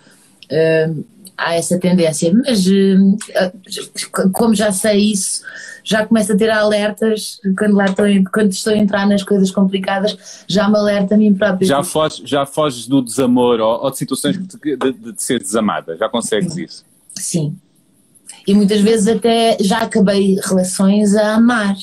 Uh, 0.44 1.04
há 1.36 1.54
essa 1.54 1.78
tendência, 1.78 2.32
mas 2.32 2.66
uh, 2.66 4.30
como 4.32 4.54
já 4.54 4.72
sei 4.72 5.12
isso, 5.12 5.42
já 5.82 6.06
começo 6.06 6.32
a 6.32 6.36
ter 6.36 6.50
alertas 6.50 7.40
quando, 7.58 7.76
lá 7.76 7.84
estou, 7.84 8.06
quando 8.32 8.52
estou 8.52 8.72
a 8.72 8.76
entrar 8.76 9.06
nas 9.06 9.22
coisas 9.22 9.50
complicadas, 9.50 10.44
já 10.48 10.68
me 10.68 10.76
alerta 10.76 11.14
a 11.14 11.18
mim 11.18 11.34
própria. 11.34 11.66
Já 11.66 11.82
foges, 11.82 12.28
já 12.28 12.46
foges 12.46 12.86
do 12.86 13.02
desamor 13.02 13.60
ou, 13.60 13.84
ou 13.84 13.90
de 13.90 13.98
situações 13.98 14.38
de, 14.38 14.76
de, 14.76 14.92
de, 14.92 15.22
ser 15.22 15.40
desamada, 15.40 15.96
já 15.96 16.08
consegues 16.08 16.56
isso? 16.56 16.84
Sim. 17.14 17.56
E 18.46 18.54
muitas 18.54 18.80
vezes 18.80 19.08
até 19.08 19.56
já 19.60 19.78
acabei 19.78 20.38
relações 20.42 21.14
a 21.14 21.34
amar, 21.34 21.76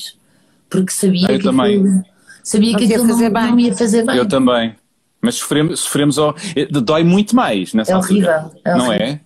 porque 0.68 0.92
sabia 0.92 1.30
Eu 1.30 1.38
que. 1.38 1.44
Também. 1.44 2.04
Sabia 2.42 2.76
que 2.76 2.84
aquilo 2.84 3.06
não, 3.06 3.30
não 3.30 3.56
me 3.56 3.66
ia 3.66 3.76
fazer 3.76 4.04
bem. 4.04 4.16
Eu 4.16 4.26
também. 4.26 4.74
Mas 5.20 5.36
sofremos, 5.36 5.80
sofremos 5.80 6.18
ao, 6.18 6.34
dói 6.70 7.04
muito 7.04 7.36
mais 7.36 7.72
nessa 7.72 7.92
é 7.92 7.96
horrível, 7.96 8.32
altura. 8.32 8.60
É 8.64 8.76
não 8.76 8.88
horrível. 8.88 9.06
é? 9.06 9.20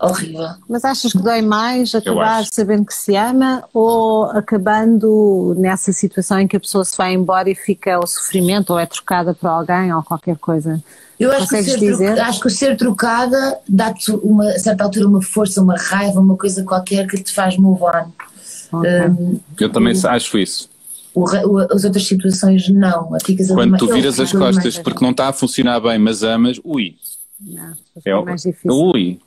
Horrível. 0.00 0.48
Mas 0.68 0.84
achas 0.84 1.12
que 1.12 1.18
dói 1.18 1.42
mais 1.42 1.94
acabar 1.94 2.44
sabendo 2.46 2.84
que 2.84 2.94
se 2.94 3.14
ama 3.14 3.62
ou 3.72 4.24
acabando 4.24 5.54
nessa 5.56 5.92
situação 5.92 6.40
em 6.40 6.48
que 6.48 6.56
a 6.56 6.60
pessoa 6.60 6.84
se 6.84 6.96
vai 6.96 7.12
embora 7.14 7.48
e 7.48 7.54
fica 7.54 7.98
o 7.98 8.06
sofrimento 8.06 8.70
ou 8.70 8.78
é 8.78 8.86
trocada 8.86 9.34
por 9.34 9.48
alguém 9.48 9.92
ou 9.94 10.02
qualquer 10.02 10.36
coisa? 10.36 10.82
Eu 11.20 11.30
acho 11.30 11.48
que, 11.48 11.62
ser 11.62 12.20
acho 12.20 12.40
que 12.40 12.46
o 12.46 12.50
ser 12.50 12.76
trocada 12.76 13.58
dá-te 13.68 14.10
uma, 14.10 14.48
a 14.48 14.58
certa 14.58 14.84
altura 14.84 15.06
uma 15.06 15.22
força, 15.22 15.62
uma 15.62 15.76
raiva, 15.76 16.20
uma 16.20 16.36
coisa 16.36 16.64
qualquer 16.64 17.06
que 17.06 17.22
te 17.22 17.32
faz 17.32 17.56
move 17.56 17.82
on. 17.82 18.78
Okay. 18.78 19.08
Um, 19.08 19.40
Eu 19.60 19.70
também 19.70 19.94
acho 20.06 20.38
isso. 20.38 20.68
O, 21.14 21.22
o, 21.22 21.58
as 21.72 21.84
outras 21.84 22.06
situações 22.06 22.68
não. 22.68 23.10
Ficas 23.24 23.48
Quando 23.48 23.76
tu 23.76 23.86
viras 23.86 24.18
as 24.18 24.32
costas 24.32 24.78
porque 24.78 25.04
não 25.04 25.12
está 25.12 25.28
a 25.28 25.32
funcionar 25.32 25.80
bem, 25.80 25.98
mas 25.98 26.22
amas, 26.22 26.60
ui. 26.64 26.96
Não, 27.40 27.72
é 28.04 28.24
mais 28.24 28.42
difícil. 28.42 28.72
Ui. 28.72 29.20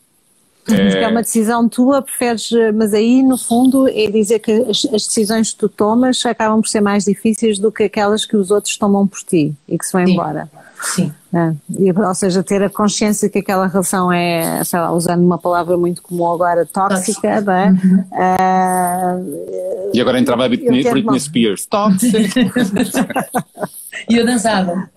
É... 0.70 1.04
é 1.04 1.08
uma 1.08 1.22
decisão 1.22 1.70
tua, 1.70 2.02
preferes, 2.02 2.50
mas 2.76 2.94
aí 2.94 3.24
no 3.24 3.38
fundo 3.38 3.88
é 3.88 4.12
dizer 4.12 4.40
que 4.40 4.52
as, 4.52 4.86
as, 4.94 5.08
decisões 5.08 5.54
que 5.54 5.60
tu 5.60 5.70
tomas 5.70 6.26
acabam 6.26 6.62
por 6.62 6.68
ser 6.68 6.82
mais 6.82 7.06
difíceis 7.06 7.58
do 7.58 7.72
que 7.72 7.84
aquelas 7.84 8.26
que 8.26 8.36
os 8.36 8.52
outros 8.52 8.76
tomam 8.78 9.08
por 9.08 9.20
ti 9.20 9.54
e 9.68 9.78
que 9.78 9.86
se 9.86 9.94
vão 9.94 10.06
Sim. 10.06 10.12
embora. 10.12 10.50
Sim. 10.82 11.14
É, 11.34 11.54
e, 11.80 11.92
ou 11.92 12.16
seja, 12.16 12.44
ter 12.44 12.62
a 12.64 12.70
consciência 12.70 13.30
que 13.30 13.40
aquela 13.40 13.68
relação 13.68 14.12
é, 14.12 14.64
sei 14.64 14.80
lá, 14.80 14.92
usando 14.92 15.24
uma 15.24 15.38
palavra 15.38 15.78
muito 15.78 16.02
comum 16.02 16.32
agora, 16.32 16.66
tóxica, 16.66 17.42
não 17.42 17.54
é? 17.54 17.70
Uhum. 17.70 18.06
E 19.98 20.02
agora 20.02 20.20
entrava 20.20 20.46
a 20.46 20.48
Britney, 20.48 20.84
Britney. 20.84 21.20
Spears. 21.20 21.66
Tóxica! 21.66 22.20
e 24.08 24.16
eu 24.16 24.24
dançava. 24.28 24.88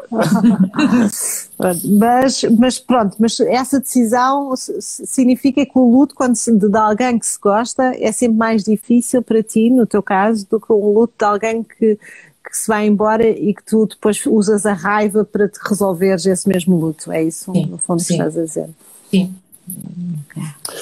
mas, 1.84 2.42
mas 2.58 2.78
pronto, 2.78 3.16
mas 3.18 3.40
essa 3.40 3.80
decisão 3.80 4.52
significa 4.56 5.64
que 5.64 5.72
o 5.78 5.90
luto 5.90 6.14
quando 6.14 6.36
se, 6.36 6.52
de 6.52 6.76
alguém 6.76 7.18
que 7.18 7.26
se 7.26 7.40
gosta 7.40 7.94
é 7.98 8.12
sempre 8.12 8.36
mais 8.36 8.62
difícil 8.62 9.22
para 9.22 9.42
ti, 9.42 9.70
no 9.70 9.86
teu 9.86 10.02
caso, 10.02 10.46
do 10.50 10.60
que 10.60 10.70
um 10.70 10.92
luto 10.92 11.14
de 11.18 11.24
alguém 11.24 11.62
que 11.62 11.98
que 12.42 12.56
se 12.56 12.66
vai 12.66 12.84
embora 12.86 13.28
e 13.28 13.54
que 13.54 13.62
tu 13.62 13.86
depois 13.86 14.26
usas 14.26 14.66
a 14.66 14.72
raiva 14.72 15.24
para 15.24 15.48
te 15.48 15.60
resolveres 15.68 16.26
esse 16.26 16.48
mesmo 16.48 16.76
luto. 16.76 17.12
É 17.12 17.22
isso, 17.22 17.52
sim, 17.52 17.66
no 17.66 17.78
fundo, 17.78 18.00
sim. 18.00 18.06
que 18.08 18.12
estás 18.14 18.36
a 18.36 18.42
dizer. 18.42 18.70
Sim. 19.08 19.34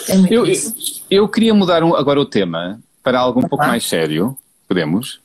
É 0.08 0.34
eu, 0.34 0.46
eu, 0.46 0.54
eu, 1.10 1.28
queria 1.28 1.52
mudar 1.52 1.82
um, 1.82 1.94
agora 1.94 2.18
o 2.18 2.24
tema 2.24 2.80
para 3.08 3.20
algo 3.20 3.40
um 3.40 3.48
pouco 3.48 3.66
mais 3.66 3.88
sério. 3.88 4.36
Podemos? 4.68 5.18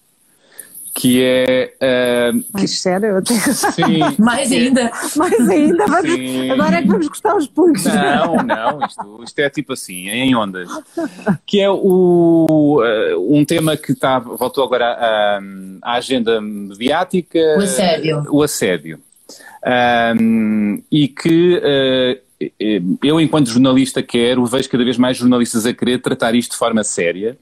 que 0.96 1.24
é. 1.24 1.74
Uh, 1.82 2.46
mais 2.54 2.72
que, 2.72 2.78
sério? 2.78 3.17
Até... 3.17 3.34
Sim. 3.34 4.00
mais 4.19 4.52
ainda. 4.52 4.91
mais 5.17 5.50
ainda. 5.50 6.02
Sim. 6.02 6.52
Agora 6.52 6.78
é 6.78 6.82
que 6.82 6.88
vamos 6.88 7.08
gostar 7.08 7.36
os 7.36 7.48
punhos. 7.48 7.84
Não, 7.84 8.36
não, 8.38 8.86
isto, 8.86 9.24
isto 9.24 9.39
é 9.39 9.50
tipo 9.50 9.74
assim, 9.74 10.08
é 10.08 10.17
em 10.17 10.36
ondas. 10.36 10.69
Que 11.46 11.60
é 11.60 11.69
o, 11.69 12.80
uh, 12.80 13.36
um 13.36 13.43
tema 13.43 13.76
que 13.76 13.93
tá, 13.96 14.19
voltou 14.19 14.63
agora 14.63 14.93
à, 14.93 15.41
à 15.82 15.93
agenda 15.96 16.39
mediática. 16.39 17.39
O 17.58 17.63
assédio. 17.63 18.26
O 18.30 18.43
assédio. 18.43 19.00
Um, 19.65 20.84
e 20.91 21.08
que 21.08 21.58
uh, 21.58 22.23
eu, 23.04 23.22
enquanto 23.22 23.50
jornalista, 23.50 24.02
quero, 24.02 24.46
vejo 24.46 24.69
cada 24.69 24.84
vez 24.84 24.98
mais 24.98 25.17
jornalistas 25.17 25.65
a 25.65 25.74
querer 25.74 26.02
tratar 26.02 26.36
isto 26.36 26.52
de 26.52 26.58
forma 26.58 26.84
séria. 26.84 27.38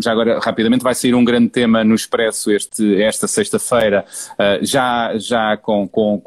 Já 0.00 0.12
agora, 0.12 0.40
rapidamente, 0.40 0.82
vai 0.82 0.94
sair 0.94 1.14
um 1.14 1.24
grande 1.24 1.48
tema 1.48 1.84
no 1.84 1.94
Expresso 1.94 2.50
este, 2.50 3.02
esta 3.02 3.26
sexta-feira, 3.26 4.04
já, 4.62 5.16
já 5.16 5.56
com, 5.56 5.86
com, 5.86 6.22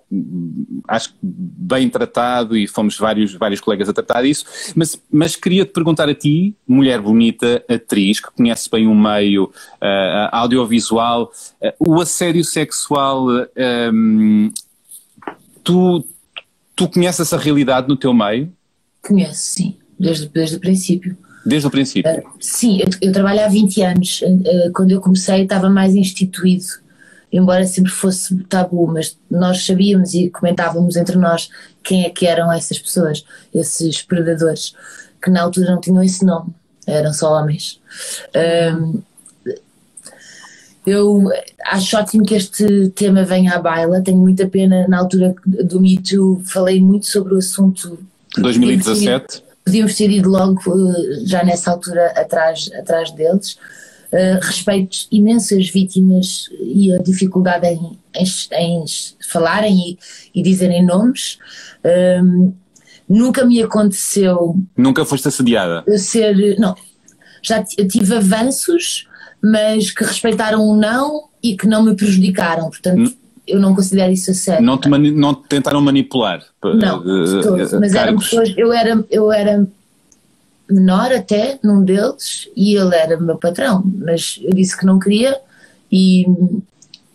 acho 0.87 1.09
que 1.09 1.15
bem 1.21 1.89
tratado 1.89 2.55
e 2.57 2.67
fomos 2.67 2.97
vários, 2.97 3.33
vários 3.33 3.59
colegas 3.59 3.89
a 3.89 3.93
tratar 3.93 4.21
disso, 4.21 4.45
mas, 4.75 5.01
mas 5.11 5.35
queria 5.35 5.65
te 5.65 5.71
perguntar 5.71 6.09
a 6.09 6.15
ti, 6.15 6.55
mulher 6.67 7.01
bonita, 7.01 7.63
atriz, 7.69 8.19
que 8.19 8.31
conhece 8.31 8.69
bem 8.69 8.87
o 8.87 8.95
meio 8.95 9.45
uh, 9.45 10.29
audiovisual, 10.31 11.31
uh, 11.61 11.73
o 11.79 12.01
assédio 12.01 12.43
sexual, 12.43 13.27
um, 13.91 14.51
tu 15.63 16.05
Tu 16.77 16.87
conheces 16.87 17.21
essa 17.21 17.37
realidade 17.37 17.87
no 17.87 17.97
teu 17.97 18.13
meio? 18.13 18.53
Conheço, 19.01 19.33
sim, 19.33 19.75
desde, 19.99 20.29
desde 20.29 20.57
o 20.57 20.59
princípio. 20.59 21.17
Desde 21.43 21.67
o 21.67 21.71
princípio? 21.71 22.11
Uh, 22.11 22.23
sim, 22.39 22.79
eu, 22.79 22.87
eu, 23.01 23.11
trabalho 23.11 23.43
há 23.43 23.47
20 23.47 23.81
anos. 23.81 24.21
Uh, 24.21 24.71
quando 24.75 24.91
eu 24.91 25.01
comecei 25.01 25.41
estava 25.41 25.71
mais 25.71 25.95
instituído, 25.95 26.65
embora 27.33 27.65
sempre 27.65 27.91
fosse 27.91 28.37
tabu, 28.43 28.85
mas 28.85 29.17
nós 29.29 29.65
sabíamos 29.65 30.13
e 30.13 30.29
comentávamos 30.29 30.95
entre 30.97 31.17
nós 31.17 31.49
quem 31.83 32.05
é 32.05 32.11
que 32.11 32.27
eram 32.27 32.53
essas 32.53 32.77
pessoas, 32.77 33.25
esses 33.51 34.03
predadores, 34.03 34.75
que 35.19 35.31
na 35.31 35.41
altura 35.41 35.71
não 35.71 35.81
tinham 35.81 36.03
esse 36.03 36.23
nome, 36.23 36.53
eram 36.85 37.11
só 37.11 37.39
homens. 37.39 37.81
Eu 40.87 41.25
acho 41.65 41.97
ótimo 41.97 42.25
que 42.25 42.33
este 42.33 42.87
tema 42.95 43.25
venha 43.25 43.55
à 43.55 43.59
baila, 43.59 44.01
tenho 44.01 44.19
muita 44.19 44.47
pena, 44.47 44.87
na 44.87 44.99
altura 44.99 45.35
do 45.45 45.81
Me 45.81 46.01
Too 46.01 46.41
falei 46.45 46.79
muito 46.79 47.07
sobre 47.07 47.35
o 47.35 47.37
assunto. 47.39 47.99
2017? 48.37 49.43
Podíamos 49.65 49.95
ter 49.97 50.09
ido 50.09 50.29
logo, 50.29 50.61
eh, 50.65 51.25
já 51.25 51.43
nessa 51.43 51.71
altura, 51.71 52.13
atrás, 52.15 52.71
atrás 52.73 53.11
deles. 53.11 53.57
Uh, 54.09 54.39
respeito 54.41 54.99
imensas 55.11 55.69
vítimas 55.69 56.49
e 56.61 56.93
a 56.93 56.97
dificuldade 56.99 57.67
em, 57.67 57.99
em, 58.15 58.23
em 58.53 58.85
falarem 59.29 59.75
e, 59.75 59.99
e, 60.33 60.41
dizerem 60.41 60.85
nomes. 60.85 61.37
Um, 62.23 62.53
nunca 63.09 63.45
me 63.45 63.61
aconteceu. 63.61 64.55
Nunca 64.77 65.03
foste 65.03 65.27
assediada? 65.27 65.83
Ser. 65.97 66.57
Não, 66.57 66.73
já 67.41 67.61
tive 67.61 68.15
avanços 68.15 69.06
mas 69.41 69.91
que 69.91 70.03
respeitaram 70.03 70.61
o 70.61 70.75
não 70.75 71.25
e 71.41 71.55
que 71.55 71.67
não 71.67 71.83
me 71.83 71.95
prejudicaram. 71.95 72.69
Portanto, 72.69 72.97
N 72.97 73.17
eu 73.47 73.59
não 73.59 73.73
considero 73.73 74.11
isso 74.11 74.29
a 74.29 74.33
sério. 74.33 74.65
Não 74.65 74.77
te, 74.77 74.89
não 74.89 75.33
te 75.33 75.47
tentaram 75.47 75.79
manipular? 75.79 76.43
Não, 76.61 77.01
de 77.01 77.41
todo, 77.41 77.79
mas 77.79 77.95
eram 77.95 78.17
pessoas. 78.17 78.53
Eu 78.57 78.73
era, 78.73 79.05
eu 79.09 79.31
era 79.31 79.65
menor 80.69 81.13
até 81.13 81.57
num 81.63 81.81
deles 81.81 82.49
e 82.55 82.75
ele 82.75 82.93
era 82.93 83.17
meu 83.17 83.37
patrão, 83.37 83.81
mas 83.85 84.37
eu 84.43 84.53
disse 84.53 84.77
que 84.77 84.85
não 84.85 84.99
queria 84.99 85.39
e, 85.89 86.25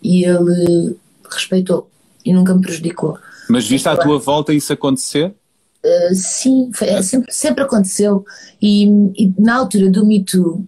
e 0.03 0.25
ele 0.25 0.97
respeitou 1.31 1.89
e 2.25 2.33
nunca 2.33 2.55
me 2.55 2.63
prejudicou. 2.63 3.19
Mas 3.49 3.69
viste 3.69 3.89
à 3.89 3.97
tua 3.97 4.19
volta 4.19 4.55
isso 4.55 4.73
acontecer? 4.73 5.35
Uh, 5.85 6.15
sim, 6.15 6.71
foi, 6.73 6.89
é, 6.89 7.03
sempre, 7.03 7.33
sempre 7.33 7.65
aconteceu. 7.65 8.25
E, 8.61 8.85
e, 9.17 9.35
na 9.37 9.57
altura 9.57 9.91
do 9.91 10.07
Me 10.07 10.25
Too, 10.25 10.65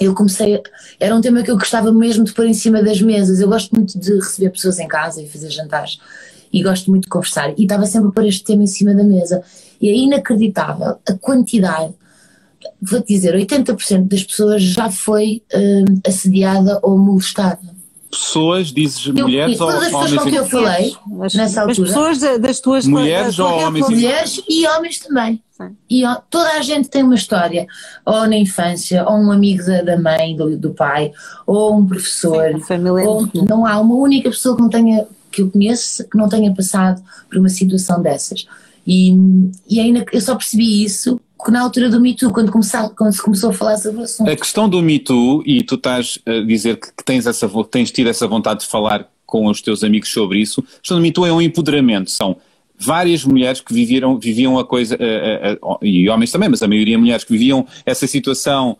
eu 0.00 0.14
comecei. 0.14 0.62
Era 0.98 1.14
um 1.14 1.20
tema 1.20 1.42
que 1.42 1.50
eu 1.50 1.58
gostava 1.58 1.92
mesmo 1.92 2.24
de 2.24 2.32
pôr 2.32 2.46
em 2.46 2.54
cima 2.54 2.82
das 2.82 3.00
mesas. 3.00 3.40
Eu 3.40 3.48
gosto 3.48 3.74
muito 3.74 3.98
de 3.98 4.14
receber 4.14 4.50
pessoas 4.50 4.78
em 4.78 4.88
casa 4.88 5.22
e 5.22 5.28
fazer 5.28 5.50
jantares. 5.50 5.98
E 6.52 6.62
gosto 6.62 6.90
muito 6.90 7.04
de 7.04 7.10
conversar. 7.10 7.52
E 7.56 7.62
estava 7.62 7.86
sempre 7.86 8.08
a 8.08 8.12
pôr 8.12 8.26
este 8.26 8.42
tema 8.42 8.64
em 8.64 8.66
cima 8.66 8.94
da 8.94 9.04
mesa. 9.04 9.42
E 9.80 9.88
é 9.88 9.94
inacreditável 9.94 10.98
a 11.06 11.12
quantidade 11.20 11.94
vou-te 12.80 13.14
dizer, 13.14 13.34
80% 13.34 14.08
das 14.08 14.24
pessoas 14.24 14.62
já 14.62 14.90
foi 14.90 15.42
uh, 15.54 16.00
assediada 16.06 16.78
ou 16.82 16.98
molestada. 16.98 17.79
Pessoas, 18.10 18.72
dizes 18.72 19.06
eu, 19.06 19.14
mulheres 19.14 19.60
ou 19.60 19.68
homens? 19.68 19.90
Todas 19.90 20.04
as 20.04 20.10
pessoas 20.10 20.24
com 20.24 20.30
que 20.30 20.36
eu 20.36 20.46
falei 20.46 20.96
nessa 21.34 21.62
altura. 21.62 21.88
As 21.88 21.94
pessoas 21.94 22.40
das 22.40 22.60
tuas 22.60 22.86
mulheres 22.86 23.38
ou 23.38 23.48
homens? 23.48 23.88
Mulheres 23.88 24.42
e 24.48 24.66
homens 24.66 24.98
também. 24.98 25.40
E 25.88 26.02
toda 26.30 26.50
a 26.52 26.62
gente 26.62 26.88
tem 26.88 27.02
uma 27.02 27.14
história, 27.14 27.66
ou 28.04 28.26
na 28.26 28.36
infância, 28.36 29.06
ou 29.06 29.16
um 29.16 29.30
amigo 29.30 29.62
da, 29.64 29.82
da 29.82 30.00
mãe, 30.00 30.34
do, 30.34 30.56
do, 30.56 30.70
pai, 30.70 31.12
ou 31.46 31.76
um 31.76 31.86
professor. 31.86 32.52
Sim, 32.54 32.60
família 32.60 33.08
ou, 33.08 33.28
não 33.48 33.66
há 33.66 33.78
uma 33.78 33.94
única 33.94 34.30
pessoa 34.30 34.56
que 34.56 34.62
não 34.62 34.70
tenha 34.70 35.06
que 35.30 35.42
eu 35.42 35.50
conheço 35.50 36.08
que 36.08 36.18
não 36.18 36.28
tenha 36.28 36.52
passado 36.52 37.02
por 37.28 37.38
uma 37.38 37.48
situação 37.48 38.02
dessas. 38.02 38.46
E, 38.86 39.14
e 39.68 39.78
ainda 39.78 40.04
eu 40.12 40.20
só 40.20 40.34
percebi 40.34 40.82
isso 40.82 41.20
na 41.48 41.62
altura 41.62 41.88
do 41.88 42.00
Me 42.00 42.14
Too, 42.14 42.32
quando, 42.32 42.50
começar, 42.50 42.88
quando 42.90 43.12
se 43.12 43.22
começou 43.22 43.50
a 43.50 43.52
falar 43.52 43.76
sobre 43.76 44.00
o 44.00 44.04
assunto. 44.04 44.28
A 44.28 44.36
questão 44.36 44.68
do 44.68 44.82
Me 44.82 44.98
Too, 44.98 45.42
e 45.46 45.62
tu 45.62 45.76
estás 45.76 46.18
a 46.26 46.44
dizer 46.44 46.76
que, 46.76 46.88
tens, 47.04 47.26
essa, 47.26 47.48
tens 47.70 47.90
tido 47.90 48.08
essa 48.08 48.26
vontade 48.26 48.60
de 48.60 48.66
falar 48.66 49.08
com 49.24 49.46
os 49.46 49.62
teus 49.62 49.84
amigos 49.84 50.12
sobre 50.12 50.40
isso, 50.40 50.60
a 50.60 50.80
questão 50.80 50.96
do 50.96 51.02
Me 51.02 51.12
Too 51.12 51.26
é 51.26 51.32
um 51.32 51.40
empoderamento, 51.40 52.10
são 52.10 52.36
várias 52.80 53.24
mulheres 53.24 53.60
que 53.60 53.74
viviam, 53.74 54.18
viviam 54.18 54.58
a 54.58 54.64
coisa, 54.64 54.96
uh, 54.96 55.66
uh, 55.66 55.74
uh, 55.74 55.78
e 55.84 56.08
homens 56.08 56.32
também, 56.32 56.48
mas 56.48 56.62
a 56.62 56.68
maioria 56.68 56.98
mulheres 56.98 57.24
que 57.24 57.32
viviam 57.32 57.66
essa 57.84 58.06
situação 58.06 58.76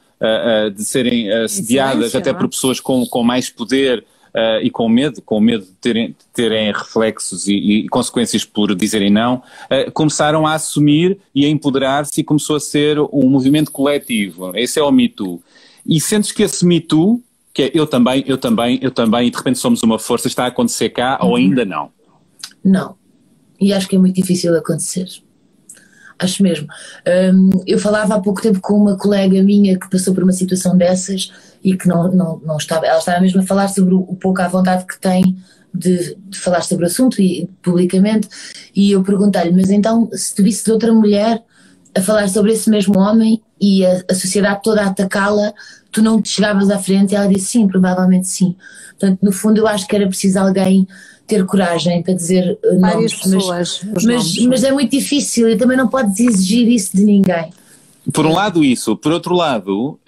de 0.76 0.84
serem 0.84 1.32
assediadas 1.32 2.14
até 2.14 2.30
por 2.34 2.46
pessoas 2.46 2.78
com, 2.78 3.06
com 3.06 3.22
mais 3.22 3.48
poder, 3.48 4.04
uh, 4.34 4.62
e 4.62 4.70
com 4.70 4.88
medo, 4.88 5.20
com 5.22 5.40
medo 5.40 5.64
de 5.64 5.72
terem, 5.72 6.08
de 6.08 6.26
terem 6.32 6.72
reflexos 6.72 7.46
e, 7.46 7.54
e, 7.54 7.88
consequências 7.88 8.44
por 8.44 8.74
dizerem 8.74 9.10
não, 9.10 9.36
uh, 9.36 9.90
começaram 9.92 10.46
a 10.46 10.54
assumir 10.54 11.18
e 11.34 11.44
a 11.44 11.48
empoderar-se 11.48 12.20
e 12.20 12.24
começou 12.24 12.56
a 12.56 12.60
ser 12.60 12.98
um 13.00 13.28
movimento 13.28 13.70
coletivo. 13.70 14.56
Esse 14.56 14.78
é 14.78 14.82
o 14.82 14.90
Me 14.90 15.08
Too. 15.08 15.42
E 15.86 16.00
sentes 16.00 16.32
que 16.32 16.42
esse 16.42 16.64
Me 16.64 16.80
Too, 16.80 17.22
que 17.52 17.62
é 17.62 17.70
eu 17.74 17.86
também, 17.86 18.24
eu 18.26 18.38
também, 18.38 18.78
eu 18.82 18.90
também, 18.90 19.28
e 19.28 19.30
de 19.30 19.36
repente 19.36 19.58
somos 19.58 19.82
uma 19.82 19.98
força, 19.98 20.28
está 20.28 20.44
a 20.44 20.48
acontecer 20.48 20.90
cá 20.90 21.18
uhum. 21.22 21.28
ou 21.28 21.36
ainda 21.36 21.64
não? 21.64 21.90
Não. 22.64 22.94
E 23.60 23.72
acho 23.72 23.88
que 23.88 23.96
é 23.96 23.98
muito 23.98 24.14
difícil 24.14 24.56
acontecer 24.56 25.06
acho 26.20 26.42
mesmo. 26.42 26.68
Um, 27.34 27.50
eu 27.66 27.78
falava 27.78 28.14
há 28.14 28.20
pouco 28.20 28.42
tempo 28.42 28.60
com 28.60 28.74
uma 28.74 28.96
colega 28.96 29.42
minha 29.42 29.78
que 29.78 29.88
passou 29.88 30.14
por 30.14 30.22
uma 30.22 30.32
situação 30.32 30.76
dessas 30.76 31.32
e 31.64 31.76
que 31.76 31.88
não, 31.88 32.12
não, 32.12 32.40
não 32.44 32.56
estava, 32.56 32.86
ela 32.86 32.98
estava 32.98 33.20
mesmo 33.20 33.40
a 33.40 33.46
falar 33.46 33.68
sobre 33.68 33.94
o, 33.94 34.02
pouco 34.16 34.40
à 34.42 34.48
vontade 34.48 34.86
que 34.86 35.00
tem 35.00 35.36
de, 35.74 36.16
de, 36.28 36.38
falar 36.38 36.62
sobre 36.62 36.84
o 36.84 36.88
assunto 36.88 37.20
e 37.22 37.48
publicamente, 37.62 38.28
e 38.74 38.92
eu 38.92 39.02
perguntei-lhe, 39.02 39.52
mas 39.52 39.70
então 39.70 40.08
se 40.12 40.34
tu 40.34 40.42
visse 40.42 40.70
outra 40.70 40.92
mulher 40.92 41.42
a 41.96 42.00
falar 42.00 42.28
sobre 42.28 42.52
esse 42.52 42.68
mesmo 42.68 42.98
homem 42.98 43.40
e 43.60 43.84
a, 43.84 44.02
a 44.10 44.14
sociedade 44.14 44.62
toda 44.62 44.82
a 44.82 44.88
atacá-la, 44.88 45.52
tu 45.90 46.02
não 46.02 46.20
te 46.20 46.28
chegavas 46.28 46.70
à 46.70 46.78
frente? 46.78 47.12
E 47.12 47.16
ela 47.16 47.28
disse 47.28 47.46
sim, 47.46 47.66
provavelmente 47.66 48.26
sim. 48.28 48.56
Portanto, 48.90 49.18
no 49.22 49.32
fundo 49.32 49.58
eu 49.58 49.66
acho 49.66 49.86
que 49.86 49.96
era 49.96 50.06
preciso 50.06 50.38
alguém 50.38 50.86
ter 51.30 51.46
coragem 51.46 52.02
para 52.02 52.12
dizer 52.12 52.58
uh, 52.64 52.80
Várias 52.80 53.12
nomes, 53.12 53.12
pessoas, 53.14 53.80
mas, 53.92 54.04
mas, 54.04 54.38
mas, 54.46 54.64
é 54.64 54.72
muito 54.72 54.90
difícil 54.90 55.48
e 55.48 55.56
também 55.56 55.76
não 55.76 55.88
podes 55.88 56.18
exigir 56.18 56.68
isso 56.68 56.96
de 56.96 57.04
ninguém. 57.04 57.52
Por 58.12 58.26
um 58.26 58.32
lado 58.32 58.64
isso, 58.64 58.96
por 58.96 59.12
outro 59.12 59.34
lado, 59.34 59.98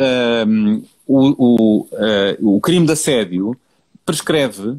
um, 0.47 0.83
o, 1.07 1.29
o, 1.39 1.81
uh, 1.93 2.57
o 2.57 2.61
crime 2.61 2.87
de 2.87 2.93
assédio 2.93 3.57
prescreve, 4.05 4.77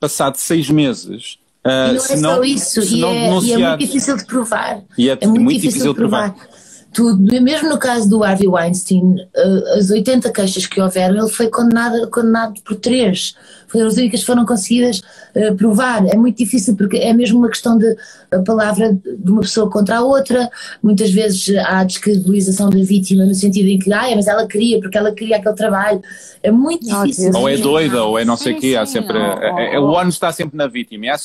passado 0.00 0.36
seis 0.36 0.68
meses, 0.68 1.38
Uh, 1.64 1.96
e 2.12 2.20
não 2.20 2.32
é 2.32 2.34
só 2.34 2.44
isso, 2.44 2.80
e 2.82 3.02
é, 3.02 3.40
e 3.42 3.52
é, 3.54 3.56
muito 3.56 3.78
difícil 3.78 4.16
de 4.18 4.26
provar. 4.26 4.82
E 4.98 5.08
é, 5.08 5.16
é 5.18 5.26
muito, 5.26 5.42
muito, 5.44 5.60
difícil, 5.62 5.94
de 5.94 5.98
provar. 5.98 6.34
provar. 6.34 6.48
Tu, 6.92 7.16
mesmo 7.42 7.70
no 7.70 7.78
caso 7.78 8.06
do 8.06 8.22
Harvey 8.22 8.46
Weinstein, 8.46 9.14
uh, 9.14 9.78
as 9.78 9.88
80 9.88 10.30
queixas 10.30 10.66
que 10.66 10.78
houveram, 10.78 11.16
ele 11.16 11.30
foi 11.30 11.48
condenado, 11.48 12.08
condenado 12.10 12.60
por 12.62 12.76
três 12.76 13.34
foram 13.74 13.88
as 13.88 13.96
únicas 13.96 14.20
que 14.20 14.26
foram 14.26 14.46
conseguidas 14.46 15.02
uh, 15.34 15.54
provar. 15.56 16.06
É 16.06 16.16
muito 16.16 16.38
difícil 16.38 16.76
porque 16.76 16.96
é 16.96 17.12
mesmo 17.12 17.38
uma 17.38 17.48
questão 17.48 17.76
de 17.76 17.96
a 18.30 18.38
palavra 18.40 18.92
de 18.92 19.30
uma 19.30 19.40
pessoa 19.40 19.70
contra 19.70 19.98
a 19.98 20.02
outra. 20.02 20.50
Muitas 20.82 21.10
vezes 21.10 21.56
há 21.56 21.80
a 21.80 21.84
descredibilização 21.84 22.70
da 22.70 22.78
vítima 22.78 23.24
no 23.24 23.34
sentido 23.34 23.68
em 23.68 23.78
que, 23.78 23.92
ah, 23.92 24.10
mas 24.14 24.26
ela 24.26 24.46
queria, 24.46 24.80
porque 24.80 24.96
ela 24.96 25.12
queria 25.12 25.36
aquele 25.36 25.54
trabalho. 25.54 26.02
É 26.42 26.50
muito 26.50 26.84
difícil. 26.84 27.32
Ou 27.34 27.48
é 27.48 27.56
doida, 27.56 28.04
ou 28.04 28.18
é 28.18 28.24
não 28.24 28.36
sei 28.36 28.54
o 28.54 28.60
quê. 28.60 28.76
Há 28.76 28.84
sempre, 28.86 29.16
é, 29.18 29.74
é, 29.74 29.80
o 29.80 29.84
ONU 29.84 30.10
está 30.10 30.32
sempre 30.32 30.56
na 30.56 30.66
vítima. 30.66 31.06
E 31.06 31.10
a, 31.10 31.16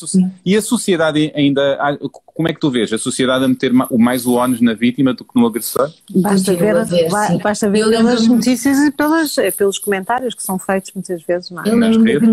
e 0.46 0.58
a 0.58 0.62
sociedade 0.62 1.32
ainda. 1.36 1.98
Como 2.40 2.48
é 2.48 2.54
que 2.54 2.60
tu 2.60 2.72
vês? 2.72 2.94
A 2.94 2.98
sociedade 2.98 3.44
a 3.44 3.48
meter 3.50 3.74
mais 3.74 4.26
o 4.26 4.36
ONU 4.36 4.58
na 4.62 4.74
vítima 4.74 5.14
do 5.14 5.26
que 5.26 5.38
no 5.38 5.46
agressor? 5.46 5.92
Basta 6.16 6.54
ver, 6.56 6.86
ver 6.86 7.10
basta 7.44 7.70
ver 7.70 7.90
pelas 7.90 8.26
notícias 8.28 8.78
e 8.78 8.92
pelas, 8.92 9.38
eh, 9.38 9.52
pelos 9.52 9.78
comentários 9.78 10.34
que 10.34 10.42
são 10.42 10.58
feitos 10.58 10.92
muitas 10.96 11.22
vezes. 11.24 11.52
Não 11.52 11.64
é? 11.64 11.70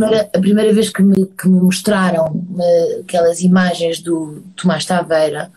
Primeira, 0.06 0.30
a 0.34 0.40
primeira 0.40 0.72
vez 0.72 0.90
que 0.90 1.02
me, 1.02 1.26
que 1.26 1.48
me 1.48 1.60
mostraram 1.60 2.26
uh, 2.26 3.00
aquelas 3.00 3.40
imagens 3.40 4.00
do 4.00 4.42
Tomás 4.56 4.84
Taveira, 4.84 5.50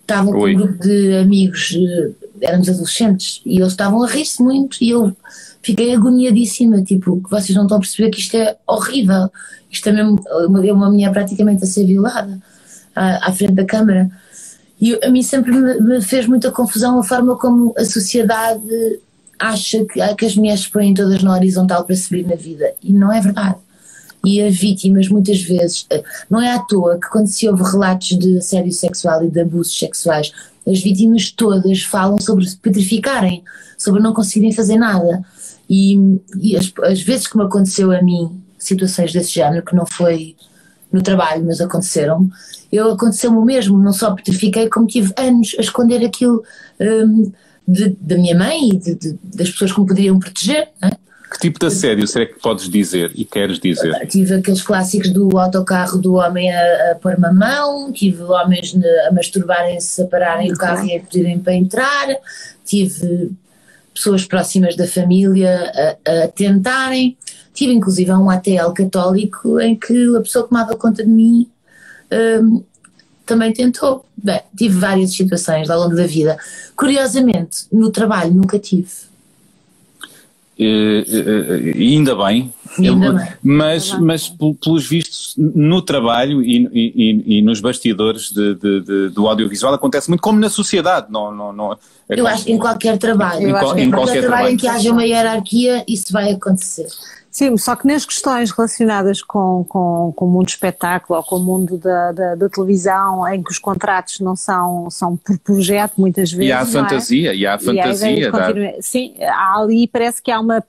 estavam 0.00 0.32
com 0.32 0.46
um 0.46 0.54
grupo 0.54 0.78
de 0.80 1.16
amigos, 1.16 1.72
uh, 1.72 2.14
éramos 2.40 2.68
adolescentes, 2.68 3.40
e 3.44 3.58
eles 3.58 3.72
estavam 3.72 4.02
a 4.02 4.06
rir-se 4.08 4.42
muito, 4.42 4.78
e 4.80 4.90
eu 4.90 5.14
fiquei 5.62 5.94
agoniadíssima, 5.94 6.82
tipo, 6.82 7.20
que 7.22 7.30
vocês 7.30 7.56
não 7.56 7.64
estão 7.64 7.78
a 7.78 7.80
perceber 7.80 8.10
que 8.10 8.20
isto 8.20 8.36
é 8.36 8.56
horrível, 8.66 9.30
isto 9.70 9.88
é 9.88 9.92
mesmo 9.92 10.20
uma, 10.46 10.60
uma 10.60 10.90
mulher 10.90 11.12
praticamente 11.12 11.64
a 11.64 11.66
ser 11.66 11.84
violada 11.84 12.38
à, 12.94 13.28
à 13.28 13.32
frente 13.32 13.54
da 13.54 13.64
câmara. 13.64 14.10
E 14.80 14.98
a 15.02 15.10
mim 15.10 15.22
sempre 15.22 15.52
me, 15.52 15.80
me, 15.80 16.02
fez 16.02 16.26
muita 16.26 16.50
confusão 16.50 16.98
a 16.98 17.02
forma 17.02 17.36
como 17.36 17.74
a 17.78 17.84
sociedade 17.84 19.00
acha 19.38 19.84
que, 19.84 20.14
que 20.14 20.26
as 20.26 20.36
mulheres 20.36 20.66
põem 20.66 20.94
todas 20.94 21.22
na 21.22 21.34
horizontal 21.34 21.84
para 21.84 21.96
subir 21.96 22.26
na 22.26 22.36
vida. 22.36 22.72
E 22.82 22.92
não 22.92 23.12
é 23.12 23.20
verdade. 23.20 23.56
E 24.24 24.42
as 24.42 24.56
vítimas, 24.56 25.08
muitas 25.08 25.40
vezes, 25.40 25.86
eh, 25.90 26.02
não 26.28 26.40
é 26.40 26.52
à 26.52 26.58
toa 26.58 26.98
que 26.98 27.08
quando 27.08 27.28
se 27.28 27.48
ouve 27.48 27.62
relatos 27.62 28.08
de 28.18 28.38
assédio 28.38 28.72
sexual 28.72 29.24
e 29.24 29.30
de 29.30 29.40
abusos 29.40 29.78
sexuais, 29.78 30.32
as 30.66 30.80
vítimas 30.80 31.30
todas 31.30 31.82
falam 31.82 32.18
sobre 32.20 32.44
se 32.44 32.56
petrificarem, 32.56 33.44
sobre 33.78 34.02
não 34.02 34.12
conseguirem 34.12 34.52
fazer 34.52 34.78
nada. 34.78 35.22
E, 35.70 36.20
e 36.40 36.56
as, 36.56 36.72
as 36.82 37.00
vezes 37.00 37.28
que 37.28 37.36
me 37.36 37.44
aconteceu 37.44 37.92
a 37.92 38.02
mim 38.02 38.40
situações 38.58 39.12
desse 39.12 39.32
género, 39.34 39.64
que 39.64 39.76
não 39.76 39.86
foi 39.86 40.34
no 40.90 41.02
trabalho, 41.02 41.44
mas 41.44 41.60
aconteceram, 41.60 42.28
eu 42.72 42.92
aconteceu-me 42.92 43.36
o 43.36 43.44
mesmo, 43.44 43.78
não 43.78 43.92
só 43.92 44.12
petrifiquei, 44.12 44.68
como 44.68 44.86
tive 44.86 45.12
anos 45.16 45.54
a 45.58 45.62
esconder 45.62 46.04
aquilo. 46.04 46.42
Um, 46.80 47.32
de, 47.66 47.96
da 48.00 48.16
minha 48.16 48.36
mãe 48.36 48.70
e 48.70 48.76
de, 48.76 48.94
de, 48.94 49.18
das 49.22 49.50
pessoas 49.50 49.72
que 49.72 49.80
me 49.80 49.86
poderiam 49.86 50.18
proteger. 50.18 50.68
É? 50.82 50.90
Que 51.30 51.40
tipo 51.40 51.58
de 51.58 51.66
assédio 51.66 52.06
será 52.06 52.24
que 52.24 52.38
podes 52.40 52.68
dizer 52.68 53.10
e 53.14 53.24
queres 53.24 53.58
dizer? 53.58 54.06
Tive 54.06 54.34
aqueles 54.34 54.62
clássicos 54.62 55.10
do 55.10 55.36
autocarro 55.36 55.98
do 55.98 56.14
homem 56.14 56.54
a, 56.54 56.92
a 56.92 56.94
pôr-me 56.94 57.26
a 57.26 57.32
mão, 57.32 57.92
tive 57.92 58.22
homens 58.22 58.74
a 59.08 59.12
masturbarem-se, 59.12 60.02
a 60.02 60.06
pararem 60.06 60.52
o 60.52 60.56
carro 60.56 60.86
e 60.86 60.96
a 60.96 61.00
pedirem 61.00 61.38
para 61.40 61.54
entrar, 61.54 62.06
tive 62.64 63.32
pessoas 63.92 64.24
próximas 64.24 64.76
da 64.76 64.86
família 64.86 65.72
a, 66.06 66.24
a 66.24 66.28
tentarem, 66.28 67.16
tive 67.52 67.72
inclusive 67.72 68.12
um 68.12 68.30
ATL 68.30 68.70
católico 68.72 69.58
em 69.58 69.74
que 69.74 70.16
a 70.16 70.20
pessoa 70.20 70.44
que 70.44 70.50
tomava 70.50 70.76
conta 70.76 71.02
de 71.02 71.10
mim 71.10 71.50
um, 72.40 72.62
também 73.26 73.52
tentou. 73.52 74.06
Bem, 74.16 74.40
tive 74.56 74.78
várias 74.78 75.12
situações 75.12 75.68
ao 75.68 75.80
longo 75.80 75.94
da 75.94 76.06
vida. 76.06 76.38
Curiosamente, 76.74 77.66
no 77.72 77.90
trabalho 77.90 78.32
nunca 78.32 78.58
tive. 78.58 78.88
Uh, 80.58 81.04
uh, 81.04 81.78
ainda 81.78 82.16
bem, 82.16 82.50
ainda 82.78 83.12
bem. 83.12 83.28
mas, 83.42 83.92
mas 84.00 84.32
pelos 84.58 84.88
vistos 84.88 85.34
no 85.36 85.82
trabalho 85.82 86.42
e, 86.42 86.66
e, 86.72 87.38
e 87.38 87.42
nos 87.42 87.60
bastidores 87.60 88.30
de, 88.30 88.54
de, 88.54 88.80
de, 88.80 89.08
do 89.10 89.28
audiovisual 89.28 89.74
acontece 89.74 90.08
muito 90.08 90.22
como 90.22 90.40
na 90.40 90.48
sociedade 90.48 91.08
não, 91.10 91.30
não, 91.30 91.52
não 91.52 91.72
é 91.74 91.76
eu 92.08 92.26
acho 92.26 92.46
que 92.46 92.52
em 92.52 92.58
qualquer 92.58 92.96
trabalho 92.96 93.50
em, 93.50 93.52
qual, 93.52 93.78
em 93.78 93.90
qualquer, 93.90 93.90
qualquer 93.90 94.20
trabalho 94.22 94.48
em 94.48 94.56
que 94.56 94.66
haja 94.66 94.90
uma 94.90 95.04
hierarquia 95.04 95.84
isso 95.86 96.10
vai 96.10 96.32
acontecer 96.32 96.86
Sim, 97.36 97.54
só 97.58 97.76
que 97.76 97.86
nas 97.86 98.06
questões 98.06 98.50
relacionadas 98.50 99.20
com, 99.20 99.62
com, 99.68 100.10
com 100.16 100.24
o 100.24 100.30
mundo 100.30 100.46
do 100.46 100.48
espetáculo 100.48 101.18
ou 101.18 101.22
com 101.22 101.36
o 101.36 101.38
mundo 101.38 101.76
da, 101.76 102.10
da, 102.10 102.34
da, 102.34 102.48
televisão, 102.48 103.28
em 103.28 103.42
que 103.42 103.50
os 103.50 103.58
contratos 103.58 104.20
não 104.20 104.34
são, 104.34 104.88
são 104.90 105.18
por 105.18 105.38
projeto, 105.40 105.96
muitas 105.98 106.32
vezes. 106.32 106.48
E 106.48 106.52
há 106.52 106.60
a 106.60 106.62
é? 106.62 106.64
fantasia, 106.64 107.34
e 107.34 107.46
há 107.46 107.56
a 107.56 107.58
fantasia. 107.58 108.30
A 108.30 108.80
sim, 108.80 109.14
há 109.20 109.60
ali, 109.60 109.86
parece 109.86 110.22
que 110.22 110.30
há 110.30 110.40
uma. 110.40 110.64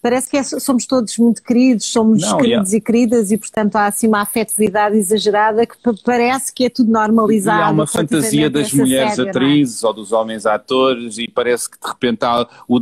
Parece 0.00 0.30
que 0.30 0.38
é, 0.38 0.42
somos 0.42 0.86
todos 0.86 1.18
muito 1.18 1.42
queridos, 1.42 1.84
somos 1.84 2.22
não, 2.22 2.38
queridos 2.38 2.72
e 2.72 2.80
queridas 2.80 3.30
e, 3.30 3.36
portanto, 3.36 3.76
há 3.76 3.84
assim 3.84 4.08
uma 4.08 4.22
afetividade 4.22 4.96
exagerada 4.96 5.66
que 5.66 5.76
parece 6.02 6.50
que 6.50 6.64
é 6.64 6.70
tudo 6.70 6.90
normalizado. 6.90 7.60
E 7.60 7.62
há 7.62 7.70
uma 7.70 7.86
fantasia 7.86 8.48
das 8.48 8.72
mulheres 8.72 9.16
série, 9.16 9.28
é? 9.28 9.30
atrizes 9.30 9.84
é? 9.84 9.86
ou 9.86 9.92
dos 9.92 10.12
homens 10.12 10.46
atores 10.46 11.18
e 11.18 11.28
parece 11.28 11.68
que 11.68 11.76
de 11.78 11.86
repente 11.86 12.24
há 12.24 12.48
o 12.66 12.80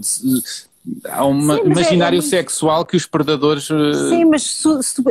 há 1.05 1.27
um 1.27 1.39
imaginário 1.67 2.17
é, 2.17 2.19
é, 2.19 2.23
sexual 2.23 2.85
que 2.85 2.97
os 2.97 3.07
predadores. 3.07 3.71
Eh, 3.71 3.95
Sim, 4.11 4.25
mas 4.27 4.43
su, 4.43 4.83
su, 4.83 5.03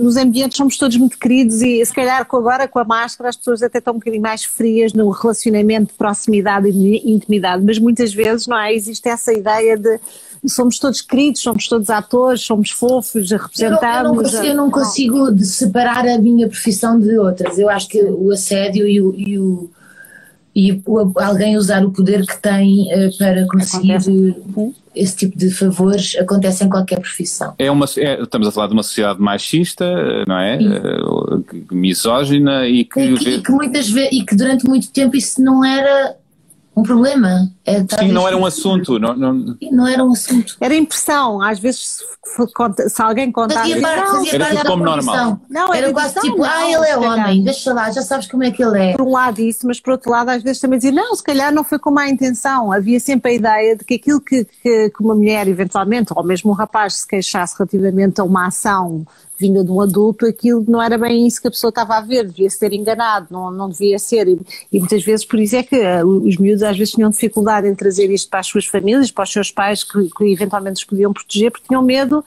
nos 0.00 0.16
ambientes 0.16 0.56
somos 0.56 0.76
todos 0.76 0.96
muito 0.96 1.16
queridos 1.18 1.62
e 1.62 1.84
se 1.84 1.94
calhar 1.94 2.26
agora 2.28 2.66
com 2.66 2.78
a 2.78 2.84
máscara 2.84 3.30
as 3.30 3.36
pessoas 3.36 3.62
até 3.62 3.78
estão 3.78 3.94
um 3.94 3.98
bocadinho 3.98 4.22
mais 4.22 4.44
frias 4.44 4.92
no 4.92 5.08
relacionamento 5.10 5.92
de 5.92 5.94
proximidade 5.94 6.68
e 6.68 7.12
intimidade, 7.12 7.62
mas 7.64 7.78
muitas 7.78 8.12
vezes 8.12 8.46
não 8.46 8.58
é? 8.58 8.74
Existe 8.74 9.08
essa 9.08 9.32
ideia 9.32 9.76
de 9.76 10.00
somos 10.48 10.78
todos 10.78 11.00
queridos, 11.00 11.40
somos 11.40 11.68
todos 11.68 11.88
atores, 11.88 12.42
somos 12.42 12.70
fofos, 12.70 13.30
representamos. 13.30 14.32
Eu 14.32 14.40
não, 14.40 14.44
eu 14.44 14.56
não 14.56 14.70
consigo, 14.70 15.16
eu 15.16 15.26
não 15.26 15.30
consigo 15.30 15.44
separar 15.44 16.06
a 16.08 16.18
minha 16.18 16.48
profissão 16.48 16.98
de 16.98 17.16
outras. 17.16 17.58
Eu 17.58 17.68
acho 17.68 17.88
que 17.88 18.02
o 18.02 18.32
assédio 18.32 18.88
e 18.88 19.00
o, 19.00 19.14
e 19.16 19.38
o 19.38 19.70
e 20.54 20.80
alguém 21.16 21.56
usar 21.56 21.84
o 21.84 21.90
poder 21.90 22.26
que 22.26 22.40
tem 22.40 22.88
uh, 22.92 23.16
para 23.16 23.46
conseguir 23.46 23.92
Acontece. 23.92 24.74
esse 24.94 25.16
tipo 25.16 25.38
de 25.38 25.50
favores 25.50 26.16
acontece 26.18 26.64
em 26.64 26.68
qualquer 26.68 27.00
profissão. 27.00 27.54
É 27.58 27.70
uma, 27.70 27.86
é, 27.96 28.22
estamos 28.22 28.48
a 28.48 28.52
falar 28.52 28.66
de 28.66 28.74
uma 28.74 28.82
sociedade 28.82 29.20
machista, 29.20 29.84
não 30.26 30.38
é? 30.38 30.58
Uh, 30.58 31.44
misógina 31.72 32.66
e 32.66 32.84
que, 32.84 33.00
e 33.00 33.18
que, 33.18 33.30
e 33.30 33.42
que 33.42 33.52
muitas 33.52 33.88
vezes 33.88 34.12
e 34.12 34.24
que 34.24 34.36
durante 34.36 34.66
muito 34.66 34.90
tempo 34.90 35.16
isso 35.16 35.42
não 35.42 35.64
era 35.64 36.16
um 36.74 36.82
problema. 36.82 37.50
É, 37.64 37.80
Sim, 37.80 38.12
não 38.12 38.26
era 38.26 38.36
um 38.36 38.46
assunto. 38.46 38.98
Não, 38.98 39.14
não... 39.14 39.56
não 39.70 39.86
era 39.86 40.02
um 40.02 40.12
assunto. 40.12 40.56
Era 40.60 40.74
impressão. 40.74 41.42
Às 41.42 41.58
vezes, 41.58 42.00
se, 42.24 42.88
se 42.88 43.02
alguém 43.02 43.30
contasse. 43.30 43.60
Fazia 43.60 43.80
parte, 43.80 44.10
fazia 44.10 44.34
era 44.34 44.44
parte 44.46 44.66
como 44.66 44.84
normal. 44.84 45.40
Não, 45.50 45.74
era, 45.74 45.86
era 45.86 45.92
quase 45.92 46.20
tipo, 46.20 46.38
não, 46.38 46.44
ah, 46.44 46.70
ele 46.70 46.86
é 46.86 46.96
homem, 46.96 47.44
deixa 47.44 47.74
lá, 47.74 47.90
já 47.90 48.00
sabes 48.00 48.26
como 48.26 48.42
é 48.42 48.50
que 48.50 48.62
ele 48.62 48.78
é. 48.78 48.96
Por 48.96 49.06
um 49.06 49.12
lado 49.12 49.40
isso, 49.40 49.66
mas 49.66 49.78
por 49.80 49.92
outro 49.92 50.10
lado, 50.10 50.30
às 50.30 50.42
vezes 50.42 50.60
também 50.60 50.78
dizia, 50.78 50.92
não, 50.92 51.14
se 51.14 51.22
calhar 51.22 51.52
não 51.52 51.62
foi 51.62 51.78
com 51.78 51.90
má 51.90 52.08
intenção. 52.08 52.72
Havia 52.72 52.98
sempre 52.98 53.32
a 53.32 53.34
ideia 53.34 53.76
de 53.76 53.84
que 53.84 53.94
aquilo 53.94 54.20
que, 54.20 54.44
que, 54.44 54.90
que 54.90 55.02
uma 55.02 55.14
mulher, 55.14 55.46
eventualmente, 55.46 56.12
ou 56.16 56.24
mesmo 56.24 56.50
um 56.50 56.54
rapaz, 56.54 56.94
se 56.96 57.06
queixasse 57.06 57.54
relativamente 57.58 58.20
a 58.20 58.24
uma 58.24 58.46
ação 58.46 59.06
vinda 59.42 59.64
de 59.64 59.70
um 59.70 59.80
adulto, 59.80 60.24
aquilo 60.26 60.64
não 60.68 60.80
era 60.80 60.96
bem 60.96 61.26
isso 61.26 61.40
que 61.40 61.48
a 61.48 61.50
pessoa 61.50 61.70
estava 61.70 61.96
a 61.96 62.00
ver, 62.00 62.26
devia 62.26 62.48
ser 62.48 62.72
enganado, 62.72 63.26
não, 63.30 63.50
não 63.50 63.68
devia 63.68 63.98
ser. 63.98 64.28
E, 64.28 64.40
e 64.72 64.78
muitas 64.78 65.02
vezes 65.04 65.24
por 65.24 65.40
isso 65.40 65.56
é 65.56 65.62
que 65.62 65.76
uh, 65.76 66.06
os 66.06 66.36
miúdos 66.36 66.62
às 66.62 66.78
vezes 66.78 66.94
tinham 66.94 67.10
dificuldade 67.10 67.66
em 67.66 67.74
trazer 67.74 68.10
isto 68.10 68.30
para 68.30 68.40
as 68.40 68.46
suas 68.46 68.66
famílias, 68.66 69.10
para 69.10 69.24
os 69.24 69.32
seus 69.32 69.50
pais 69.50 69.82
que, 69.82 70.08
que 70.16 70.32
eventualmente 70.32 70.76
os 70.76 70.84
podiam 70.84 71.12
proteger, 71.12 71.50
porque 71.50 71.66
tinham 71.66 71.82
medo 71.82 72.24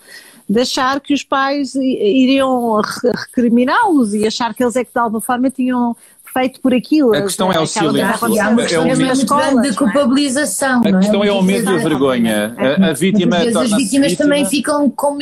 de 0.47 0.61
achar 0.61 0.99
que 0.99 1.13
os 1.13 1.24
pais 1.24 1.74
iriam 1.74 2.80
recriminá-los 3.13 4.13
e 4.13 4.28
achar 4.28 4.53
que 4.53 4.63
eles 4.63 4.76
é 4.76 4.84
que 4.84 4.93
de 4.93 4.99
alguma 4.99 5.22
forma 5.22 5.49
tinham 5.49 5.95
feito 6.36 6.59
por 6.59 6.73
aquilo. 6.73 7.15
A 7.15 7.21
questão 7.21 7.49
é 7.51 7.59
o 7.59 7.65
silêncio. 7.65 8.25
É 8.38 8.95
muito 8.95 9.25
grande 9.25 9.69
de 9.69 9.75
culpabilização. 9.75 10.81
A 10.81 10.99
questão 10.99 11.23
é, 11.23 11.29
é 11.29 11.31
o 11.31 11.41
medo 11.41 11.71
e 11.71 11.75
a 11.75 11.77
vergonha. 11.77 12.55
A, 12.57 12.89
a 12.89 12.93
vítima 12.93 13.38
As 13.38 13.71
vítimas 13.71 14.15
também 14.15 14.45
ficam 14.45 14.89
com, 14.89 15.17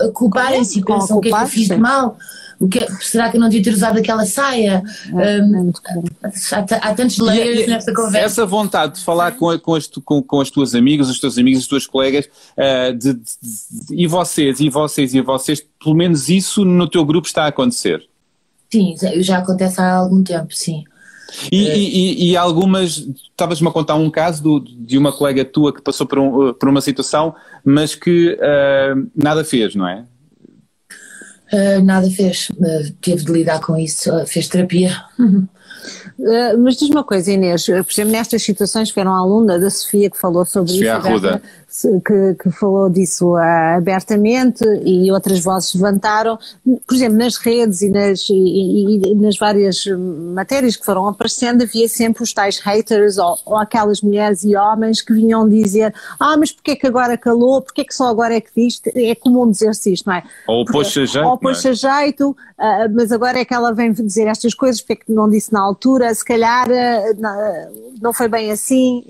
a 0.00 0.08
culparem-se 0.08 0.80
e 0.80 0.84
pensam 0.84 1.16
o 1.16 1.20
que 1.20 1.28
é 1.28 1.32
que 1.32 1.42
eu 1.42 1.46
fiz 1.46 1.68
de 1.68 1.76
mal. 1.76 2.16
O 2.60 2.68
que, 2.68 2.78
será 3.00 3.30
que 3.30 3.38
eu 3.38 3.40
não 3.40 3.48
devia 3.48 3.64
ter 3.64 3.72
usado 3.72 3.98
aquela 3.98 4.26
saia? 4.26 4.82
É, 5.16 5.40
um, 5.42 5.72
há, 6.22 6.88
há, 6.90 6.94
tantos 6.94 7.16
layers 7.16 7.66
nesta 7.66 7.94
conversa. 7.94 8.18
Essa 8.18 8.44
vontade 8.44 8.96
de 8.96 9.04
falar 9.04 9.32
com, 9.32 9.58
com, 9.58 9.74
as, 9.74 9.86
com, 9.86 10.22
com 10.22 10.40
as 10.42 10.50
tuas 10.50 10.74
amigas, 10.74 11.08
os 11.08 11.18
teus 11.18 11.38
amigos, 11.38 11.62
as 11.62 11.66
tuas 11.66 11.86
colegas, 11.86 12.26
uh, 12.26 12.94
de, 12.94 13.14
de, 13.14 13.20
de, 13.22 14.02
e 14.02 14.06
vocês, 14.06 14.60
e 14.60 14.68
vocês, 14.68 15.14
e 15.14 15.22
vocês, 15.22 15.64
pelo 15.82 15.94
menos 15.94 16.28
isso 16.28 16.62
no 16.62 16.86
teu 16.86 17.02
grupo 17.02 17.26
está 17.26 17.44
a 17.44 17.48
acontecer. 17.48 18.09
Sim, 18.72 18.94
já 19.16 19.38
acontece 19.38 19.80
há 19.80 19.94
algum 19.94 20.22
tempo, 20.22 20.54
sim. 20.54 20.84
E, 21.50 21.68
é. 21.68 21.78
e, 21.78 22.30
e, 22.30 22.36
algumas, 22.36 23.06
estavas-me 23.30 23.68
a 23.68 23.70
contar 23.70 23.94
um 23.94 24.10
caso 24.10 24.42
do, 24.42 24.60
de 24.60 24.98
uma 24.98 25.12
colega 25.12 25.44
tua 25.44 25.72
que 25.72 25.80
passou 25.80 26.06
por, 26.06 26.18
um, 26.18 26.52
por 26.52 26.68
uma 26.68 26.80
situação, 26.80 27.34
mas 27.64 27.94
que 27.94 28.34
uh, 28.34 29.10
nada 29.14 29.44
fez, 29.44 29.74
não 29.74 29.86
é? 29.86 30.04
Uh, 31.52 31.82
nada 31.84 32.08
fez, 32.10 32.48
uh, 32.50 32.92
teve 33.00 33.24
de 33.24 33.32
lidar 33.32 33.60
com 33.60 33.76
isso, 33.76 34.10
fez 34.26 34.48
terapia. 34.48 34.92
mas 36.62 36.76
diz 36.76 36.90
uma 36.90 37.04
coisa, 37.04 37.32
Inês, 37.32 37.66
por 37.66 37.90
exemplo, 37.90 38.12
nestas 38.12 38.42
situações 38.42 38.92
que 38.92 39.00
eram 39.00 39.14
aluna 39.14 39.58
da 39.58 39.70
Sofia 39.70 40.10
que 40.10 40.18
falou 40.18 40.44
sobre 40.44 40.72
Sofia 40.72 40.98
isso. 40.98 41.06
Arruda 41.08 41.42
que, 42.04 42.34
que 42.34 42.50
falou 42.50 42.90
disso 42.90 43.34
uh, 43.34 43.76
abertamente 43.76 44.64
e 44.84 45.10
outras 45.12 45.40
vozes 45.40 45.74
levantaram, 45.74 46.38
por 46.86 46.94
exemplo, 46.94 47.18
nas 47.18 47.36
redes 47.36 47.82
e 47.82 47.90
nas, 47.90 48.28
e, 48.28 49.00
e 49.06 49.14
nas 49.14 49.36
várias 49.38 49.84
matérias 50.34 50.76
que 50.76 50.84
foram 50.84 51.06
aparecendo, 51.06 51.62
havia 51.62 51.88
sempre 51.88 52.22
os 52.22 52.32
tais 52.32 52.58
haters 52.58 53.18
ou, 53.18 53.38
ou, 53.46 53.56
aquelas 53.56 54.00
mulheres 54.00 54.42
e 54.44 54.56
homens 54.56 55.00
que 55.00 55.12
vinham 55.12 55.48
dizer 55.48 55.94
ah, 56.18 56.36
mas 56.36 56.52
porquê 56.52 56.74
que 56.76 56.86
agora 56.86 57.16
calou, 57.16 57.62
porquê 57.62 57.84
que 57.84 57.94
só 57.94 58.08
agora 58.08 58.34
é 58.34 58.40
que 58.40 58.50
diz, 58.56 58.80
é 58.94 59.14
comum 59.14 59.50
dizer-se 59.50 59.92
isto, 59.92 60.06
não 60.06 60.14
é? 60.14 60.22
Ou 60.48 60.64
poxa 60.64 61.06
jeito, 61.06 61.26
Ou 61.26 61.38
poxa 61.38 61.70
é? 61.70 61.74
jeito, 61.74 62.30
uh, 62.30 62.94
mas 62.94 63.12
agora 63.12 63.38
é 63.38 63.44
que 63.44 63.54
ela 63.54 63.72
vem 63.72 63.92
dizer 63.92 64.26
estas 64.26 64.54
coisas, 64.54 64.80
porque 64.80 64.92
é 64.94 64.96
que 64.96 65.12
não 65.12 65.28
disse 65.28 65.52
na 65.52 65.60
altura, 65.60 66.12
se 66.14 66.24
calhar 66.24 66.68
uh, 66.68 68.00
não 68.00 68.12
foi 68.12 68.28
bem 68.28 68.50
assim. 68.50 69.04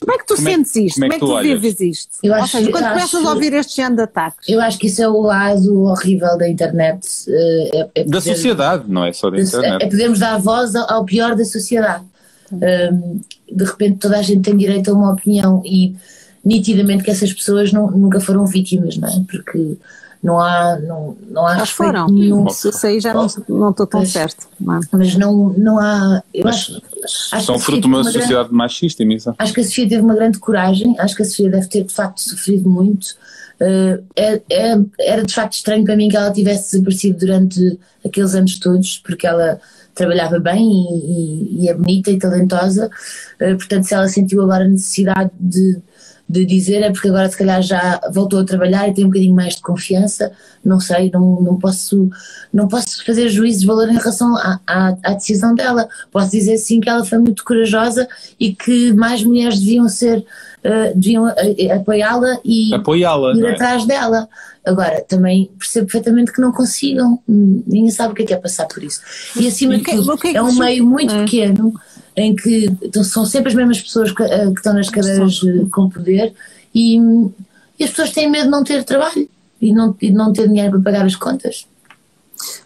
Como 0.00 0.12
é 0.12 0.18
que 0.18 0.26
tu 0.26 0.36
como 0.36 0.48
é 0.48 0.52
sentes 0.52 0.76
isto? 0.76 0.94
Como 0.94 1.12
é 1.12 1.18
como 1.18 1.32
é 1.32 1.42
que 1.42 1.48
tu, 1.48 1.48
tu 1.48 1.54
vives 1.54 1.65
isto? 1.66 2.18
Eu 2.22 2.34
Ou 2.34 2.46
seja, 2.46 2.70
quando 2.70 2.88
começas 2.88 3.14
acho, 3.14 3.28
a 3.28 3.32
ouvir 3.32 3.52
este 3.52 3.76
género 3.76 3.96
de 3.96 4.02
ataques. 4.02 4.48
Eu 4.48 4.60
acho 4.60 4.78
que 4.78 4.86
isso 4.86 5.02
é 5.02 5.08
o 5.08 5.20
lado 5.20 5.82
horrível 5.82 6.36
da 6.38 6.48
internet. 6.48 7.06
Eh, 7.28 7.70
é, 7.72 7.78
é 7.78 7.84
poder, 8.04 8.10
da 8.10 8.20
sociedade, 8.20 8.84
não 8.88 9.04
é 9.04 9.12
só 9.12 9.30
da 9.30 9.40
internet. 9.40 9.82
É, 9.82 9.88
podermos 9.88 10.18
dar 10.18 10.38
voz 10.38 10.74
ao 10.74 11.04
pior 11.04 11.34
da 11.34 11.44
sociedade. 11.44 12.04
Um, 12.52 13.20
de 13.50 13.64
repente 13.64 13.98
toda 13.98 14.18
a 14.18 14.22
gente 14.22 14.42
tem 14.42 14.56
direito 14.56 14.90
a 14.90 14.94
uma 14.94 15.12
opinião 15.12 15.60
e 15.64 15.96
nitidamente 16.44 17.02
que 17.02 17.10
essas 17.10 17.32
pessoas 17.32 17.72
não, 17.72 17.90
nunca 17.90 18.20
foram 18.20 18.46
vítimas, 18.46 18.96
não 18.96 19.08
é? 19.08 19.24
Porque 19.28 19.76
não 20.22 20.40
há, 20.40 20.78
não, 20.80 21.16
não 21.28 21.46
há 21.46 21.56
Elas 21.56 21.70
foram, 21.70 22.06
nenhum. 22.06 22.46
Isso 22.46 22.86
aí 22.86 23.00
já 23.00 23.14
não, 23.14 23.26
não 23.48 23.70
estou 23.70 23.86
tão 23.86 24.00
mas, 24.00 24.10
certo. 24.10 24.48
Mas, 24.58 24.86
mas 24.90 25.14
não, 25.16 25.50
não 25.56 25.78
há. 25.78 26.22
Eu 26.32 26.48
acho, 26.48 26.82
acho 27.32 27.46
são 27.46 27.58
fruto 27.58 27.82
de 27.82 27.86
uma, 27.86 27.98
uma 27.98 28.04
sociedade 28.04 28.30
grande, 28.30 28.54
machista, 28.54 29.04
Misa. 29.04 29.34
Acho 29.38 29.52
que 29.52 29.60
a 29.60 29.64
Sofia 29.64 29.88
teve 29.88 30.02
uma 30.02 30.14
grande 30.14 30.38
coragem, 30.38 30.94
acho 30.98 31.14
que 31.14 31.22
a 31.22 31.24
Sofia 31.24 31.50
deve 31.50 31.68
ter 31.68 31.84
de 31.84 31.92
facto 31.92 32.20
sofrido 32.20 32.68
muito. 32.68 33.16
Uh, 33.60 34.04
é, 34.14 34.42
é, 34.50 34.78
era 35.00 35.22
de 35.22 35.32
facto 35.32 35.54
estranho 35.54 35.84
para 35.84 35.96
mim 35.96 36.08
que 36.08 36.16
ela 36.16 36.30
tivesse 36.30 36.72
desaparecido 36.72 37.18
durante 37.18 37.78
aqueles 38.04 38.34
anos 38.34 38.58
todos, 38.58 38.98
porque 38.98 39.26
ela 39.26 39.58
trabalhava 39.94 40.38
bem 40.38 40.62
e, 40.62 41.60
e, 41.60 41.64
e 41.64 41.68
é 41.68 41.74
bonita 41.74 42.10
e 42.10 42.18
talentosa, 42.18 42.90
uh, 43.40 43.56
portanto, 43.56 43.84
se 43.84 43.94
ela 43.94 44.08
sentiu 44.08 44.42
agora 44.42 44.64
a 44.64 44.68
necessidade 44.68 45.30
de 45.40 45.80
de 46.28 46.44
dizer 46.44 46.82
é 46.82 46.90
porque 46.90 47.08
agora 47.08 47.28
se 47.28 47.36
calhar 47.36 47.62
já 47.62 48.00
voltou 48.12 48.40
a 48.40 48.44
trabalhar 48.44 48.88
e 48.88 48.94
tem 48.94 49.04
um 49.04 49.08
bocadinho 49.08 49.34
mais 49.34 49.56
de 49.56 49.62
confiança, 49.62 50.32
não 50.64 50.80
sei, 50.80 51.08
não, 51.12 51.40
não, 51.40 51.56
posso, 51.56 52.10
não 52.52 52.66
posso 52.66 53.04
fazer 53.04 53.28
juízo 53.28 53.60
de 53.60 53.66
valor 53.66 53.88
em 53.88 53.96
relação 53.96 54.36
à, 54.36 54.58
à, 54.66 54.96
à, 55.04 55.14
decisão 55.14 55.54
dela. 55.54 55.88
Posso 56.10 56.32
dizer 56.32 56.58
sim 56.58 56.80
que 56.80 56.88
ela 56.88 57.04
foi 57.04 57.18
muito 57.18 57.44
corajosa 57.44 58.08
e 58.40 58.52
que 58.52 58.92
mais 58.92 59.22
mulheres 59.22 59.60
deviam 59.60 59.88
ser, 59.88 60.18
uh, 60.18 60.92
deviam 60.96 61.28
eh, 61.28 61.72
apoiá-la 61.72 62.40
e 62.44 62.74
apoiá-la, 62.74 63.32
ir 63.36 63.44
é? 63.44 63.52
atrás 63.52 63.86
dela. 63.86 64.28
Agora, 64.64 65.00
também 65.02 65.48
percebo 65.56 65.86
perfeitamente 65.86 66.32
que 66.32 66.40
não 66.40 66.50
consigam, 66.50 67.20
ninguém 67.28 67.90
sabe 67.90 68.12
o 68.12 68.16
que 68.16 68.22
é, 68.24 68.26
que 68.26 68.34
é 68.34 68.36
passar 68.36 68.66
por 68.66 68.82
isso. 68.82 69.00
E 69.36 69.46
acima 69.46 69.78
de 69.78 69.84
tudo, 69.84 70.18
é 70.34 70.42
um 70.42 70.52
meio 70.56 70.84
muito 70.84 71.14
é. 71.14 71.20
pequeno 71.20 71.72
em 72.16 72.34
que 72.34 72.68
são 73.04 73.26
sempre 73.26 73.50
as 73.50 73.54
mesmas 73.54 73.80
pessoas 73.80 74.10
que, 74.10 74.22
eh, 74.22 74.46
que 74.46 74.58
estão 74.58 74.72
nas 74.72 74.88
cadeiras 74.88 75.40
com 75.70 75.88
poder 75.88 76.32
e, 76.74 76.96
e, 77.78 77.84
as 77.84 77.90
pessoas 77.90 78.12
têm 78.12 78.30
medo 78.30 78.44
de 78.44 78.50
não 78.50 78.64
ter 78.64 78.82
trabalho 78.84 79.28
e 79.60 79.72
não, 79.72 79.94
e 80.00 80.08
de 80.08 80.14
não 80.14 80.32
ter 80.32 80.48
dinheiro 80.48 80.72
para 80.72 80.92
pagar 80.92 81.06
as 81.06 81.14
contas. 81.14 81.66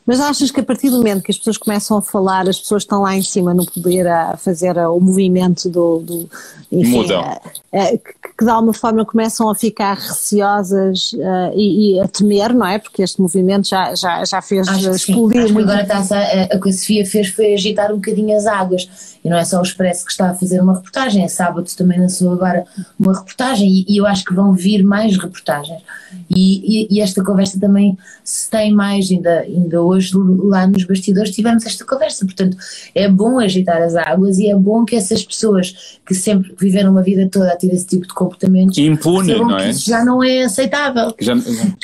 Mas 0.06 0.20
achas 0.20 0.50
que 0.50 0.60
a 0.60 0.62
partir 0.62 0.90
do 0.90 0.98
momento 0.98 1.22
que 1.22 1.30
as 1.30 1.38
pessoas 1.38 1.56
começam 1.56 1.98
a 1.98 2.02
falar, 2.02 2.48
as 2.48 2.58
pessoas 2.58 2.82
estão 2.82 3.02
lá 3.02 3.16
em 3.16 3.22
cima 3.22 3.54
no 3.54 3.64
poder 3.64 4.06
a 4.06 4.36
fazer 4.36 4.76
o 4.78 4.98
movimento 5.00 5.68
do. 5.68 6.00
do 6.00 6.30
enfim, 6.72 7.12
a, 7.12 7.40
a, 7.72 7.86
que, 7.92 8.36
que, 8.38 8.44
de 8.44 8.50
alguma 8.50 8.72
forma 8.72 9.04
começam 9.04 9.50
a 9.50 9.54
ficar 9.54 9.94
receosas 9.96 11.12
uh, 11.12 11.52
e, 11.54 11.96
e, 11.96 12.00
a 12.00 12.08
temer, 12.08 12.54
não 12.54 12.66
é? 12.66 12.78
Porque 12.78 13.02
este 13.02 13.20
movimento 13.20 13.68
já, 13.68 13.94
já, 13.94 14.24
já 14.24 14.42
fez 14.42 14.66
explodir 14.68 15.52
muito. 15.52 15.70
Agora 15.70 15.82
está 15.82 16.16
a, 16.16 16.56
a 16.56 16.60
que 16.60 16.68
a 16.68 16.72
Sofia 16.72 17.06
fez 17.06 17.28
foi 17.28 17.54
agitar 17.54 17.92
um 17.92 17.96
bocadinho 17.96 18.36
as 18.36 18.46
águas. 18.46 18.88
E 19.22 19.28
não 19.28 19.36
é 19.36 19.44
só 19.44 19.58
o 19.58 19.62
Expresso 19.62 20.04
que 20.04 20.12
está 20.12 20.30
a 20.30 20.34
fazer 20.34 20.60
uma 20.60 20.74
reportagem, 20.74 21.22
é 21.22 21.28
sábado 21.28 21.70
também 21.76 22.00
lançou 22.00 22.32
agora 22.32 22.64
uma 22.98 23.12
reportagem 23.12 23.68
e, 23.68 23.84
e 23.86 23.98
eu 23.98 24.06
acho 24.06 24.24
que 24.24 24.32
vão 24.32 24.52
vir 24.52 24.82
mais 24.82 25.16
reportagens. 25.16 25.82
E, 26.28 26.86
e, 26.88 26.96
e, 26.96 27.00
esta 27.00 27.22
conversa 27.22 27.58
também, 27.58 27.98
se 28.24 28.48
tem 28.48 28.72
mais, 28.72 29.10
ainda, 29.10 29.44
ainda 29.60 29.82
hoje 29.82 30.12
lá 30.14 30.66
nos 30.66 30.84
bastidores 30.84 31.30
tivemos 31.30 31.64
esta 31.66 31.84
conversa. 31.84 32.24
Portanto, 32.24 32.56
é 32.94 33.08
bom 33.08 33.38
agitar 33.38 33.82
as 33.82 33.94
águas 33.94 34.38
e 34.38 34.48
é 34.48 34.54
bom 34.54 34.84
que 34.84 34.96
essas 34.96 35.24
pessoas 35.24 35.98
que 36.06 36.14
sempre 36.14 36.54
viveram 36.58 36.90
uma 36.90 37.02
vida 37.02 37.28
toda 37.30 37.52
a 37.52 37.56
ter 37.56 37.72
esse 37.72 37.86
tipo 37.86 38.06
de 38.06 38.14
comportamentos 38.14 38.76
impune, 38.78 39.34
não 39.36 39.58
é? 39.58 39.70
isso 39.70 39.88
já 39.88 40.04
não 40.04 40.22
é 40.22 40.44
aceitável. 40.44 41.14
Já, 41.20 41.34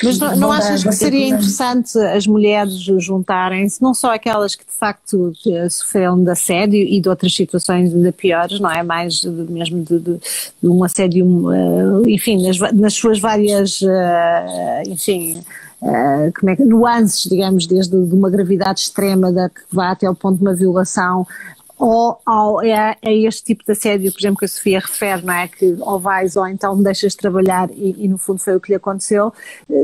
Mas 0.03 0.19
não, 0.19 0.35
não 0.35 0.51
achas 0.51 0.83
que 0.83 0.91
seria 0.91 1.27
interessante 1.27 1.97
as 1.97 2.27
mulheres 2.27 2.73
juntarem-se, 2.73 3.81
não 3.81 3.93
só 3.93 4.13
aquelas 4.13 4.55
que 4.55 4.65
de 4.65 4.71
facto 4.71 5.31
sofreram 5.69 6.23
de 6.23 6.29
assédio 6.29 6.81
e 6.81 6.99
de 6.99 7.09
outras 7.09 7.33
situações 7.33 7.93
ainda 7.93 8.11
piores, 8.11 8.59
não 8.59 8.71
é? 8.71 8.83
Mais 8.83 9.21
de, 9.21 9.29
mesmo 9.29 9.83
de, 9.83 9.99
de, 9.99 10.17
de, 10.61 10.67
um 10.67 10.83
assédio, 10.83 11.25
uh, 11.25 12.07
enfim, 12.07 12.45
nas, 12.45 12.59
nas, 12.73 12.93
suas 12.93 13.19
várias, 13.19 13.81
uh, 13.81 14.89
enfim. 14.89 15.41
Uh, 15.81 16.33
como 16.39 16.49
é 16.49 16.55
que, 16.55 16.63
nuances, 16.63 17.29
digamos, 17.29 17.67
desde 17.67 17.95
uma 17.95 18.29
gravidade 18.29 18.81
extrema 18.81 19.31
da 19.31 19.47
que 19.47 19.61
vai 19.71 19.89
até 19.89 20.09
o 20.09 20.15
ponto 20.15 20.37
de 20.37 20.41
uma 20.41 20.55
violação, 20.55 21.25
ou 21.79 22.19
ao, 22.25 22.61
é, 22.63 22.95
é, 23.01 23.13
este 23.13 23.43
tipo 23.43 23.63
de 23.63 23.71
assédio, 23.71 24.11
por 24.11 24.19
exemplo, 24.19 24.37
que 24.39 24.45
a 24.45 24.47
Sofia 24.47 24.79
refere, 24.79 25.21
não 25.23 25.33
é? 25.33 25.47
Que 25.47 25.75
ou 25.79 25.99
vais 25.99 26.35
ou 26.35 26.47
então 26.47 26.75
me 26.75 26.83
deixas 26.83 27.13
trabalhar 27.13 27.69
e, 27.71 27.95
e 27.99 28.07
no 28.07 28.17
fundo 28.17 28.39
foi 28.39 28.55
o 28.55 28.59
que 28.59 28.69
lhe 28.69 28.75
aconteceu. 28.75 29.31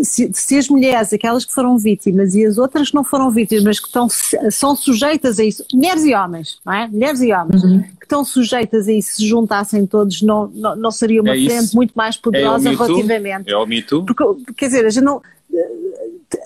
Se, 0.02 0.32
se, 0.34 0.58
as 0.58 0.68
mulheres, 0.68 1.14
aquelas 1.14 1.46
que 1.46 1.54
foram 1.54 1.78
vítimas 1.78 2.34
e 2.34 2.46
as 2.46 2.58
outras 2.58 2.90
que 2.90 2.96
não 2.96 3.04
foram 3.04 3.30
vítimas, 3.30 3.64
mas 3.64 3.80
que 3.80 3.88
estão, 3.88 4.08
são 4.50 4.76
sujeitas 4.76 5.40
a 5.40 5.44
isso, 5.44 5.64
mulheres 5.72 6.04
e 6.04 6.16
homens, 6.16 6.58
não 6.66 6.74
é? 6.74 6.88
Mulheres 6.88 7.22
e 7.22 7.32
homens, 7.32 7.64
uhum. 7.64 7.82
que 7.82 8.06
estão 8.06 8.26
sujeitas 8.26 8.88
a 8.88 8.92
isso, 8.92 9.18
se 9.18 9.28
juntassem 9.28 9.86
todos, 9.86 10.24
não, 10.24 10.48
não, 10.48 10.76
não 10.76 10.92
seria 10.92 11.22
uma 11.22 11.38
é 11.38 11.46
frente 11.46 11.76
muito 11.76 11.94
mais 11.94 12.18
poderosa 12.18 12.70
é 12.70 12.76
relativamente. 12.76 13.52
É 13.52 13.56
o 13.56 13.68
Me 13.68 13.84
Too? 13.84 14.04
Porque, 14.04 14.54
quer 14.58 14.66
dizer, 14.68 14.86
a 14.86 14.90
gente 14.90 15.04
não. 15.04 15.22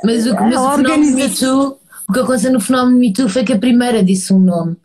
Mas 0.03 0.26
o, 0.28 0.34
mas 0.34 0.55
o 0.55 0.76
fenómeno 0.76 1.16
Me 1.16 1.30
Too, 1.30 1.80
o 2.10 2.14
que 2.14 2.20
aconteceu 2.20 2.51
no 2.51 2.60
fenómeno 2.60 2.97
Me 2.97 3.14
Too 3.14 3.30
foi 3.30 3.43
que 3.43 3.53
a 3.53 3.58
primeira 3.58 4.03
disse 4.03 4.34
um 4.34 4.39
nome. 4.39 4.78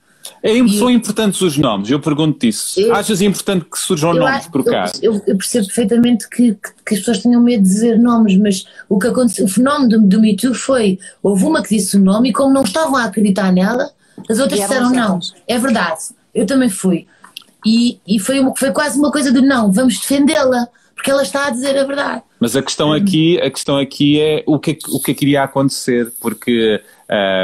É, 0.43 0.53
são 0.69 0.91
importantes 0.91 1.41
os 1.41 1.57
nomes, 1.57 1.91
eu 1.91 2.01
pergunto 2.01 2.45
isso. 2.47 2.81
Eu, 2.81 2.95
Achas 2.95 3.21
importante 3.21 3.65
que 3.65 3.79
surjam 3.79 4.15
nomes 4.15 4.47
por 4.49 4.65
cá? 4.65 4.91
Eu, 5.01 5.15
eu, 5.27 5.37
percebo 5.37 5.67
perfeitamente 5.67 6.29
que, 6.29 6.55
que, 6.55 6.71
que, 6.85 6.95
as 6.95 7.01
pessoas 7.01 7.19
tenham 7.19 7.41
medo 7.41 7.63
de 7.63 7.69
dizer 7.69 7.99
nomes, 7.99 8.37
mas 8.37 8.65
o 8.89 8.99
que 8.99 9.07
aconteceu, 9.07 9.45
o 9.45 9.49
fenómeno 9.49 9.89
do, 9.89 10.01
do 10.01 10.21
Me 10.21 10.37
Too 10.37 10.55
foi, 10.55 10.99
houve 11.23 11.45
uma 11.45 11.63
que 11.63 11.77
disse 11.77 11.97
o 11.97 12.01
nome 12.01 12.31
e 12.31 12.33
como 12.33 12.53
não 12.53 12.63
estavam 12.63 12.97
a 12.97 13.05
acreditar 13.05 13.53
nela, 13.53 13.91
as 14.29 14.39
outras 14.39 14.61
disseram 14.61 14.91
não, 14.91 15.19
é 15.47 15.59
verdade, 15.59 16.01
eu 16.35 16.47
também 16.47 16.69
fui. 16.69 17.07
E, 17.65 18.01
e 18.07 18.19
foi, 18.19 18.41
uma, 18.41 18.55
foi 18.57 18.73
quase 18.73 18.99
uma 18.99 19.11
coisa 19.11 19.33
de 19.33 19.41
não, 19.41 19.73
vamos 19.73 19.99
defendê-la, 19.99 20.69
porque 20.95 21.11
ela 21.11 21.23
está 21.23 21.47
a 21.47 21.51
dizer 21.51 21.79
a 21.79 21.85
verdade. 21.85 22.23
Mas 22.39 22.57
a 22.57 22.63
questão 22.63 22.93
aqui, 22.93 23.41
a 23.41 23.51
questão 23.51 23.79
aqui 23.79 24.21
é 24.21 24.43
o 24.47 24.59
que, 24.59 24.73
é 24.73 24.77
o 24.91 25.01
que 25.01 25.13
é 25.13 25.15
que 25.15 25.25
iria 25.25 25.45
acontecer, 25.45 26.13
porque 26.21 26.81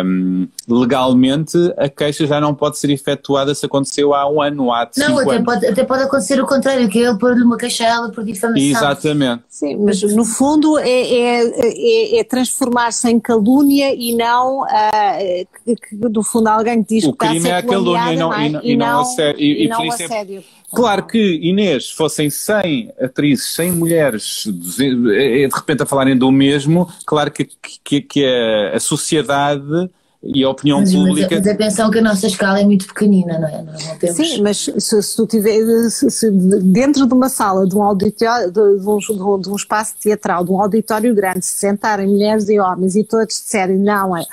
um, 0.04 0.48
legalmente 0.68 1.56
a 1.76 1.88
queixa 1.88 2.26
já 2.26 2.40
não 2.40 2.54
pode 2.54 2.78
ser 2.78 2.90
efetuada 2.90 3.54
se 3.54 3.64
aconteceu 3.66 4.14
há 4.14 4.28
um 4.28 4.40
ano, 4.40 4.72
há 4.72 4.88
não, 4.96 5.06
cinco 5.06 5.20
até 5.20 5.30
anos. 5.36 5.44
Pode, 5.44 5.66
até 5.66 5.84
pode 5.84 6.02
acontecer 6.02 6.40
o 6.40 6.46
contrário, 6.46 6.88
que 6.88 6.98
é 6.98 7.08
ele 7.08 7.18
pôr-lhe 7.18 7.42
uma 7.42 7.56
queixa 7.56 7.84
a 7.84 7.86
ela 7.86 8.10
por 8.10 8.24
difamação. 8.24 8.64
Exatamente. 8.64 9.44
Sim, 9.48 9.76
mas 9.76 10.02
no 10.02 10.24
fundo 10.24 10.78
é, 10.78 10.88
é, 10.88 12.16
é, 12.16 12.20
é 12.20 12.24
transformar-se 12.24 13.08
em 13.08 13.20
calúnia 13.20 13.94
e 13.94 14.14
não, 14.16 14.62
uh, 14.62 15.46
que, 15.64 15.76
que, 15.76 15.96
no 15.96 16.22
fundo, 16.22 16.48
alguém 16.48 16.82
que 16.82 16.96
diz 16.96 17.04
o 17.04 17.12
que 17.12 17.24
está 17.24 17.26
a 17.26 17.30
crime 17.30 17.48
é 17.48 17.54
a 17.54 17.62
calúnia 17.62 18.12
e 18.12 18.16
não, 18.16 18.40
e 18.40 18.48
não, 18.48 18.60
e 18.64 18.76
não, 18.76 19.00
assédio. 19.00 19.40
E, 19.40 19.64
e, 19.64 19.68
não 19.68 19.88
assédio. 19.88 20.44
Claro 20.74 21.06
que, 21.06 21.18
Inês, 21.42 21.90
fossem 21.90 22.28
100 22.28 22.92
atrizes, 23.00 23.54
100 23.54 23.72
mulheres, 23.72 24.44
de 24.46 25.48
repente 25.52 25.82
a 25.82 25.86
falarem 25.86 26.16
do 26.16 26.30
mesmo, 26.30 26.86
claro 27.06 27.30
que, 27.30 27.48
que, 27.82 28.02
que 28.02 28.26
a, 28.26 28.76
a 28.76 28.80
sociedade 28.80 29.88
e 30.22 30.42
a 30.42 30.50
opinião 30.50 30.80
mas, 30.80 30.92
pública. 30.92 31.36
Mas, 31.36 31.46
mas 31.46 31.54
atenção 31.54 31.90
que 31.90 31.98
a 31.98 32.02
nossa 32.02 32.26
escala 32.26 32.60
é 32.60 32.64
muito 32.64 32.88
pequenina, 32.88 33.38
não 33.38 33.48
é? 33.48 33.62
Não, 33.62 33.98
temos... 33.98 34.16
Sim, 34.16 34.42
mas 34.42 34.56
se, 34.58 35.02
se 35.02 35.16
tu 35.16 35.26
tiver 35.26 35.60
se, 35.90 36.10
se, 36.10 36.30
dentro 36.30 37.06
de 37.06 37.14
uma 37.14 37.28
sala, 37.28 37.66
de 37.66 37.76
um 37.76 37.82
auditório, 37.82 38.50
de, 38.50 38.80
de, 38.80 38.88
um, 38.88 39.40
de, 39.40 39.48
um, 39.48 39.54
espaço 39.54 39.94
teatral, 40.00 40.44
de 40.44 40.50
um 40.50 40.60
auditório 40.60 41.14
grande, 41.14 41.44
se 41.44 41.52
sentarem 41.52 42.08
mulheres 42.08 42.48
e 42.48 42.58
homens 42.58 42.96
e 42.96 43.04
todos 43.04 43.36
disserem 43.36 43.78
não, 43.78 44.16
é, 44.16 44.24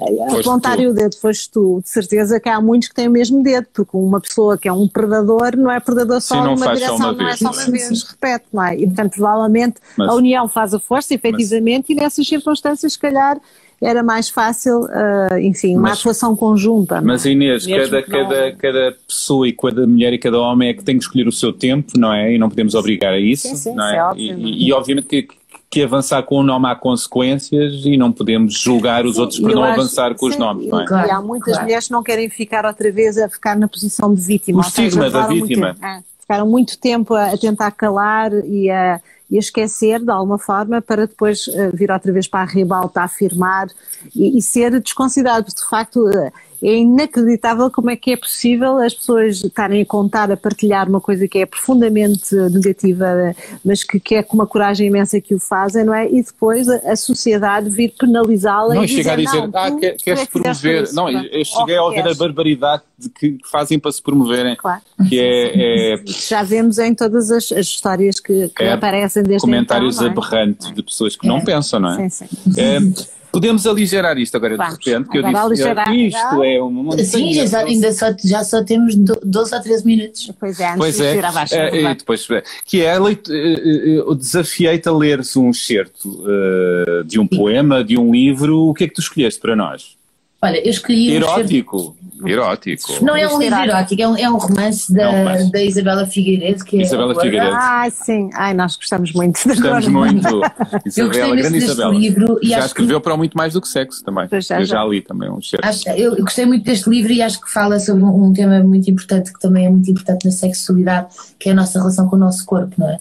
é 0.00 0.40
apontarem 0.40 0.86
o 0.86 0.94
dedo, 0.94 1.16
foste 1.16 1.50
tu, 1.50 1.80
de 1.82 1.90
certeza 1.90 2.38
que 2.38 2.48
há 2.48 2.60
muitos 2.60 2.88
que 2.88 2.94
têm 2.94 3.08
o 3.08 3.10
mesmo 3.10 3.42
dedo, 3.42 3.66
porque 3.74 3.96
uma 3.96 4.20
pessoa 4.20 4.56
que 4.56 4.68
é 4.68 4.72
um 4.72 4.86
predador 4.86 5.56
não 5.56 5.72
é 5.72 5.80
predador 5.80 6.20
só 6.20 6.36
Sim, 6.36 6.50
numa 6.50 6.72
direção, 6.72 6.98
só 6.98 7.12
não 7.12 7.28
é 7.28 7.36
só 7.36 7.50
uma 7.50 7.64
vez, 7.66 8.02
repete, 8.04 8.44
não 8.52 8.64
é? 8.64 8.76
E 8.76 8.86
portanto, 8.86 9.14
provavelmente 9.14 9.74
mas, 9.96 10.08
a 10.08 10.14
união 10.14 10.46
faz 10.46 10.72
a 10.72 10.78
força, 10.78 11.12
efetivamente, 11.12 11.86
mas, 11.88 11.98
e 11.98 12.00
nessas 12.00 12.28
circunstâncias, 12.28 12.92
se 12.92 12.98
calhar 12.98 13.40
era 13.82 14.02
mais 14.02 14.28
fácil, 14.28 14.84
uh, 14.84 15.38
enfim, 15.40 15.74
uma 15.74 15.90
mas, 15.90 15.98
atuação 15.98 16.36
conjunta. 16.36 17.00
Mas 17.00 17.24
Inês, 17.24 17.66
cada, 17.66 18.02
cada, 18.02 18.52
cada 18.52 18.96
pessoa 19.06 19.48
e 19.48 19.52
cada 19.52 19.86
mulher 19.86 20.12
e 20.12 20.18
cada 20.18 20.38
homem 20.38 20.68
é 20.68 20.74
que 20.74 20.84
tem 20.84 20.96
que 20.96 21.04
escolher 21.04 21.26
o 21.26 21.32
seu 21.32 21.52
tempo, 21.52 21.98
não 21.98 22.12
é? 22.12 22.32
E 22.32 22.38
não 22.38 22.48
podemos 22.48 22.74
obrigar 22.74 23.12
a 23.12 23.18
isso, 23.18 23.48
sim, 23.48 23.56
sim, 23.56 23.74
não 23.74 23.84
é? 23.84 23.96
é 23.96 24.04
óbvio, 24.04 24.38
e, 24.38 24.68
e, 24.68 24.72
obviamente 24.72 25.06
que, 25.08 25.28
que 25.68 25.82
avançar 25.82 26.22
com 26.22 26.36
o 26.36 26.42
nome 26.44 26.68
há 26.68 26.76
consequências 26.76 27.84
e 27.84 27.96
não 27.96 28.12
podemos 28.12 28.54
julgar 28.54 29.04
os 29.04 29.16
sim, 29.16 29.20
outros 29.20 29.40
por 29.40 29.52
não 29.52 29.64
acho, 29.64 29.80
avançar 29.80 30.14
com 30.14 30.26
sim, 30.26 30.32
os 30.32 30.36
nomes, 30.36 30.68
não 30.68 30.80
é? 30.80 30.86
Claro, 30.86 31.08
e 31.08 31.10
há 31.10 31.20
muitas 31.20 31.52
claro. 31.52 31.62
mulheres 31.64 31.86
que 31.86 31.92
não 31.92 32.02
querem 32.02 32.28
ficar 32.28 32.64
outra 32.64 32.92
vez 32.92 33.18
a 33.18 33.28
ficar 33.28 33.56
na 33.56 33.66
posição 33.66 34.14
de 34.14 34.20
vítima. 34.20 34.58
O 34.58 34.60
estigma 34.62 35.10
da 35.10 35.26
vítima. 35.26 35.68
Muito, 35.68 35.84
é, 35.84 36.02
ficaram 36.20 36.46
muito 36.46 36.78
tempo 36.78 37.14
a, 37.14 37.32
a 37.32 37.36
tentar 37.36 37.72
calar 37.72 38.32
e 38.32 38.70
a 38.70 39.00
e 39.32 39.36
a 39.36 39.40
esquecer 39.40 39.98
de 39.98 40.10
alguma 40.10 40.38
forma 40.38 40.82
para 40.82 41.06
depois 41.06 41.46
uh, 41.46 41.74
vir 41.74 41.90
outra 41.90 42.12
vez 42.12 42.28
para 42.28 42.40
a 42.40 42.44
ribalta 42.44 43.00
afirmar 43.00 43.66
e, 44.14 44.36
e 44.38 44.42
ser 44.42 44.78
desconsiderado. 44.78 45.46
De 45.46 45.68
facto, 45.70 46.06
uh, 46.06 46.30
é 46.62 46.76
inacreditável 46.76 47.70
como 47.70 47.90
é 47.90 47.96
que 47.96 48.12
é 48.12 48.16
possível 48.16 48.78
as 48.78 48.94
pessoas 48.94 49.42
estarem 49.42 49.82
a 49.82 49.86
contar, 49.86 50.30
a 50.30 50.36
partilhar 50.36 50.88
uma 50.88 51.00
coisa 51.00 51.26
que 51.26 51.38
é 51.38 51.46
profundamente 51.46 52.34
negativa, 52.34 53.34
mas 53.64 53.82
que, 53.82 53.98
que 53.98 54.14
é 54.14 54.22
com 54.22 54.36
uma 54.36 54.46
coragem 54.46 54.86
imensa 54.86 55.20
que 55.20 55.34
o 55.34 55.40
fazem, 55.40 55.84
não 55.84 55.94
é? 55.94 56.08
E 56.08 56.22
depois 56.22 56.68
a, 56.68 56.92
a 56.92 56.96
sociedade 56.96 57.68
vir 57.68 57.94
penalizá-la 57.98 58.74
não, 58.74 58.84
e 58.84 58.88
chegar 58.88 59.16
dizer, 59.16 59.38
a 59.38 59.46
dizer, 59.46 59.52
não, 59.52 59.60
ah, 59.60 59.80
quer, 59.80 59.96
queres 59.96 60.22
é 60.22 60.26
promover. 60.26 60.82
Isso, 60.84 60.94
não, 60.94 61.10
eu 61.10 61.44
cheguei 61.44 61.76
a 61.76 61.82
ouvir 61.82 62.06
a 62.06 62.14
barbaridade 62.14 62.82
que 63.18 63.38
fazem 63.50 63.78
para 63.78 63.90
se 63.90 64.00
promoverem. 64.00 64.54
Claro. 64.56 64.82
Que 65.08 65.18
é, 65.18 65.94
é... 65.94 66.04
Já 66.06 66.44
vemos 66.44 66.78
em 66.78 66.94
todas 66.94 67.30
as, 67.30 67.50
as 67.50 67.66
histórias 67.66 68.20
que, 68.20 68.48
que 68.50 68.62
é, 68.62 68.72
aparecem 68.72 69.24
desde 69.24 69.40
Comentários 69.40 69.96
então, 69.96 70.06
é? 70.06 70.10
aberrantes 70.10 70.72
de 70.72 70.82
pessoas 70.82 71.16
que 71.16 71.26
não 71.26 71.38
é. 71.38 71.44
pensam, 71.44 71.80
não 71.80 71.90
é? 71.90 72.08
Sim, 72.08 72.26
sim. 72.26 73.08
Podemos 73.32 73.66
aligerar 73.66 74.18
isto 74.18 74.36
agora 74.36 74.56
Vamos. 74.58 74.78
de 74.78 74.90
repente, 74.90 75.08
que 75.08 75.18
eu 75.18 75.22
disse 75.22 76.06
isto 76.06 76.44
é 76.44 76.62
uma 76.62 76.82
montanha. 76.82 77.04
Sim, 77.04 77.46
já, 77.46 77.60
ainda 77.60 77.90
só, 77.92 78.06
já 78.22 78.44
só 78.44 78.62
temos 78.62 78.94
12 78.94 79.54
ou 79.54 79.62
13 79.62 79.86
minutos. 79.86 80.30
Pois 80.38 80.60
é, 80.60 80.66
antes 80.66 80.78
pois 80.78 80.96
de 80.96 81.02
é, 81.02 81.16
ir 81.16 81.24
abaixo. 81.24 81.54
É, 81.54 81.82
é, 81.82 81.94
depois, 81.94 82.28
que 82.66 82.84
é, 82.84 82.98
eu 82.98 84.14
desafiei-te 84.14 84.86
a 84.86 84.92
leres 84.92 85.34
um 85.34 85.48
excerto 85.48 86.08
uh, 86.08 87.04
de 87.04 87.18
um 87.18 87.26
poema, 87.26 87.82
de 87.82 87.96
um 87.96 88.12
livro, 88.12 88.68
o 88.68 88.74
que 88.74 88.84
é 88.84 88.88
que 88.88 88.94
tu 88.94 89.00
escolheste 89.00 89.40
para 89.40 89.56
nós? 89.56 89.96
Olha, 90.42 90.58
eu 90.58 90.70
escolhi. 90.70 91.12
Erótico. 91.12 91.96
Erótico. 92.28 93.04
Não 93.04 93.16
é 93.16 93.26
um 93.26 93.38
livro 93.38 93.58
erótico, 93.58 94.02
é 94.02 94.08
um, 94.08 94.16
é 94.16 94.30
um 94.30 94.36
romance 94.36 94.92
da, 94.92 95.02
é 95.02 95.42
um 95.42 95.50
da 95.50 95.62
Isabela 95.62 96.06
Figueiredo. 96.06 96.64
Que 96.64 96.78
é 96.78 96.82
Isabela 96.82 97.14
Figueiredo. 97.14 97.54
Ah, 97.54 97.88
sim. 97.90 98.30
Ai, 98.34 98.54
nós 98.54 98.76
gostamos 98.76 99.12
muito. 99.12 99.40
Gostamos 99.46 99.88
muito. 99.88 100.40
Isabela, 100.86 101.36
grande 101.36 101.56
Isabela. 101.58 101.94
Livro 101.94 102.38
e 102.42 102.48
já 102.48 102.66
escreveu 102.66 103.00
que... 103.00 103.04
para 103.04 103.16
muito 103.16 103.36
mais 103.36 103.52
do 103.52 103.60
que 103.60 103.68
sexo 103.68 104.04
também. 104.04 104.28
Já, 104.30 104.36
eu 104.60 104.64
já, 104.64 104.64
já 104.64 104.84
li 104.84 105.00
também 105.00 105.30
um. 105.30 105.38
Acho, 105.62 105.88
eu, 105.90 106.16
eu, 106.16 106.24
gostei 106.24 106.46
muito 106.46 106.64
deste 106.64 106.88
livro 106.88 107.12
e 107.12 107.22
acho 107.22 107.40
que 107.40 107.50
fala 107.50 107.78
sobre 107.78 108.02
um, 108.02 108.26
um 108.26 108.32
tema 108.32 108.60
muito 108.60 108.90
importante, 108.90 109.32
que 109.32 109.40
também 109.40 109.66
é 109.66 109.70
muito 109.70 109.90
importante 109.90 110.24
na 110.24 110.30
sexualidade, 110.30 111.08
que 111.38 111.48
é 111.48 111.52
a 111.52 111.54
nossa 111.54 111.78
relação 111.78 112.08
com 112.08 112.16
o 112.16 112.18
nosso 112.18 112.44
corpo, 112.44 112.74
não 112.78 112.88
é? 112.88 112.98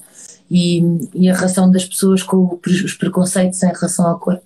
E, 0.49 0.83
e 1.13 1.29
a 1.29 1.33
relação 1.33 1.71
das 1.71 1.85
pessoas 1.85 2.23
com 2.23 2.59
os 2.65 2.93
preconceitos 2.93 3.63
em 3.63 3.67
relação 3.67 4.05
ao 4.05 4.19
corpo. 4.19 4.43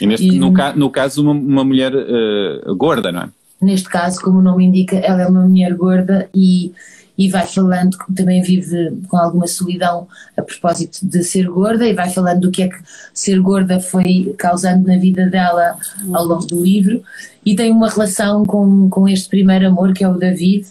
E, 0.00 0.06
neste, 0.06 0.26
e 0.26 0.38
no, 0.38 0.50
no, 0.50 0.90
caso, 0.90 1.22
uma, 1.22 1.32
uma 1.32 1.64
mulher 1.64 1.92
uh, 1.94 2.74
gorda, 2.74 3.12
não 3.12 3.22
é? 3.22 3.28
Neste 3.60 3.88
caso, 3.88 4.20
como 4.20 4.38
o 4.38 4.42
nome 4.42 4.64
indica, 4.64 4.96
ela 4.96 5.22
é 5.22 5.26
uma 5.26 5.46
mulher 5.46 5.74
gorda 5.74 6.28
e, 6.34 6.72
e 7.16 7.28
vai 7.30 7.46
falando 7.46 7.96
também 8.14 8.42
vive 8.42 8.98
com 9.08 9.16
alguma 9.16 9.46
solidão 9.46 10.06
a 10.36 10.42
propósito 10.42 10.98
de 11.02 11.24
ser 11.24 11.46
gorda 11.48 11.86
e 11.86 11.94
vai 11.94 12.10
falando 12.10 12.40
do 12.40 12.50
que 12.50 12.62
é 12.62 12.68
que 12.68 12.76
ser 13.14 13.40
gorda 13.40 13.80
foi 13.80 14.34
causando 14.38 14.86
na 14.86 14.98
vida 14.98 15.26
dela 15.26 15.78
ao 16.12 16.24
longo 16.24 16.44
do 16.44 16.62
livro 16.62 17.02
e 17.44 17.56
tem 17.56 17.70
uma 17.70 17.88
relação 17.88 18.44
com, 18.44 18.90
com 18.90 19.08
este 19.08 19.28
primeiro 19.28 19.68
amor 19.68 19.94
que 19.94 20.04
é 20.04 20.08
o 20.08 20.18
David 20.18 20.66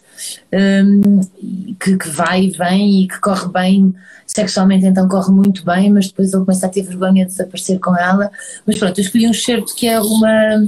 um, 0.53 1.21
que, 1.79 1.97
que 1.97 2.09
vai 2.09 2.43
e 2.43 2.49
vem 2.51 3.03
e 3.03 3.07
que 3.07 3.19
corre 3.19 3.47
bem 3.51 3.95
sexualmente 4.25 4.85
então 4.85 5.07
corre 5.07 5.31
muito 5.31 5.63
bem, 5.63 5.91
mas 5.91 6.07
depois 6.07 6.33
ele 6.33 6.43
começa 6.43 6.65
a 6.65 6.69
ter 6.69 6.81
vergonha 6.81 7.25
de 7.25 7.31
desaparecer 7.31 7.79
com 7.79 7.95
ela. 7.95 8.31
Mas 8.65 8.77
pronto, 8.77 8.97
eu 8.97 9.03
escolhi 9.03 9.27
um 9.27 9.33
certo 9.33 9.73
que 9.75 9.87
é 9.87 9.99
uma, 9.99 10.67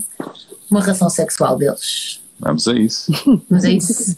uma 0.70 0.82
relação 0.82 1.10
sexual 1.10 1.58
deles. 1.58 2.22
Vamos 2.40 2.68
a 2.68 2.74
isso. 2.74 3.12
Vamos 3.50 3.66
a 3.66 3.70
isso. 3.70 4.18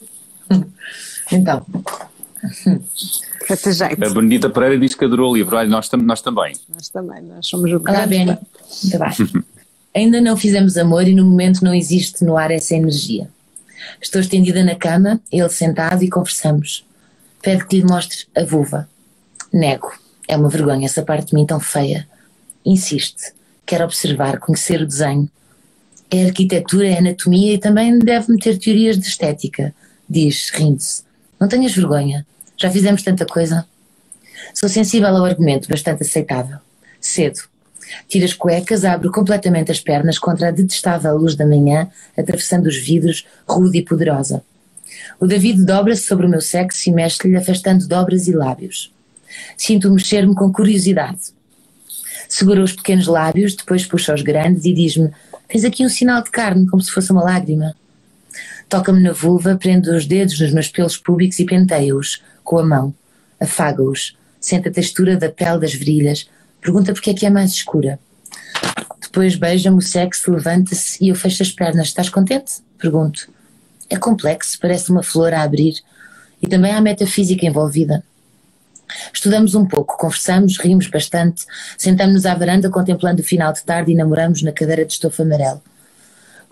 então. 1.32 1.66
A 3.50 4.10
Benedita 4.14 4.50
Pereira 4.50 4.78
diz 4.78 4.94
que 4.94 5.06
adorou 5.06 5.32
o 5.32 5.36
livro. 5.36 5.56
Olha, 5.56 5.68
nós, 5.68 5.90
tam 5.90 6.00
nós 6.02 6.22
também. 6.22 6.56
Nós 6.74 6.90
também, 6.90 7.24
nós 7.24 7.48
somos 7.48 7.72
o 7.72 7.78
Olá, 7.78 8.06
Beni. 8.06 8.38
Muito 8.84 9.00
bem. 9.00 9.44
Ainda 9.96 10.22
não 10.22 10.38
fizemos 10.38 10.78
amor 10.78 11.08
e 11.08 11.16
no 11.16 11.26
momento 11.26 11.64
não 11.64 11.74
existe 11.74 12.24
no 12.24 12.38
ar 12.38 12.52
essa 12.52 12.76
energia. 12.76 13.28
Estou 14.02 14.22
estendida 14.22 14.64
na 14.64 14.76
cama, 14.76 15.20
ele 15.32 15.50
sentado 15.50 16.04
e 16.04 16.10
conversamos. 16.10 16.86
Pede 17.42 17.66
que 17.66 17.78
lhe 17.78 17.84
mostre 17.84 18.28
a 18.36 18.44
vulva. 18.44 18.88
Nego. 19.52 19.92
É 20.28 20.38
uma 20.38 20.50
vergonha 20.50 20.86
essa 20.86 21.02
parte 21.02 21.30
de 21.30 21.34
mim 21.34 21.46
tão 21.46 21.60
feia. 21.60 22.08
Insiste. 22.64 23.34
Quer 23.66 23.82
observar, 23.82 24.38
conhecer 24.38 24.82
o 24.82 24.86
desenho. 24.86 25.28
É 26.12 26.26
arquitetura, 26.26 26.88
é 26.88 26.98
anatomia 26.98 27.54
e 27.54 27.58
também 27.58 28.00
deve 28.00 28.32
meter 28.32 28.58
teorias 28.58 28.98
de 28.98 29.08
estética. 29.08 29.74
Diz, 30.10 30.50
rindo-se. 30.50 31.04
Não 31.40 31.48
tenhas 31.48 31.74
vergonha. 31.74 32.26
Já 32.58 32.70
fizemos 32.72 33.04
tanta 33.04 33.26
coisa. 33.26 33.66
Sou 34.54 34.68
sensível 34.68 35.10
ao 35.10 35.26
argumento, 35.26 35.70
bastante 35.70 36.02
aceitável. 36.02 36.58
Cedo. 37.00 37.42
Tiro 38.08 38.26
as 38.26 38.34
cuecas, 38.34 38.86
abro 38.86 39.12
completamente 39.12 39.72
as 39.72 39.80
pernas 39.80 40.18
contra 40.18 40.50
a 40.50 40.52
detestável 40.52 41.16
luz 41.16 41.36
da 41.36 41.46
manhã, 41.46 41.90
atravessando 42.18 42.68
os 42.68 42.78
vidros, 42.78 43.26
rude 43.48 43.80
e 43.80 43.86
poderosa. 43.86 44.44
O 45.20 45.28
David 45.28 45.64
dobra-se 45.64 46.04
sobre 46.04 46.26
o 46.26 46.30
meu 46.30 46.42
sexo 46.42 46.90
e 46.90 46.92
mexe-lhe 46.92 47.36
afastando 47.36 47.88
dobras 47.88 48.28
e 48.28 48.32
lábios. 48.32 48.92
Sinto 49.58 49.92
mexer-me 49.92 50.36
com 50.36 50.52
curiosidade. 50.52 51.20
Segura 52.28 52.64
os 52.64 52.74
pequenos 52.74 53.08
lábios, 53.08 53.56
depois 53.56 53.86
puxa 53.86 54.14
os 54.14 54.22
grandes 54.22 54.66
e 54.66 54.74
diz-me: 54.74 55.12
Tens 55.50 55.66
aqui 55.66 55.84
um 55.84 55.90
sinal 55.90 56.24
de 56.24 56.30
carne, 56.30 56.68
como 56.68 56.82
se 56.82 56.92
fosse 56.92 57.12
uma 57.12 57.24
lágrima. 57.24 57.76
Toca-me 58.70 59.02
na 59.02 59.12
vulva, 59.12 59.56
prende 59.56 59.90
os 59.90 60.06
dedos 60.06 60.40
nos 60.40 60.54
meus 60.54 60.68
pelos 60.68 60.96
públicos 60.96 61.40
e 61.40 61.46
penteia-os 61.46 62.22
com 62.44 62.60
a 62.60 62.64
mão. 62.64 62.94
Afaga-os. 63.40 64.16
Sente 64.40 64.70
a 64.70 64.72
textura 64.72 65.18
da 65.18 65.28
pele 65.28 65.60
das 65.60 65.74
virilhas. 65.74 66.30
Pergunta 66.62 66.94
porque 66.94 67.10
é 67.10 67.14
que 67.16 67.26
é 67.26 67.32
mais 67.32 67.52
escura. 67.52 68.00
Depois 69.02 69.36
beija-me 69.36 69.80
o 69.80 69.82
sexo, 69.82 70.32
levanta-se 70.32 71.04
e 71.04 71.10
eu 71.10 71.16
fecho 71.16 71.42
as 71.42 71.52
pernas. 71.52 71.88
Estás 71.88 72.10
contente? 72.10 72.62
Pergunto. 72.78 73.28
É 73.90 73.98
complexo, 73.98 74.60
parece 74.62 74.92
uma 74.92 75.02
flor 75.02 75.34
a 75.34 75.42
abrir. 75.42 75.74
E 76.40 76.48
também 76.48 76.72
há 76.72 76.80
metafísica 76.80 77.48
envolvida. 77.48 78.04
Estudamos 79.14 79.56
um 79.56 79.66
pouco, 79.66 79.98
conversamos, 79.98 80.58
rimos 80.58 80.88
bastante, 80.88 81.46
sentamos-nos 81.78 82.26
à 82.26 82.34
varanda 82.36 82.70
contemplando 82.70 83.22
o 83.22 83.26
final 83.26 83.54
de 83.54 83.64
tarde 83.64 83.92
e 83.92 83.96
namoramos 83.96 84.42
na 84.42 84.52
cadeira 84.52 84.86
de 84.86 84.94
estofo 84.94 85.22
amarelo. 85.22 85.62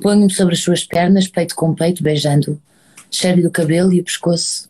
Ponho-me 0.01 0.31
sobre 0.31 0.53
as 0.53 0.61
suas 0.61 0.83
pernas, 0.83 1.27
peito 1.27 1.55
com 1.55 1.73
peito, 1.73 2.03
beijando-o. 2.03 2.59
Cheiro 3.09 3.41
do 3.41 3.49
cabelo 3.49 3.91
e 3.91 3.99
o 3.99 4.03
pescoço. 4.03 4.69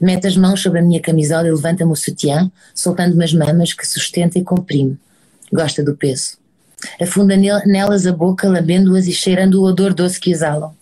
Mete 0.00 0.28
as 0.28 0.36
mãos 0.36 0.62
sobre 0.62 0.78
a 0.78 0.82
minha 0.82 1.00
camisola 1.00 1.48
e 1.48 1.50
levanta-me 1.50 1.90
o 1.90 1.96
sutiã, 1.96 2.50
soltando-me 2.74 3.24
as 3.24 3.32
mamas 3.32 3.72
que 3.72 3.86
sustenta 3.86 4.38
e 4.38 4.44
comprime. 4.44 4.96
Gosta 5.52 5.82
do 5.82 5.96
peso. 5.96 6.36
Afunda 7.00 7.36
nelas 7.36 8.06
a 8.06 8.12
boca, 8.12 8.48
lambendo-as 8.48 9.06
e 9.08 9.12
cheirando 9.12 9.60
o 9.60 9.64
odor 9.64 9.92
doce 9.92 10.20
que 10.20 10.30
exalam. 10.30 10.72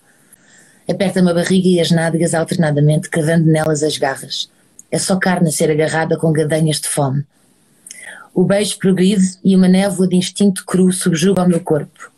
Aperta-me 0.86 1.30
a 1.30 1.34
barriga 1.34 1.68
e 1.68 1.80
as 1.80 1.90
nádegas 1.90 2.34
alternadamente, 2.34 3.08
cavando 3.08 3.46
nelas 3.46 3.82
as 3.82 3.96
garras. 3.96 4.50
É 4.90 4.98
só 4.98 5.16
carne 5.16 5.48
a 5.48 5.52
ser 5.52 5.70
agarrada 5.70 6.16
com 6.16 6.32
gadanhas 6.32 6.80
de 6.80 6.88
fome. 6.88 7.24
O 8.34 8.44
beijo 8.44 8.78
progride 8.78 9.38
e 9.42 9.56
uma 9.56 9.66
névoa 9.66 10.06
de 10.06 10.14
instinto 10.14 10.64
cru 10.64 10.92
subjuga 10.92 11.42
o 11.42 11.48
meu 11.48 11.60
corpo. 11.60 12.12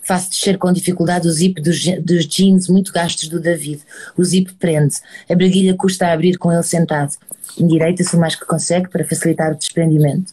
Faço 0.00 0.30
descer 0.30 0.56
com 0.56 0.72
dificuldade 0.72 1.28
o 1.28 1.30
zip 1.30 1.60
dos, 1.60 1.84
dos 2.00 2.26
jeans 2.26 2.66
muito 2.66 2.90
gastos 2.90 3.28
do 3.28 3.38
David. 3.38 3.82
O 4.16 4.24
zip 4.24 4.54
prende. 4.54 4.96
A 5.28 5.34
braguilha 5.34 5.74
custa 5.74 6.06
a 6.06 6.12
abrir 6.14 6.38
com 6.38 6.50
ele 6.50 6.62
sentado. 6.62 7.14
Endireita-se 7.58 8.16
o 8.16 8.18
mais 8.18 8.34
que 8.34 8.46
consegue 8.46 8.88
para 8.88 9.06
facilitar 9.06 9.52
o 9.52 9.56
desprendimento. 9.56 10.32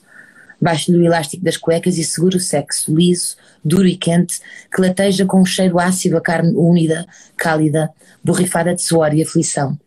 Baixo-lhe 0.62 0.98
o 0.98 1.06
elástico 1.06 1.44
das 1.44 1.58
cuecas 1.58 1.98
e 1.98 2.06
seguro 2.06 2.38
o 2.38 2.40
sexo, 2.40 2.96
liso, 2.96 3.36
duro 3.64 3.86
e 3.86 3.98
quente, 3.98 4.40
que 4.74 4.82
lateja 4.82 5.26
com 5.26 5.42
um 5.42 5.46
cheiro 5.46 5.78
ácido 5.78 6.16
a 6.16 6.22
carne 6.22 6.56
úmida, 6.56 7.06
cálida, 7.36 7.92
borrifada 8.24 8.74
de 8.74 8.82
suor 8.82 9.14
e 9.14 9.22
aflição. 9.22 9.78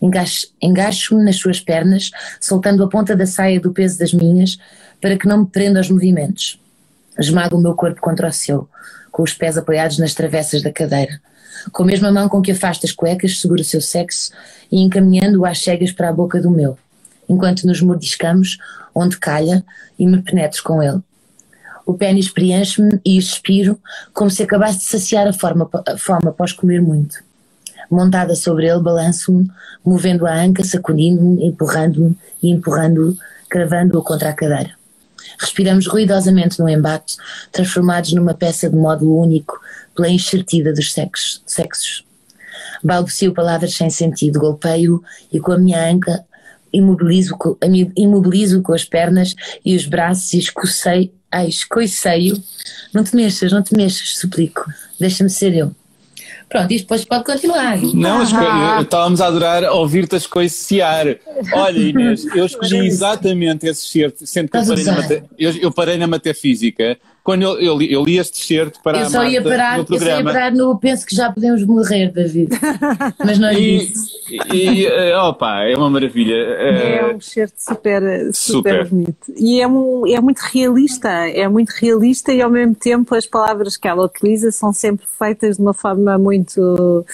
Engaixo-me 0.00 1.24
nas 1.24 1.36
suas 1.36 1.60
pernas, 1.60 2.10
soltando 2.40 2.84
a 2.84 2.88
ponta 2.88 3.16
da 3.16 3.26
saia 3.26 3.60
do 3.60 3.72
peso 3.72 3.98
das 3.98 4.12
minhas, 4.12 4.58
para 5.00 5.16
que 5.16 5.26
não 5.26 5.40
me 5.40 5.46
prenda 5.46 5.80
aos 5.80 5.90
movimentos. 5.90 6.60
Esmago 7.18 7.56
o 7.56 7.60
meu 7.60 7.74
corpo 7.74 8.00
contra 8.00 8.28
o 8.28 8.32
seu, 8.32 8.68
com 9.10 9.22
os 9.22 9.34
pés 9.34 9.58
apoiados 9.58 9.98
nas 9.98 10.14
travessas 10.14 10.62
da 10.62 10.72
cadeira. 10.72 11.20
Com 11.72 11.82
a 11.82 11.86
mesma 11.86 12.12
mão 12.12 12.28
com 12.28 12.40
que 12.40 12.52
afasta 12.52 12.86
as 12.86 12.92
cuecas, 12.92 13.40
seguro 13.40 13.60
o 13.60 13.64
seu 13.64 13.80
sexo 13.80 14.30
e 14.70 14.80
encaminhando-o 14.80 15.44
às 15.44 15.58
cegas 15.60 15.90
para 15.90 16.08
a 16.08 16.12
boca 16.12 16.40
do 16.40 16.50
meu, 16.50 16.78
enquanto 17.28 17.66
nos 17.66 17.80
mordiscamos, 17.80 18.58
onde 18.94 19.18
calha, 19.18 19.64
e 19.98 20.06
me 20.06 20.22
penetro 20.22 20.62
com 20.62 20.82
ele. 20.82 21.00
O 21.84 21.94
pênis 21.94 22.28
preenche-me 22.28 23.00
e 23.04 23.18
expiro, 23.18 23.80
como 24.12 24.30
se 24.30 24.42
acabasse 24.42 24.78
de 24.78 24.84
saciar 24.84 25.26
a, 25.26 25.32
forma, 25.32 25.68
a 25.86 25.96
fome 25.96 26.28
após 26.28 26.52
comer 26.52 26.80
muito. 26.80 27.27
Montada 27.90 28.34
sobre 28.34 28.68
ele, 28.68 28.80
balanço-me, 28.80 29.50
movendo 29.84 30.26
a 30.26 30.34
anca, 30.34 30.62
sacudindo-me, 30.62 31.46
empurrando-me 31.46 32.16
e 32.42 32.50
empurrando-o, 32.50 33.16
cravando-o 33.48 34.02
contra 34.02 34.30
a 34.30 34.34
cadeira. 34.34 34.76
Respiramos 35.38 35.86
ruidosamente 35.86 36.58
no 36.58 36.68
embate, 36.68 37.16
transformados 37.52 38.12
numa 38.12 38.34
peça 38.34 38.68
de 38.68 38.76
módulo 38.76 39.20
único 39.20 39.58
pela 39.94 40.08
enxertida 40.08 40.72
dos 40.72 40.92
sexos. 40.92 41.42
sexos. 41.46 42.04
Balbucio 42.82 43.32
palavras 43.32 43.74
sem 43.74 43.90
sentido, 43.90 44.38
golpeio 44.38 45.02
e 45.32 45.40
com 45.40 45.52
a 45.52 45.58
minha 45.58 45.90
anca 45.90 46.24
imobilizo, 46.72 47.36
imobilizo 47.96 48.62
com 48.62 48.72
as 48.72 48.84
pernas 48.84 49.34
e 49.64 49.74
os 49.74 49.86
braços 49.86 50.32
e 50.34 50.38
escocei, 50.38 51.12
ai, 51.30 51.48
escoiceio. 51.48 52.42
Não 52.92 53.02
te 53.02 53.16
mexas, 53.16 53.52
não 53.52 53.62
te 53.62 53.74
mexas, 53.74 54.18
suplico. 54.18 54.64
Deixa-me 54.98 55.30
ser 55.30 55.54
eu. 55.54 55.74
Pronto, 56.48 56.72
isto 56.72 56.84
depois 56.84 57.04
pode 57.04 57.24
continuar. 57.24 57.78
Não, 57.94 58.22
ah. 58.22 58.80
estávamos 58.80 59.20
a 59.20 59.26
adorar 59.26 59.64
ouvir-te 59.64 60.14
a 60.14 60.18
escoiciar. 60.18 61.16
Olha, 61.52 61.78
Inês, 61.78 62.24
eu 62.34 62.46
escolhi 62.46 62.86
exatamente 62.86 63.66
esse 63.66 63.86
certo, 63.86 64.26
sendo 64.26 64.48
que 64.48 64.56
eu 64.56 64.66
parei, 64.66 64.84
na, 64.84 65.22
eu, 65.38 65.56
eu 65.58 65.72
parei 65.72 65.98
na 65.98 66.06
metafísica 66.06 66.98
quando 67.28 67.42
eu, 67.42 67.60
eu, 67.60 67.76
li, 67.76 67.92
eu 67.92 68.02
li 68.02 68.16
este 68.16 68.42
certo 68.42 68.80
para 68.82 69.00
eu 69.00 69.10
só 69.10 69.22
ia 69.22 69.42
parar, 69.42 69.76
no 69.76 69.84
programa. 69.84 70.12
Eu 70.12 70.22
só 70.22 70.28
ia 70.28 70.32
parar 70.32 70.50
no 70.50 70.78
penso 70.78 71.04
que 71.04 71.14
já 71.14 71.30
podemos 71.30 71.62
morrer, 71.62 72.10
David. 72.10 72.48
Mas 73.22 73.38
não 73.38 73.48
é 73.48 73.60
isso. 73.60 74.18
E, 74.50 74.86
eh, 74.86 75.14
opa, 75.18 75.62
é 75.64 75.76
uma 75.76 75.90
maravilha. 75.90 76.32
É 76.32 77.00
eh, 77.00 77.14
um 77.14 77.20
certo 77.20 77.52
super, 77.58 78.02
super, 78.32 78.32
super, 78.32 78.88
bonito. 78.88 79.32
E 79.36 79.60
é, 79.60 79.68
um, 79.68 80.06
é 80.06 80.18
muito 80.22 80.38
realista, 80.38 81.10
é 81.10 81.46
muito 81.48 81.68
realista 81.68 82.32
e 82.32 82.40
ao 82.40 82.48
mesmo 82.48 82.74
tempo 82.74 83.14
as 83.14 83.26
palavras 83.26 83.76
que 83.76 83.86
ela 83.86 84.06
utiliza 84.06 84.50
são 84.50 84.72
sempre 84.72 85.04
feitas 85.18 85.56
de 85.56 85.62
uma 85.62 85.74
forma 85.74 86.16
muito, 86.16 87.04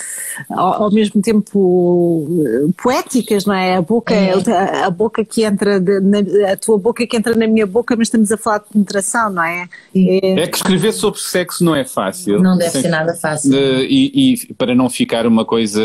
ao, 0.49 0.85
ao 0.85 0.93
mesmo 0.93 1.21
tempo 1.21 2.73
poéticas, 2.81 3.47
não 3.47 3.55
é? 3.55 3.77
A 3.77 3.83
boca, 3.83 4.15
é. 4.15 4.33
a, 4.33 4.87
a, 4.87 4.91
boca 4.91 5.25
que 5.25 5.43
entra, 5.43 5.81
de, 5.81 5.99
na, 5.99 6.53
a 6.53 6.57
tua 6.57 6.79
boca 6.79 7.05
que 7.05 7.17
entra 7.17 7.35
na 7.35 7.49
minha 7.49 7.67
boca, 7.67 7.97
mas 7.97 8.07
estamos 8.07 8.31
a 8.31 8.37
falar 8.37 8.59
de 8.59 8.67
penetração, 8.73 9.31
não 9.31 9.43
é? 9.43 9.69
É, 10.09 10.41
é 10.41 10.47
que 10.47 10.57
escrever 10.57 10.93
sobre 10.93 11.21
sexo 11.21 11.65
não 11.65 11.75
é 11.75 11.85
fácil. 11.85 12.41
Não 12.41 12.57
deve 12.57 12.71
ser 12.83 12.89
nada 12.89 13.15
fácil. 13.15 13.55
e, 13.55 14.35
e, 14.35 14.55
para 14.55 14.75
não 14.75 14.89
ficar 14.91 15.27
uma 15.27 15.45
coisa 15.45 15.83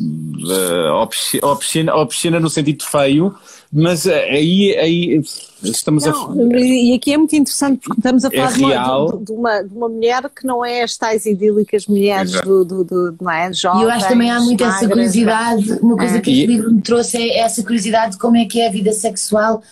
uh, 0.00 1.42
obscena, 1.42 1.94
obscena 1.94 2.40
no 2.40 2.48
sentido 2.48 2.84
feio, 2.84 3.34
mas 3.72 4.06
aí, 4.06 4.76
aí 4.76 5.22
estamos 5.62 6.04
não, 6.04 6.32
a. 6.32 6.58
E 6.58 6.94
aqui 6.94 7.12
é 7.12 7.18
muito 7.18 7.36
interessante 7.36 7.80
porque 7.84 8.00
estamos 8.00 8.24
a 8.24 8.28
é 8.32 8.48
falar 8.48 8.52
é 8.52 8.56
de, 8.56 8.62
uma, 8.62 9.24
de, 9.24 9.32
uma, 9.32 9.62
de, 9.62 9.74
uma, 9.74 9.88
mulher 9.88 10.30
que 10.34 10.46
não 10.46 10.64
é 10.64 10.82
as 10.82 10.96
tais 10.96 11.26
idílicas 11.26 11.86
mulheres 11.86 12.32
do, 12.42 12.64
do, 12.64 12.84
do, 12.84 13.16
não 13.20 13.30
é? 13.30 13.52
Jovens, 13.52 13.80
e 13.80 13.84
eu 13.84 13.90
acho 13.90 14.06
que 14.06 14.12
também 14.12 14.30
há 14.30 14.40
muito 14.40 14.64
essa 14.64 14.88
curiosidade. 14.88 15.72
Uma 15.80 15.96
coisa 15.96 16.16
é. 16.16 16.20
que 16.20 16.30
este 16.30 16.46
livro 16.46 16.72
me 16.72 16.82
trouxe 16.82 17.16
é 17.18 17.38
essa 17.40 17.62
curiosidade 17.62 18.12
de 18.12 18.18
como 18.18 18.36
é 18.36 18.44
que 18.44 18.60
é 18.60 18.68
a 18.68 18.72
vida 18.72 18.92
sexual 18.92 19.62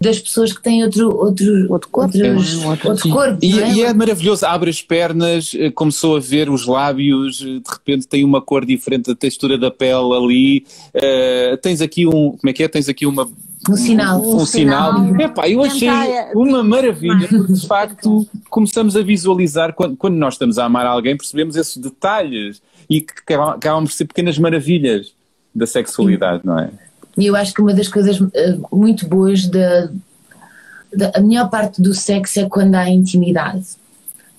das 0.00 0.18
pessoas 0.18 0.52
que 0.52 0.62
têm 0.62 0.84
outro, 0.84 1.14
outro, 1.16 1.66
outro 1.72 1.88
corpo. 1.90 2.16
Outros, 2.16 2.64
outro, 2.64 2.90
outro 2.90 3.10
corpo 3.10 3.38
e, 3.42 3.60
é? 3.60 3.72
e, 3.72 3.82
é? 3.82 3.92
maravilhoso, 3.92 4.46
abre 4.46 4.70
as 4.70 4.80
pernas, 4.80 5.52
eh, 5.54 5.70
começou 5.70 6.16
a 6.16 6.20
ver 6.20 6.48
os 6.48 6.66
lábios, 6.66 7.42
eh, 7.42 7.58
de 7.58 7.70
repente 7.70 8.06
tem 8.06 8.24
uma 8.24 8.40
cor 8.40 8.64
diferente, 8.64 9.10
a 9.10 9.14
textura 9.14 9.58
da 9.58 9.70
pele 9.70 10.14
ali. 10.14 10.66
Uh, 10.94 11.56
tens 11.58 11.80
aqui 11.80 12.06
um, 12.06 12.32
como 12.32 12.48
é 12.48 12.52
que 12.52 12.62
é? 12.62 12.68
Tens 12.68 12.88
aqui 12.88 13.06
uma. 13.06 13.28
Um 13.68 13.76
sinal. 13.76 14.20
Um, 14.20 14.36
um 14.36 14.46
sinal. 14.46 14.94
sinal. 14.94 15.20
Epá, 15.20 15.48
eu 15.48 15.62
achei 15.62 15.88
uma 16.34 16.62
maravilha, 16.62 17.26
porque 17.28 17.52
de 17.52 17.66
facto 17.66 18.26
começamos 18.48 18.96
a 18.96 19.02
visualizar, 19.02 19.74
quando, 19.74 19.96
quando 19.96 20.14
nós 20.14 20.34
estamos 20.34 20.58
a 20.58 20.64
amar 20.64 20.86
alguém, 20.86 21.16
percebemos 21.16 21.56
esses 21.56 21.76
detalhes 21.76 22.62
e 22.88 23.00
que 23.00 23.12
acabam 23.32 23.84
por 23.84 23.92
ser 23.92 24.06
pequenas 24.06 24.38
maravilhas 24.38 25.12
da 25.54 25.66
sexualidade, 25.66 26.42
não 26.44 26.58
é? 26.58 26.70
E 27.18 27.26
eu 27.26 27.34
acho 27.36 27.52
que 27.52 27.60
uma 27.60 27.74
das 27.74 27.88
coisas 27.88 28.20
uh, 28.20 28.30
muito 28.72 29.06
boas 29.08 29.46
da, 29.46 29.88
da. 30.94 31.12
A 31.16 31.20
melhor 31.20 31.50
parte 31.50 31.82
do 31.82 31.92
sexo 31.92 32.40
é 32.40 32.48
quando 32.48 32.74
há 32.76 32.88
intimidade. 32.88 33.64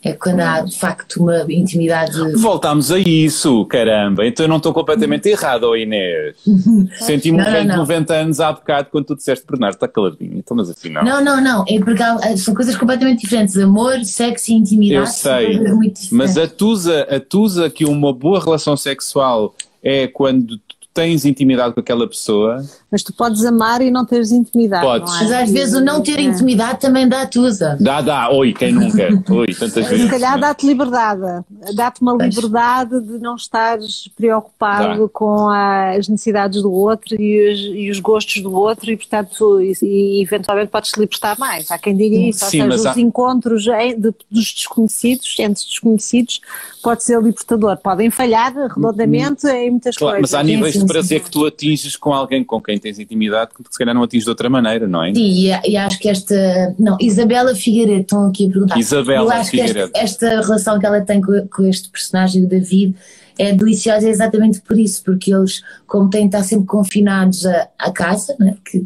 É 0.01 0.13
quando 0.13 0.39
há 0.39 0.61
de 0.61 0.79
facto 0.79 1.17
uma 1.21 1.43
intimidade. 1.51 2.13
Voltámos 2.37 2.89
a 2.89 2.97
isso, 2.97 3.65
caramba. 3.65 4.25
Então 4.25 4.45
eu 4.45 4.47
não 4.49 4.55
estou 4.55 4.73
completamente 4.73 5.27
errado, 5.27 5.65
oh 5.65 5.75
Inês. 5.75 6.37
Senti-me 7.01 7.37
um 7.37 7.43
Não, 7.43 7.45
não, 7.45 7.51
velho 7.51 7.63
de 7.63 7.67
não. 7.67 7.77
90 7.79 8.13
anos 8.13 8.39
há 8.39 8.49
bocado 8.53 8.87
quando 8.89 9.07
tu 9.07 9.15
disseste 9.17 9.45
Bernardo, 9.45 9.73
está 9.73 9.89
caladinho. 9.89 10.37
Então, 10.37 10.55
mas 10.55 10.69
afinal. 10.69 11.03
Não, 11.03 11.21
não, 11.21 11.41
não. 11.43 11.65
É 11.67 11.77
porque 11.79 12.01
há- 12.01 12.37
são 12.37 12.53
coisas 12.55 12.77
completamente 12.77 13.19
diferentes. 13.23 13.57
Amor, 13.57 13.99
sexo 14.05 14.51
e 14.51 14.55
intimidade. 14.55 15.01
Eu 15.01 15.05
sei, 15.05 15.57
coisas 15.57 15.75
muito 15.75 15.99
diferentes. 15.99 16.11
mas 16.11 16.37
atusa, 16.37 17.01
atusa 17.01 17.69
que 17.69 17.83
uma 17.83 18.13
boa 18.13 18.39
relação 18.41 18.77
sexual 18.77 19.53
é 19.83 20.07
quando 20.07 20.57
tens 20.99 21.23
intimidade 21.23 21.73
com 21.73 21.79
aquela 21.79 22.05
pessoa. 22.07 22.61
Mas 22.91 23.03
tu 23.03 23.13
podes 23.13 23.45
amar 23.45 23.81
e 23.81 23.89
não 23.89 24.03
teres 24.05 24.31
intimidade. 24.31 24.83
Podes. 24.85 25.13
não 25.13 25.19
é? 25.19 25.23
Mas 25.23 25.31
às 25.31 25.51
vezes 25.51 25.75
o 25.75 25.81
não 25.81 26.01
ter 26.01 26.19
É. 26.19 26.23
intimidade 26.23 26.79
também 26.81 27.07
dá 27.07 27.25
tusa. 27.25 27.77
Dá, 27.79 28.01
dá, 28.01 28.29
oi, 28.31 28.51
quem 28.53 28.73
nunca? 28.73 29.07
Oi, 29.31 29.47
tantas 29.47 29.87
vezes. 29.87 30.01
Se 30.05 30.09
calhar 30.09 30.37
dá-te 30.39 30.65
liberdade, 30.65 31.21
dá-te 31.73 32.01
uma 32.01 32.13
liberdade 32.13 32.99
de 33.01 33.19
não 33.19 33.35
estares 33.35 34.09
preocupado 34.15 35.03
Dá. 35.03 35.09
com 35.13 35.47
as 35.49 36.07
necessidades 36.09 36.61
do 36.61 36.71
outro 36.71 37.15
e 37.21 37.51
os, 37.53 37.59
e 37.77 37.89
os 37.91 37.99
gostos 37.99 38.41
do 38.41 38.53
outro 38.53 38.91
e, 38.91 38.97
portanto, 38.97 39.61
e, 39.61 39.73
e 39.81 40.21
eventualmente 40.23 40.69
podes-te 40.69 40.99
libertar 40.99 41.37
mais. 41.39 41.69
Há 41.71 41.77
quem 41.77 41.95
diga 41.95 42.15
isso, 42.17 42.45
Sim, 42.45 42.61
ou 42.63 42.67
mas 42.67 42.77
seja, 42.81 42.91
os 42.91 42.97
há- 42.97 43.01
encontros 43.01 43.67
em- 43.67 43.99
de- 43.99 44.13
dos 44.29 44.53
desconhecidos, 44.53 45.35
entre 45.39 45.63
desconhecidos, 45.63 46.41
pode 46.83 47.03
ser 47.03 47.21
libertador. 47.21 47.77
Podem 47.77 48.09
falhar 48.09 48.53
redondamente 48.53 49.47
em 49.47 49.71
muitas 49.71 49.95
Claro, 49.95 50.17
coisas. 50.17 50.31
mas 50.31 50.39
há 50.39 50.43
níveis 50.43 50.73
sim, 50.73 50.79
de 50.79 50.87
sim, 50.87 50.88
prazer 50.93 51.21
que 51.21 51.31
tu 51.31 51.45
atinges 51.45 51.95
com 51.95 52.13
alguém 52.13 52.43
com 52.43 52.61
quem 52.61 52.77
tens 52.77 52.99
intimidade 52.99 53.51
que 53.53 53.63
se 53.69 53.77
calhar 53.77 53.93
não 53.95 54.03
atinges 54.03 54.25
de 54.25 54.29
outra 54.29 54.49
maneira, 54.49 54.87
não 54.87 55.03
é? 55.03 55.13
Sim, 55.13 55.21
e, 55.21 55.47
e 55.71 55.77
acho 55.77 55.99
que 55.99 56.09
esta. 56.09 56.75
Não, 56.77 56.97
Isabela 56.99 57.55
Figueiredo, 57.55 58.01
estão 58.01 58.27
aqui 58.27 58.45
a 58.45 58.49
perguntar. 58.49 58.77
Isabela 58.77 59.25
Eu 59.25 59.31
acho 59.31 59.51
Figueiredo. 59.51 59.91
que 59.91 59.99
esta, 59.99 60.27
esta 60.27 60.41
relação 60.41 60.79
que 60.79 60.85
ela 60.85 61.01
tem 61.01 61.21
com, 61.21 61.47
com 61.47 61.65
este 61.65 61.89
personagem, 61.89 62.43
o 62.43 62.47
David, 62.47 62.95
é 63.39 63.53
deliciosa 63.53 64.09
exatamente 64.09 64.59
por 64.59 64.77
isso, 64.77 65.01
porque 65.03 65.33
eles, 65.33 65.63
como 65.87 66.09
têm 66.09 66.27
de 66.27 66.35
estar 66.35 66.43
sempre 66.43 66.65
confinados 66.65 67.45
à, 67.45 67.69
à 67.79 67.89
casa, 67.89 68.35
né, 68.37 68.57
que 68.69 68.85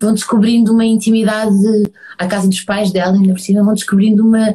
vão 0.00 0.12
descobrindo 0.12 0.72
uma 0.72 0.84
intimidade 0.84 1.54
à 2.18 2.26
casa 2.26 2.48
dos 2.48 2.60
pais 2.60 2.90
dela, 2.90 3.14
ainda 3.14 3.32
por 3.32 3.40
cima, 3.40 3.62
vão 3.62 3.72
descobrindo 3.72 4.26
uma, 4.26 4.54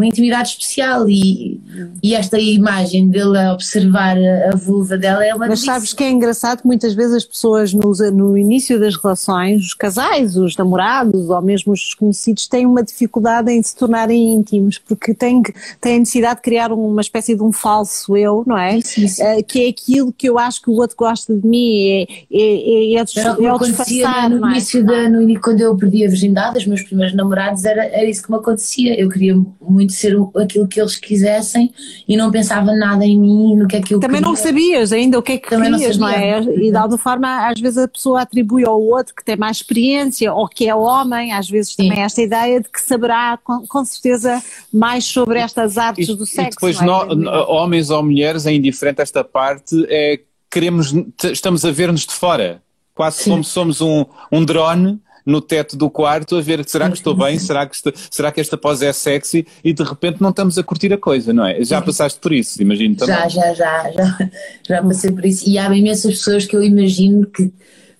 uma 0.00 0.06
intimidade 0.06 0.50
especial 0.50 1.08
e, 1.08 1.60
e 2.02 2.14
esta 2.14 2.38
imagem 2.38 3.08
dele 3.08 3.36
a 3.38 3.52
observar 3.52 4.16
a, 4.50 4.56
vulva 4.56 4.96
dela 4.96 5.24
é 5.24 5.34
uma 5.34 5.46
Mas 5.46 5.60
delícia. 5.60 5.74
sabes 5.74 5.92
que 5.92 6.04
é 6.04 6.10
engraçado 6.10 6.62
que 6.62 6.66
muitas 6.66 6.94
vezes 6.94 7.16
as 7.16 7.24
pessoas 7.24 7.72
no, 7.72 7.92
no 8.12 8.36
início 8.36 8.80
das 8.80 8.96
relações, 8.96 9.62
os 9.62 9.74
casais, 9.74 10.36
os 10.36 10.56
namorados 10.56 11.28
ou 11.28 11.42
mesmo 11.42 11.72
os 11.72 11.80
desconhecidos 11.80 12.48
têm 12.48 12.64
uma 12.64 12.82
dificuldade 12.82 13.52
em 13.52 13.62
se 13.62 13.76
tornarem 13.76 14.34
íntimos 14.34 14.78
porque 14.78 15.12
têm, 15.12 15.42
têm 15.80 15.96
a 15.96 15.98
necessidade 15.98 16.36
de 16.36 16.42
criar 16.42 16.72
uma 16.72 17.00
espécie 17.00 17.36
de 17.36 17.42
um 17.42 17.52
falso 17.52 18.16
eu, 18.16 18.42
não 18.46 18.56
é? 18.56 18.78
Eh, 18.78 19.42
que 19.42 19.64
é 19.64 19.68
aquilo 19.68 20.12
que 20.12 20.28
eu 20.28 20.38
acho 20.38 20.62
que 20.62 20.70
o 20.70 20.74
outro 20.74 20.96
gosta 20.96 21.34
de 21.34 21.46
mim, 21.46 21.78
é, 21.78 22.02
é, 22.02 22.06
é, 22.32 22.94
é, 22.94 23.44
é 23.44 23.52
o 23.52 23.58
disfarçar, 23.58 24.30
no 24.30 24.50
início 24.50 24.84
da, 24.84 25.08
no, 25.08 25.40
quando 25.40 25.60
eu 25.60 25.76
perdi 25.76 26.04
a 26.06 26.08
virgindade, 26.08 26.58
os 26.58 26.66
meus 26.66 26.82
primeiros 26.82 27.14
namorados, 27.14 27.64
era, 27.64 27.84
era 27.84 28.04
isso 28.04 28.22
que 28.22 28.30
me 28.30 28.36
acontecia. 28.38 28.98
Eu 28.98 29.08
queria 29.08 29.34
muito 29.60 29.89
ser 29.90 30.14
o- 30.18 30.30
aquilo 30.36 30.66
que 30.68 30.80
eles 30.80 30.96
quisessem 30.96 31.72
e 32.08 32.16
não 32.16 32.30
pensava 32.30 32.74
nada 32.74 33.04
em 33.04 33.18
mim, 33.18 33.56
no 33.56 33.66
que 33.68 33.76
é 33.76 33.80
que 33.80 33.94
eu 33.94 34.00
Também 34.00 34.20
não 34.20 34.34
queria. 34.34 34.48
sabias 34.48 34.92
ainda 34.92 35.18
o 35.18 35.22
que 35.22 35.32
é 35.32 35.38
que 35.38 35.48
Também 35.50 35.70
não 35.70 35.78
querias, 35.78 35.96
não, 35.98 36.08
é? 36.08 36.42
sabia. 36.42 36.66
E 36.66 36.70
de 36.70 36.76
alguma 36.76 36.98
forma, 36.98 37.48
às 37.48 37.60
vezes 37.60 37.78
a 37.78 37.88
pessoa 37.88 38.22
atribui 38.22 38.64
ao 38.64 38.80
outro 38.80 39.14
que 39.14 39.24
tem 39.24 39.36
mais 39.36 39.58
experiência 39.58 40.32
ou 40.32 40.48
que 40.48 40.68
é 40.68 40.74
homem, 40.74 41.32
às 41.32 41.48
vezes 41.48 41.74
Sim. 41.74 41.88
também 41.88 42.02
esta 42.02 42.22
ideia 42.22 42.60
de 42.60 42.68
que 42.68 42.80
saberá 42.80 43.38
com, 43.42 43.66
com 43.66 43.84
certeza 43.84 44.42
mais 44.72 45.04
sobre 45.04 45.38
estas 45.38 45.76
artes 45.78 46.08
E, 46.08 46.14
do 46.14 46.24
e 46.24 46.26
sexo. 46.26 46.50
depois, 46.52 46.80
não 46.80 47.02
é? 47.10 47.14
nó- 47.14 47.46
homens 47.48 47.90
ou 47.90 48.02
mulheres, 48.02 48.46
é 48.46 48.52
indiferente 48.52 49.00
esta 49.02 49.22
parte, 49.24 49.74
é 49.88 50.20
queremos, 50.50 50.92
estamos 51.24 51.64
a 51.64 51.70
ver-nos 51.70 52.04
de 52.06 52.12
fora, 52.12 52.60
quase 52.94 53.22
Sim. 53.22 53.30
como 53.30 53.44
se 53.44 53.50
somos 53.50 53.80
um, 53.80 54.04
um 54.32 54.44
drone 54.44 54.98
no 55.24 55.40
teto 55.40 55.76
do 55.76 55.90
quarto 55.90 56.36
a 56.36 56.40
ver 56.40 56.64
será 56.68 56.88
que 56.88 56.96
estou 56.96 57.14
bem, 57.14 57.38
será 57.38 57.66
que, 57.66 57.74
esta- 57.76 57.92
será 58.10 58.32
que 58.32 58.40
esta 58.40 58.56
pose 58.56 58.86
é 58.86 58.92
sexy 58.92 59.46
e 59.64 59.72
de 59.72 59.82
repente 59.82 60.20
não 60.20 60.30
estamos 60.30 60.58
a 60.58 60.62
curtir 60.62 60.92
a 60.92 60.98
coisa, 60.98 61.32
não 61.32 61.46
é? 61.46 61.62
Já 61.64 61.80
passaste 61.82 62.18
por 62.20 62.32
isso, 62.32 62.60
imagino 62.62 62.96
também. 62.96 63.14
Já, 63.16 63.28
já, 63.28 63.54
já, 63.54 63.90
já, 63.92 64.30
já 64.68 64.82
passei 64.82 65.10
por 65.12 65.24
isso. 65.24 65.48
E 65.48 65.58
há 65.58 65.66
imensas 65.74 66.12
pessoas 66.16 66.44
que 66.46 66.56
eu 66.56 66.62
imagino 66.62 67.26
que, 67.26 67.46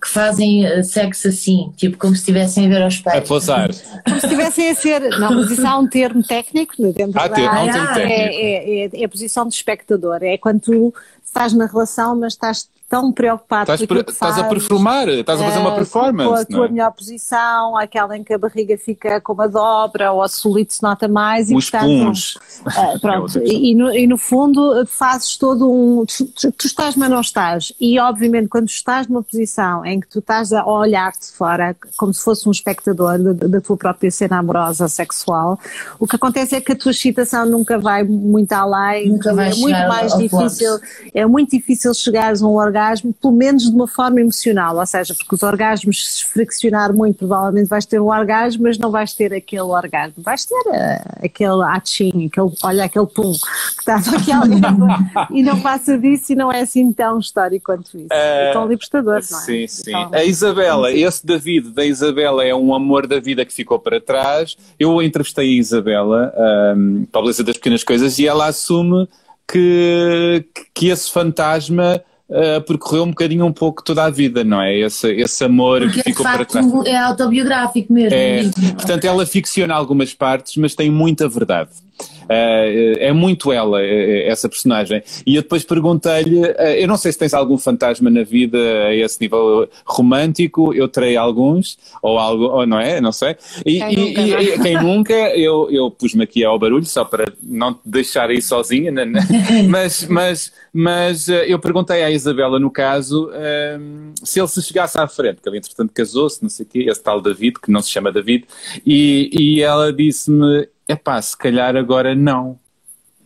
que 0.02 0.08
fazem 0.08 0.64
eh, 0.64 0.82
sexo 0.82 1.28
assim, 1.28 1.72
tipo 1.76 1.98
como 1.98 2.14
se 2.14 2.20
estivessem 2.20 2.66
a 2.66 2.68
ver 2.70 2.82
aos 2.82 3.02
A 3.04 3.10
pés. 3.12 3.28
posar. 3.28 3.70
Como 4.06 4.18
se 4.18 4.26
estivessem 4.26 4.70
a 4.70 4.74
ser. 4.74 5.00
Não, 5.18 5.34
mas 5.34 5.50
isso 5.50 5.66
há 5.66 5.78
um 5.78 5.86
termo 5.86 6.22
técnico 6.22 6.74
dentro 6.92 7.20
Há 7.20 7.28
da 7.28 7.34
termo, 7.34 7.50
há 7.50 7.62
um 7.64 7.70
termo 7.70 7.88
é- 7.88 7.94
técnico. 7.94 8.40
É, 8.40 8.98
é- 8.98 9.02
é 9.02 9.04
a 9.04 9.08
posição 9.08 9.46
de 9.46 9.54
espectador. 9.54 10.18
É 10.22 10.38
quando 10.38 10.60
tu 10.60 10.94
estás 11.22 11.52
na 11.52 11.66
relação, 11.66 12.18
mas 12.18 12.32
estás 12.32 12.66
tão 12.90 13.12
preocupado 13.12 13.62
Estás, 13.62 13.78
com 13.80 13.84
aquilo 13.84 14.04
que 14.04 14.10
estás 14.10 14.32
a 14.32 14.42
fazes, 14.42 14.50
performar, 14.50 15.08
estás 15.08 15.40
a 15.40 15.44
fazer 15.44 15.58
uma 15.60 15.70
eh, 15.70 15.76
performance. 15.76 16.28
Com 16.28 16.34
a 16.34 16.38
não 16.38 16.44
tua 16.44 16.66
é? 16.66 16.68
melhor 16.70 16.90
posição, 16.92 17.76
aquela 17.78 18.16
em 18.16 18.24
que 18.24 18.34
a 18.34 18.38
barriga 18.38 18.76
fica 18.76 19.20
com 19.20 19.32
uma 19.32 19.48
dobra 19.48 20.10
ou 20.10 20.20
a 20.20 20.28
solito 20.28 20.74
se 20.74 20.82
nota 20.82 21.06
mais. 21.06 21.50
e, 21.50 21.54
Os 21.54 21.70
portanto, 21.70 21.88
puns. 22.04 22.38
ah, 22.66 22.90
É 22.94 22.98
pronto, 22.98 23.38
e, 23.38 23.70
e 23.70 23.74
no, 23.76 23.94
e 23.94 24.06
no 24.08 24.18
fundo 24.18 24.84
fazes 24.86 25.36
todo 25.38 25.70
um. 25.70 26.04
Tu, 26.04 26.26
tu- 26.52 26.66
estás, 26.66 26.96
mas 26.96 27.08
não 27.08 27.20
estás. 27.20 27.72
E 27.80 27.96
obviamente, 28.00 28.48
quando 28.48 28.68
estás 28.68 29.06
numa 29.06 29.22
posição 29.22 29.86
em 29.86 30.00
que 30.00 30.08
tu 30.08 30.18
estás 30.18 30.52
a 30.52 30.66
olhar-te 30.66 31.30
fora, 31.32 31.76
como 31.96 32.12
se 32.12 32.24
fosse 32.24 32.48
um 32.48 32.50
espectador 32.50 33.18
da, 33.18 33.46
da 33.46 33.60
tua 33.60 33.76
própria 33.76 34.10
cena 34.10 34.38
amorosa 34.38 34.88
sexual, 34.88 35.60
o 36.00 36.08
que 36.08 36.16
acontece 36.16 36.56
é 36.56 36.60
que 36.60 36.72
a 36.72 36.76
tua 36.76 36.90
excitação 36.90 37.46
nunca 37.46 37.78
vai 37.78 38.02
muito 38.02 38.52
além. 38.52 39.10
Nunca 39.10 39.32
vai 39.32 39.52
é 39.52 39.54
muito 39.54 39.78
mais 39.86 40.12
difícil. 40.16 40.72
ponto. 40.72 40.84
É 41.14 41.24
muito 41.24 41.50
difícil 41.52 41.94
chegares 41.94 42.42
a 42.42 42.46
um 42.48 42.56
orgasmo, 42.56 42.79
pelo 43.20 43.34
menos 43.34 43.64
de 43.64 43.74
uma 43.74 43.86
forma 43.86 44.20
emocional. 44.20 44.76
Ou 44.76 44.86
seja, 44.86 45.14
porque 45.14 45.34
os 45.34 45.42
orgasmos, 45.42 46.16
se 46.16 46.24
friccionar 46.24 46.94
muito, 46.94 47.18
provavelmente 47.18 47.68
vais 47.68 47.86
ter 47.86 48.00
um 48.00 48.08
orgasmo, 48.08 48.64
mas 48.64 48.78
não 48.78 48.90
vais 48.90 49.14
ter 49.14 49.32
aquele 49.32 49.62
orgasmo. 49.62 50.22
Vais 50.22 50.44
ter 50.44 50.62
eh, 50.72 51.02
aquele 51.24 51.62
atching, 51.64 52.26
aquele, 52.26 52.50
olha, 52.62 52.84
aquele 52.84 53.06
pum 53.06 53.32
que 53.32 53.80
está 53.80 53.96
aqui 53.96 54.32
língua 54.48 54.98
e 55.30 55.42
não 55.42 55.60
passa 55.60 55.98
disso 55.98 56.32
e 56.32 56.36
não 56.36 56.52
é 56.52 56.60
assim 56.60 56.92
tão 56.92 57.18
histórico 57.18 57.66
quanto 57.66 57.96
isso. 57.96 58.08
É 58.10 58.52
tão 58.52 58.66
libertador, 58.66 59.20
não 59.30 59.38
é? 59.38 59.42
Sim, 59.42 59.66
sim. 59.66 59.90
Então, 59.90 60.10
A 60.12 60.24
Isabela, 60.24 60.92
esse 60.92 61.24
David 61.24 61.70
da 61.70 61.84
Isabela 61.84 62.44
é 62.44 62.54
um 62.54 62.74
amor 62.74 63.06
da 63.06 63.20
vida 63.20 63.44
que 63.44 63.52
ficou 63.52 63.78
para 63.78 64.00
trás. 64.00 64.56
Eu 64.78 65.00
entrevistei 65.02 65.48
a 65.48 65.60
Isabela 65.60 66.32
ahm, 66.36 67.04
para 67.10 67.20
a 67.20 67.22
beleza 67.22 67.44
das 67.44 67.56
pequenas 67.56 67.84
coisas 67.84 68.18
e 68.18 68.26
ela 68.26 68.46
assume 68.46 69.08
que, 69.50 70.44
que 70.72 70.88
esse 70.88 71.10
fantasma 71.10 72.00
ah, 72.32 72.60
percorreu 72.60 73.02
um 73.02 73.10
bocadinho 73.10 73.44
um 73.44 73.52
pouco 73.52 73.82
toda 73.82 74.04
a 74.04 74.10
vida, 74.10 74.44
não 74.44 74.60
é? 74.60 74.78
Esse, 74.78 75.10
esse 75.12 75.44
amor 75.44 75.80
Porque 75.80 76.02
que 76.02 76.10
de 76.10 76.10
ficou 76.10 76.24
para 76.24 76.44
trás. 76.44 76.66
é 76.86 76.96
autobiográfico 76.96 77.92
mesmo. 77.92 78.14
É, 78.16 78.42
mesmo. 78.42 78.74
portanto, 78.74 79.04
ela 79.04 79.26
ficciona 79.26 79.74
algumas 79.74 80.14
partes, 80.14 80.56
mas 80.56 80.74
tem 80.74 80.90
muita 80.90 81.28
verdade. 81.28 81.70
Uh, 82.00 82.96
é 82.98 83.12
muito 83.12 83.52
ela, 83.52 83.82
eh, 83.82 84.28
essa 84.28 84.48
personagem. 84.48 85.02
E 85.26 85.34
eu 85.36 85.42
depois 85.42 85.64
perguntei-lhe: 85.64 86.40
eu 86.78 86.86
não 86.86 86.96
sei 86.96 87.10
se 87.12 87.18
tens 87.18 87.34
algum 87.34 87.58
fantasma 87.58 88.08
na 88.08 88.22
vida 88.22 88.58
a 88.86 88.94
esse 88.94 89.20
nível 89.20 89.68
romântico, 89.84 90.72
eu 90.72 90.86
terei 90.88 91.16
alguns, 91.16 91.78
ou 92.02 92.18
algo, 92.18 92.44
ou 92.44 92.66
não 92.66 92.78
é? 92.78 93.00
Não 93.00 93.12
sei. 93.12 93.36
E 93.66 93.78
Quem 93.80 93.92
e- 93.92 93.96
nunca, 93.96 94.20
e- 94.22 94.50
é? 94.50 94.58
quem 94.58 94.82
nunca, 94.82 95.14
eu, 95.36 95.68
eu 95.70 95.90
pus-me 95.90 96.22
aqui 96.24 96.44
ao 96.44 96.58
barulho, 96.58 96.84
só 96.86 97.04
para 97.04 97.32
não 97.42 97.74
te 97.74 97.80
deixar 97.84 98.30
aí 98.30 98.40
sozinha, 98.40 98.90
né, 98.90 99.04
né? 99.04 99.20
mas, 99.68 100.06
mas, 100.08 100.52
mas 100.72 101.28
eu 101.28 101.58
perguntei 101.58 102.02
à 102.02 102.10
Isabela, 102.10 102.58
no 102.58 102.70
caso, 102.70 103.30
um, 103.78 104.12
se 104.22 104.38
ele 104.40 104.48
se 104.48 104.62
chegasse 104.62 104.98
à 104.98 105.06
frente, 105.08 105.36
porque 105.36 105.48
ele 105.48 105.58
entretanto 105.58 105.92
casou-se, 105.92 106.42
não 106.42 106.48
sei 106.48 106.64
o 106.64 106.68
quê, 106.68 106.86
esse 106.88 107.02
tal 107.02 107.20
David, 107.20 107.58
que 107.60 107.70
não 107.70 107.82
se 107.82 107.90
chama 107.90 108.12
David, 108.12 108.44
e, 108.86 109.30
e 109.32 109.62
ela 109.62 109.92
disse-me: 109.92 110.68
epá, 110.90 111.20
se 111.20 111.36
calhar 111.36 111.76
agora 111.76 112.14
não. 112.14 112.58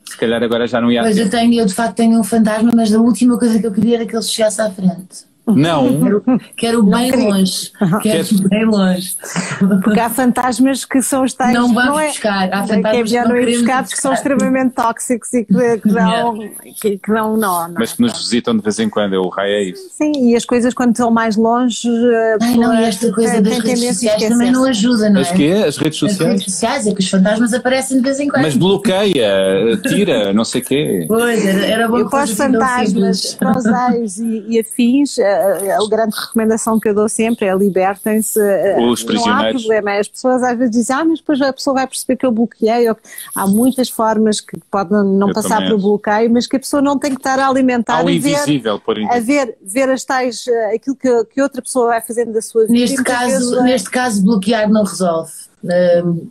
Se 0.06 0.16
calhar 0.16 0.42
agora 0.42 0.66
já 0.66 0.80
não 0.80 0.90
ia. 0.92 1.02
Pois 1.02 1.16
eu 1.16 1.30
tenho, 1.30 1.54
eu 1.54 1.66
de 1.66 1.74
facto 1.74 1.96
tenho 1.96 2.18
um 2.18 2.24
fantasma, 2.24 2.70
mas 2.74 2.94
a 2.94 2.98
última 2.98 3.38
coisa 3.38 3.58
que 3.58 3.66
eu 3.66 3.72
queria 3.72 3.96
era 3.96 4.06
que 4.06 4.14
ele 4.14 4.22
chegasse 4.22 4.60
à 4.60 4.70
frente. 4.70 5.24
Não. 5.46 6.00
Quero, 6.00 6.24
quero 6.56 6.82
bem 6.84 7.10
longe. 7.12 7.70
Quero 8.02 8.48
bem 8.48 8.64
longe. 8.64 9.16
Porque 9.82 10.00
há 10.00 10.08
fantasmas 10.08 10.84
que 10.84 11.02
são 11.02 11.24
os 11.24 11.34
tais. 11.34 11.52
Não 11.52 11.72
vamos 11.74 12.00
é, 12.00 12.06
buscar. 12.08 12.44
Há 12.44 12.62
que 12.62 12.72
é 12.72 12.74
fantasmas 12.76 13.10
que 13.10 13.14
melhor 13.14 13.28
não 13.28 13.34
não 13.34 13.40
ir 13.40 13.58
buscar 13.58 13.82
porque 13.84 14.00
são 14.00 14.12
extremamente 14.12 14.74
tóxicos 14.74 15.34
e 15.34 15.44
que, 15.44 15.78
que 15.78 15.88
dão, 15.88 16.38
que, 16.80 16.98
que 16.98 17.12
dão 17.12 17.36
nó. 17.36 17.68
não 17.68 17.76
é? 17.76 17.78
Mas 17.78 17.92
que 17.92 18.02
nos 18.02 18.12
visitam 18.18 18.56
de 18.56 18.62
vez 18.62 18.78
em 18.78 18.88
quando, 18.88 19.14
o 19.14 19.28
raio 19.28 19.52
é 19.52 19.62
isso. 19.64 19.88
Sim, 19.90 20.12
e 20.30 20.36
as 20.36 20.44
coisas 20.44 20.72
quando 20.72 20.92
estão 20.92 21.10
mais 21.10 21.36
longe. 21.36 21.88
a 21.88 22.38
Ai, 22.40 22.56
não, 22.56 22.74
e 22.74 22.84
esta 22.84 23.12
coisa 23.12 23.40
das 23.40 23.58
redes 23.58 23.86
sociais 23.86 24.22
também 24.22 24.50
não 24.50 24.64
ajuda, 24.64 25.10
não 25.10 25.20
é? 25.20 25.22
As 25.22 25.32
quê? 25.32 25.64
As 25.66 25.76
redes 25.76 26.02
As 26.02 26.10
sociais? 26.10 26.32
redes 26.32 26.44
sociais 26.44 26.86
é 26.86 26.94
que 26.94 27.00
os 27.00 27.10
fantasmas 27.10 27.52
aparecem 27.52 27.98
de 27.98 28.02
vez 28.02 28.20
em 28.20 28.28
quando. 28.28 28.42
Mas 28.42 28.56
bloqueia, 28.56 29.78
tira, 29.82 30.32
não 30.32 30.44
sei 30.44 30.60
o 30.60 30.64
quê. 30.64 31.04
Pois, 31.06 31.44
era, 31.44 31.66
era 31.66 31.88
bom 31.88 31.98
Eu 31.98 32.06
assim 32.06 32.36
tão 32.36 32.52
fantasmas 32.52 33.34
para 33.34 33.58
os 33.58 33.64
e, 34.18 34.44
e 34.48 34.60
afins, 34.60 35.18
a, 35.34 35.78
a, 35.78 35.88
grande 35.88 36.16
recomendação 36.16 36.78
que 36.78 36.88
eu 36.88 36.94
dou 36.94 37.08
sempre 37.08 37.46
é 37.46 37.54
libertem-se. 37.54 38.38
Os 38.78 39.04
não 39.04 39.26
há 39.32 39.50
problema. 39.50 39.98
As 39.98 40.08
pessoas 40.08 40.42
às 40.42 40.56
vezes 40.56 40.72
dizem, 40.72 40.96
ah, 40.96 41.04
mas 41.04 41.18
depois 41.18 41.40
a 41.40 41.52
pessoa 41.52 41.74
vai 41.74 41.86
perceber 41.86 42.16
que 42.16 42.26
eu 42.26 42.32
bloqueei. 42.32 42.86
Há 43.34 43.46
muitas 43.46 43.88
formas 43.88 44.40
que 44.40 44.58
podem 44.70 45.04
não 45.04 45.28
eu 45.28 45.34
passar 45.34 45.62
pelo 45.62 45.78
bloqueio, 45.78 46.30
mas 46.30 46.46
que 46.46 46.56
a 46.56 46.60
pessoa 46.60 46.80
não 46.80 46.98
tem 46.98 47.10
que 47.10 47.18
estar 47.18 47.38
a 47.38 47.48
alimentar. 47.48 48.00
Há 48.00 48.04
um 48.04 48.10
invisível, 48.10 48.78
por 48.78 48.98
a 48.98 49.20
ver, 49.20 49.56
ver 49.62 49.90
as 49.90 50.04
tais, 50.04 50.44
aquilo 50.74 50.96
que, 50.96 51.24
que 51.26 51.42
outra 51.42 51.60
pessoa 51.62 51.88
vai 51.88 52.00
fazendo 52.00 52.32
da 52.32 52.42
sua 52.42 52.66
vida. 52.66 52.72
Neste, 52.72 53.02
caso, 53.02 53.62
neste 53.62 53.90
caso, 53.90 54.22
bloquear 54.22 54.70
não 54.70 54.84
resolve. 54.84 55.32
Um, 55.64 56.28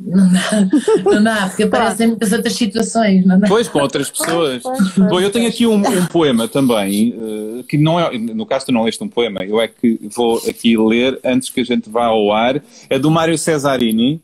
não 0.00 0.32
dá, 0.32 0.68
não 1.04 1.22
dá, 1.22 1.46
porque 1.48 1.64
aparecem 1.64 2.08
muitas 2.08 2.32
outras 2.32 2.54
situações, 2.54 3.24
não 3.24 3.36
é? 3.36 3.48
Pois, 3.48 3.68
com 3.68 3.80
outras 3.80 4.10
pessoas. 4.10 4.62
Pois, 4.62 4.78
pois, 4.78 4.92
pois, 4.94 5.10
Bom, 5.10 5.20
eu 5.20 5.30
tenho 5.30 5.48
aqui 5.48 5.66
um, 5.66 5.76
um 5.76 6.06
poema 6.06 6.48
também, 6.48 7.14
uh, 7.16 7.64
que 7.64 7.76
não 7.76 7.98
é, 7.98 8.16
no 8.18 8.46
caso 8.46 8.66
tu 8.66 8.72
não 8.72 8.84
leste 8.84 9.02
um 9.02 9.08
poema, 9.08 9.44
eu 9.44 9.60
é 9.60 9.68
que 9.68 9.98
vou 10.14 10.38
aqui 10.48 10.76
ler 10.76 11.18
antes 11.24 11.50
que 11.50 11.60
a 11.60 11.64
gente 11.64 11.90
vá 11.90 12.06
ao 12.06 12.32
ar, 12.32 12.62
é 12.88 12.98
do 12.98 13.10
Mário 13.10 13.36
Cesarini, 13.36 14.20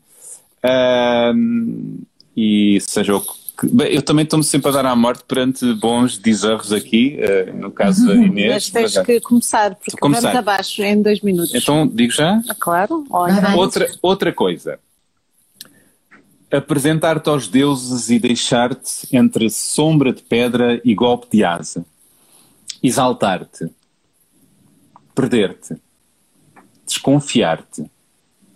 uh, 0.63 2.03
e 2.35 2.79
seja 2.81 3.15
o 3.15 3.21
que 3.21 3.43
Bem, 3.61 3.93
eu 3.93 4.01
também 4.01 4.23
estou-me 4.23 4.43
sempre 4.43 4.69
a 4.69 4.71
dar 4.71 4.85
à 4.85 4.95
morte 4.95 5.23
perante 5.27 5.73
bons 5.75 6.17
deserros 6.17 6.73
aqui, 6.73 7.19
uh, 7.19 7.55
no 7.55 7.71
caso 7.71 8.07
da 8.07 8.15
Inês. 8.15 8.51
Mas 8.51 8.69
tens 8.69 8.97
que 8.97 9.21
começar, 9.21 9.75
porque 9.75 9.95
começar. 9.97 10.21
vamos 10.21 10.39
abaixo 10.39 10.81
em 10.81 11.01
dois 11.01 11.21
minutos. 11.21 11.53
Então, 11.53 11.87
digo 11.87 12.11
já? 12.11 12.41
Ah, 12.49 12.55
claro. 12.59 13.05
Olha. 13.09 13.55
Outra, 13.55 13.87
outra 14.01 14.33
coisa. 14.33 14.79
Apresentar-te 16.55 17.29
aos 17.29 17.47
deuses 17.47 18.09
e 18.11 18.19
deixar-te 18.19 19.07
entre 19.11 19.49
sombra 19.49 20.13
de 20.13 20.21
pedra 20.21 20.79
e 20.85 20.93
golpe 20.93 21.27
de 21.31 21.43
asa. 21.43 21.83
Exaltar-te. 22.81 23.71
Perder-te. 25.15 25.77
Desconfiar-te. 26.85 27.89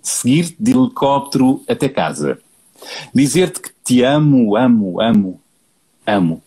Seguir-te 0.02 0.56
de 0.60 0.72
helicóptero 0.72 1.64
até 1.68 1.89
casa 1.89 2.39
Dizer-te 3.14 3.62
que 3.62 3.70
te 3.84 4.04
amo, 4.04 4.56
amo, 4.56 5.02
amo, 5.02 5.41
amo. 6.06 6.43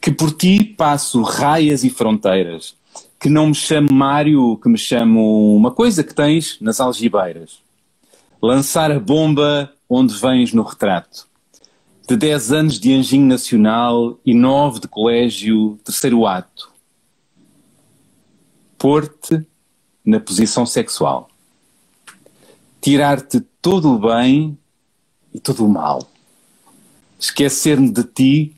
Que 0.00 0.10
por 0.10 0.32
ti 0.32 0.62
passo 0.64 1.22
raias 1.22 1.84
e 1.84 1.90
fronteiras. 1.90 2.74
Que 3.18 3.28
não 3.28 3.48
me 3.48 3.54
chamo 3.54 3.88
Mário, 3.92 4.58
que 4.58 4.68
me 4.68 4.76
chamo 4.76 5.56
uma 5.56 5.70
coisa 5.70 6.02
que 6.02 6.14
tens 6.14 6.58
nas 6.60 6.80
algibeiras. 6.80 7.60
Lançar 8.42 8.90
a 8.90 8.98
bomba 8.98 9.72
onde 9.94 10.14
vens 10.14 10.54
no 10.54 10.62
retrato. 10.62 11.28
De 12.08 12.16
10 12.16 12.52
anos 12.52 12.80
de 12.80 12.94
anjinho 12.94 13.26
nacional 13.26 14.18
e 14.24 14.34
9 14.34 14.80
de 14.80 14.88
colégio, 14.88 15.78
terceiro 15.84 16.26
ato. 16.26 16.72
Pôr-te 18.78 19.46
na 20.04 20.18
posição 20.18 20.64
sexual. 20.64 21.28
Tirar-te 22.80 23.40
todo 23.60 23.90
o 23.90 23.98
bem 23.98 24.56
e 25.32 25.38
todo 25.38 25.64
o 25.64 25.68
mal. 25.68 26.10
Esquecer-me 27.20 27.90
de 27.90 28.04
ti 28.04 28.56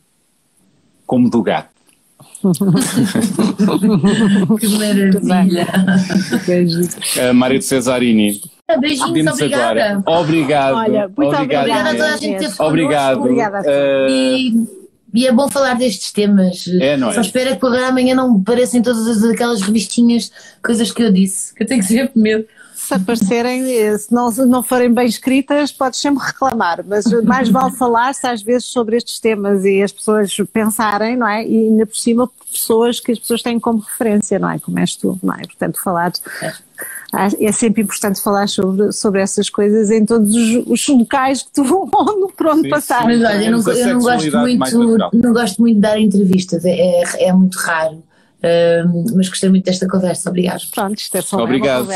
como 1.04 1.28
do 1.28 1.42
gato. 1.42 1.74
que 4.60 4.68
maravilha! 4.68 5.66
uh, 7.30 7.34
Mário 7.34 7.58
de 7.58 7.64
Cesarini. 7.64 8.40
Ah, 8.66 8.78
beijinhos, 8.78 9.32
obrigada. 9.32 9.84
Agora. 9.90 10.20
Obrigado. 10.20 10.74
Olha, 10.76 11.08
muito 11.08 11.36
obrigado. 11.36 11.62
Obrigada 11.62 11.90
a 11.90 11.92
toda 11.92 12.14
a 12.14 12.16
gente 12.16 12.38
que 12.38 12.44
esteve 12.44 12.68
Obrigado. 12.68 13.20
Obrigada. 13.20 13.60
Uh... 13.60 14.08
E, 14.08 14.68
e, 15.12 15.26
é 15.26 15.32
bom 15.32 15.50
falar 15.50 15.74
destes 15.74 16.12
temas. 16.12 16.64
É, 16.80 16.96
não 16.96 17.10
é? 17.10 17.14
Só 17.14 17.20
espero 17.20 17.58
que 17.58 17.66
amanhã 17.66 18.14
não 18.14 18.42
parecem 18.42 18.80
todas 18.80 19.22
aquelas 19.24 19.60
revistinhas, 19.60 20.32
coisas 20.62 20.90
que 20.90 21.02
eu 21.02 21.12
disse, 21.12 21.54
que 21.54 21.62
eu 21.62 21.66
tenho 21.66 21.82
sempre 21.82 22.18
medo 22.20 22.46
se 22.74 22.92
aparecerem, 22.92 23.64
se 23.96 24.12
não, 24.12 24.30
se 24.30 24.44
não 24.44 24.62
forem 24.62 24.92
bem 24.92 25.06
escritas, 25.06 25.72
podes 25.72 25.98
sempre 26.00 26.22
reclamar, 26.22 26.84
mas 26.86 27.06
mais 27.22 27.48
vale 27.48 27.72
falar-se 27.72 28.26
às 28.26 28.42
vezes 28.42 28.66
sobre 28.66 28.96
estes 28.96 29.18
temas 29.18 29.64
e 29.64 29.82
as 29.82 29.90
pessoas 29.90 30.36
pensarem, 30.52 31.16
não 31.16 31.26
é? 31.26 31.46
E 31.46 31.68
ainda 31.68 31.86
por 31.86 31.96
cima 31.96 32.30
pessoas 32.52 33.00
que 33.00 33.12
as 33.12 33.18
pessoas 33.18 33.42
têm 33.42 33.58
como 33.58 33.78
referência, 33.78 34.38
não 34.38 34.50
é? 34.50 34.58
Como 34.58 34.78
és 34.78 34.94
tu, 34.96 35.18
não 35.22 35.34
é? 35.34 35.42
Portanto, 35.42 35.80
falar 35.82 36.12
é 36.42 36.52
sempre 37.52 37.82
importante 37.82 38.20
falar 38.20 38.48
sobre, 38.48 38.92
sobre 38.92 39.20
essas 39.20 39.48
coisas 39.48 39.90
em 39.90 40.04
todos 40.04 40.34
os, 40.34 40.66
os 40.66 40.88
locais 40.88 41.42
que 41.42 41.52
tu 41.52 41.62
onde, 41.94 42.32
por 42.32 42.46
onde 42.48 42.68
passar. 42.68 43.04
Mas 43.04 43.22
olha, 43.22 43.44
eu 43.44 43.52
não, 43.52 43.72
eu 43.72 43.94
não 43.94 44.00
gosto 44.00 44.38
muito, 44.38 45.10
não 45.12 45.32
gosto 45.32 45.60
muito 45.60 45.76
de 45.76 45.80
dar 45.80 45.98
entrevistas, 45.98 46.64
é, 46.64 46.72
é, 46.72 47.28
é 47.28 47.32
muito 47.32 47.56
raro. 47.58 48.02
Uh, 48.44 49.16
mas 49.16 49.30
gostei 49.30 49.48
muito 49.48 49.64
desta 49.64 49.88
conversa, 49.88 50.28
obrigado. 50.28 50.60
Pronto, 50.70 50.98
isto 50.98 51.16
é 51.16 51.22
só 51.22 51.42
Obrigado. 51.42 51.88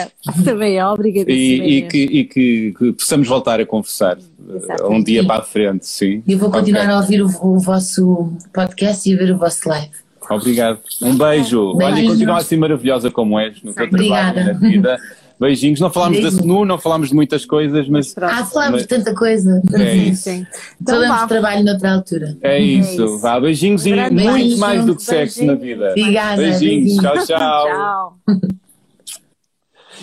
Também 0.42 0.78
é, 0.78 0.86
obrigado. 0.88 1.28
E, 1.28 1.78
e, 1.78 1.82
que, 1.82 1.98
e 1.98 2.24
que, 2.24 2.74
que, 2.78 2.92
possamos 2.92 3.28
voltar 3.28 3.60
a 3.60 3.66
conversar 3.66 4.16
uh, 4.16 4.90
um 4.90 5.02
dia 5.02 5.22
para 5.22 5.42
a 5.42 5.44
frente, 5.44 5.86
sim. 5.86 6.22
Eu 6.26 6.38
vou 6.38 6.50
continuar 6.50 6.84
okay. 6.84 6.94
a 6.94 7.00
ouvir 7.00 7.22
o, 7.22 7.26
o, 7.26 7.58
vosso 7.58 8.32
podcast 8.50 9.10
e 9.10 9.12
a 9.12 9.18
ver 9.18 9.34
o 9.34 9.36
vosso 9.36 9.68
live. 9.68 9.90
Obrigado. 10.30 10.80
Um 11.02 11.16
beijo. 11.16 11.74
beijo. 11.74 11.92
Olha, 11.94 12.04
continua 12.04 12.36
assim 12.38 12.56
maravilhosa 12.56 13.10
como 13.10 13.38
és 13.38 13.62
no 13.62 13.74
teu 13.74 13.88
trabalho 13.88 14.44
na 14.44 14.52
vida. 14.52 14.98
Beijinhos. 15.40 15.78
Não 15.78 15.90
falámos 15.90 16.20
da 16.20 16.28
SNU, 16.28 16.64
não 16.64 16.78
falámos 16.78 17.10
de 17.10 17.14
muitas 17.14 17.46
coisas, 17.46 17.88
mas. 17.88 18.14
Ah, 18.18 18.44
falámos 18.44 18.82
de 18.82 18.88
tanta 18.88 19.14
coisa. 19.14 19.62
É 19.72 19.92
sim, 19.92 20.10
isso. 20.10 20.22
sim. 20.22 20.46
Então, 20.80 20.96
Falamos 20.96 21.28
trabalho 21.28 21.64
noutra 21.64 21.94
altura. 21.94 22.36
É 22.42 22.58
isso. 22.58 23.02
É 23.02 23.04
isso. 23.04 23.18
Vá, 23.18 23.38
beijinhos 23.38 23.86
e 23.86 23.94
muito 23.94 24.58
mais 24.58 24.84
do 24.84 24.96
que 24.96 25.02
sexo 25.02 25.44
na 25.44 25.54
vida. 25.54 25.90
Obrigada. 25.90 26.42
Beijinhos. 26.42 26.96
beijinhos. 26.96 27.26
Tchau, 27.26 27.26
tchau. 27.26 28.16
tchau. 28.26 28.58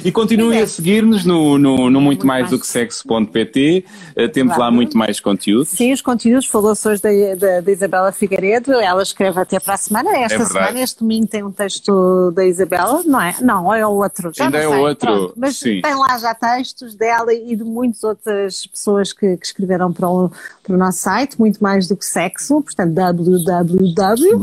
E 0.03 0.11
continuem 0.11 0.61
a 0.61 0.67
seguir-nos 0.67 1.25
no, 1.25 1.57
no, 1.57 1.89
no, 1.89 2.01
muito, 2.01 2.01
muito 2.01 2.27
mais, 2.27 2.41
mais 2.41 2.51
do 2.51 2.59
que 2.59 2.67
sexo.pt. 2.67 3.85
Uh, 4.11 4.29
temos 4.29 4.55
claro. 4.55 4.71
lá 4.71 4.71
muito 4.71 4.97
mais 4.97 5.19
conteúdo. 5.19 5.65
Sim, 5.65 5.93
os 5.93 6.01
conteúdos. 6.01 6.47
Falou-se 6.47 6.87
hoje 6.87 7.01
da, 7.01 7.09
da, 7.35 7.61
da, 7.61 7.71
Isabela 7.71 8.11
Figueiredo. 8.11 8.73
Ela 8.73 9.03
escreve 9.03 9.39
até 9.39 9.59
para 9.59 9.75
a 9.75 9.77
semana. 9.77 10.17
Esta 10.17 10.41
é 10.43 10.45
semana, 10.45 10.81
este 10.81 10.99
domingo, 10.99 11.27
tem 11.27 11.43
um 11.43 11.51
texto 11.51 12.31
da 12.31 12.45
Isabela, 12.45 13.03
não 13.05 13.21
é? 13.21 13.35
Não, 13.41 13.73
é 13.73 13.85
o 13.85 13.91
outro. 13.91 14.31
Já 14.33 14.45
Ainda 14.45 14.57
é 14.57 14.67
o 14.67 14.79
outro. 14.79 15.05
Pronto, 15.05 15.33
mas 15.37 15.57
sim. 15.57 15.81
tem 15.81 15.95
lá 15.95 16.17
já 16.17 16.33
textos 16.33 16.95
dela 16.95 17.33
e 17.33 17.55
de 17.55 17.63
muitas 17.63 18.03
outras 18.03 18.67
pessoas 18.67 19.13
que, 19.13 19.37
que 19.37 19.45
escreveram 19.45 19.93
para 19.93 20.09
o, 20.09 20.31
para 20.63 20.75
o 20.75 20.77
nosso 20.77 20.99
site. 20.99 21.39
Muito 21.39 21.63
mais 21.63 21.87
do 21.87 21.95
que 21.95 22.05
sexo. 22.05 22.61
Portanto, 22.61 22.93
www. 22.93 24.35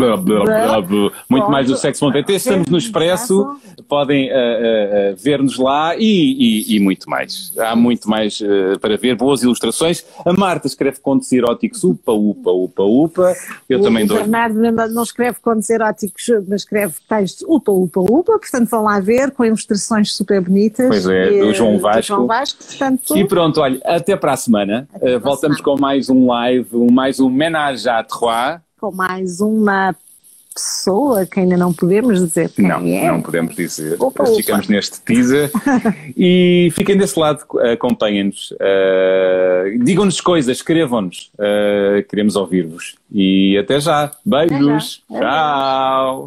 muito 1.29 1.51
mais 1.51 1.67
do 1.67 1.75
que 1.75 1.81
sexo.pt. 1.81 2.33
Estamos 2.35 2.69
no 2.69 2.79
Expresso. 2.79 3.57
Podem 3.89 4.31
uh, 4.31 4.35
uh, 4.35 5.17
ver 5.17 5.42
ver-nos 5.43 5.59
lá 5.59 5.97
e, 5.97 6.03
e, 6.03 6.77
e, 6.77 6.81
muito 6.81 7.11
mais. 7.11 7.53
Há 7.59 7.75
muito 7.75 8.09
mais 8.09 8.41
uh, 8.41 8.79
para 8.81 8.97
ver, 8.97 9.17
boas 9.17 9.43
ilustrações. 9.43 10.05
A 10.25 10.33
Marta 10.33 10.67
escreve 10.67 11.01
contos 11.01 11.31
eróticos, 11.33 11.83
upa, 11.85 12.13
upa, 12.13 12.51
upa, 12.51 12.83
upa. 12.83 13.35
Eu 13.69 13.81
o 13.81 13.83
também 13.83 14.07
dou. 14.07 14.17
O 14.17 14.21
Bernardo 14.21 14.61
não 14.93 15.03
escreve 15.03 15.39
contos 15.41 15.69
eróticos, 15.69 16.25
mas 16.49 16.63
escreve 16.63 16.95
textos 17.09 17.45
upa, 17.49 17.73
upa, 17.73 18.01
upa. 18.01 18.39
Portanto, 18.39 18.69
vão 18.69 18.85
lá 18.85 19.01
ver 19.01 19.33
com 19.33 19.45
ilustrações 19.45 20.15
super 20.15 20.41
bonitas. 20.41 20.89
Pois 20.89 21.07
é, 21.07 21.41
do 21.41 21.53
João 21.53 21.79
Vasco. 21.79 22.01
Do 22.01 22.07
João 22.07 22.27
Vasco 22.27 22.65
portanto, 22.65 23.17
e 23.17 23.27
pronto, 23.27 23.61
olha, 23.61 23.81
até 23.85 24.17
para 24.17 24.33
a 24.33 24.37
semana. 24.37 24.89
Uh, 24.95 25.19
voltamos 25.21 25.61
com 25.61 25.79
mais 25.79 26.09
um 26.09 26.27
live, 26.27 26.69
mais 26.91 27.21
um 27.21 27.29
Menage 27.29 27.89
à 27.89 28.03
Trois. 28.03 28.61
Com 28.79 28.93
mais 28.93 29.41
uma 29.41 29.95
pessoa 30.53 31.27
que 31.27 31.41
ainda 31.41 31.57
não 31.57 31.73
podemos 31.73 32.21
dizer 32.21 32.51
quem 32.51 32.67
não, 32.67 32.81
é. 32.87 33.11
Não, 33.11 33.21
podemos 33.23 33.55
dizer. 33.55 33.95
Opa, 34.01 34.25
opa. 34.25 34.35
Ficamos 34.35 34.69
neste 34.69 35.01
teaser. 35.01 35.51
e 36.17 36.71
fiquem 36.73 36.97
desse 36.97 37.19
lado, 37.19 37.45
acompanhem-nos. 37.73 38.53
Uh, 38.53 39.85
Digam-nos 39.85 40.21
coisas, 40.21 40.57
escrevam-nos. 40.57 41.31
Uh, 41.35 42.03
queremos 42.09 42.37
ouvir-vos. 42.37 42.97
E 43.11 43.57
até 43.59 43.81
já. 43.81 44.13
Beijos. 44.25 45.03
Até 45.11 45.21
já. 45.21 46.27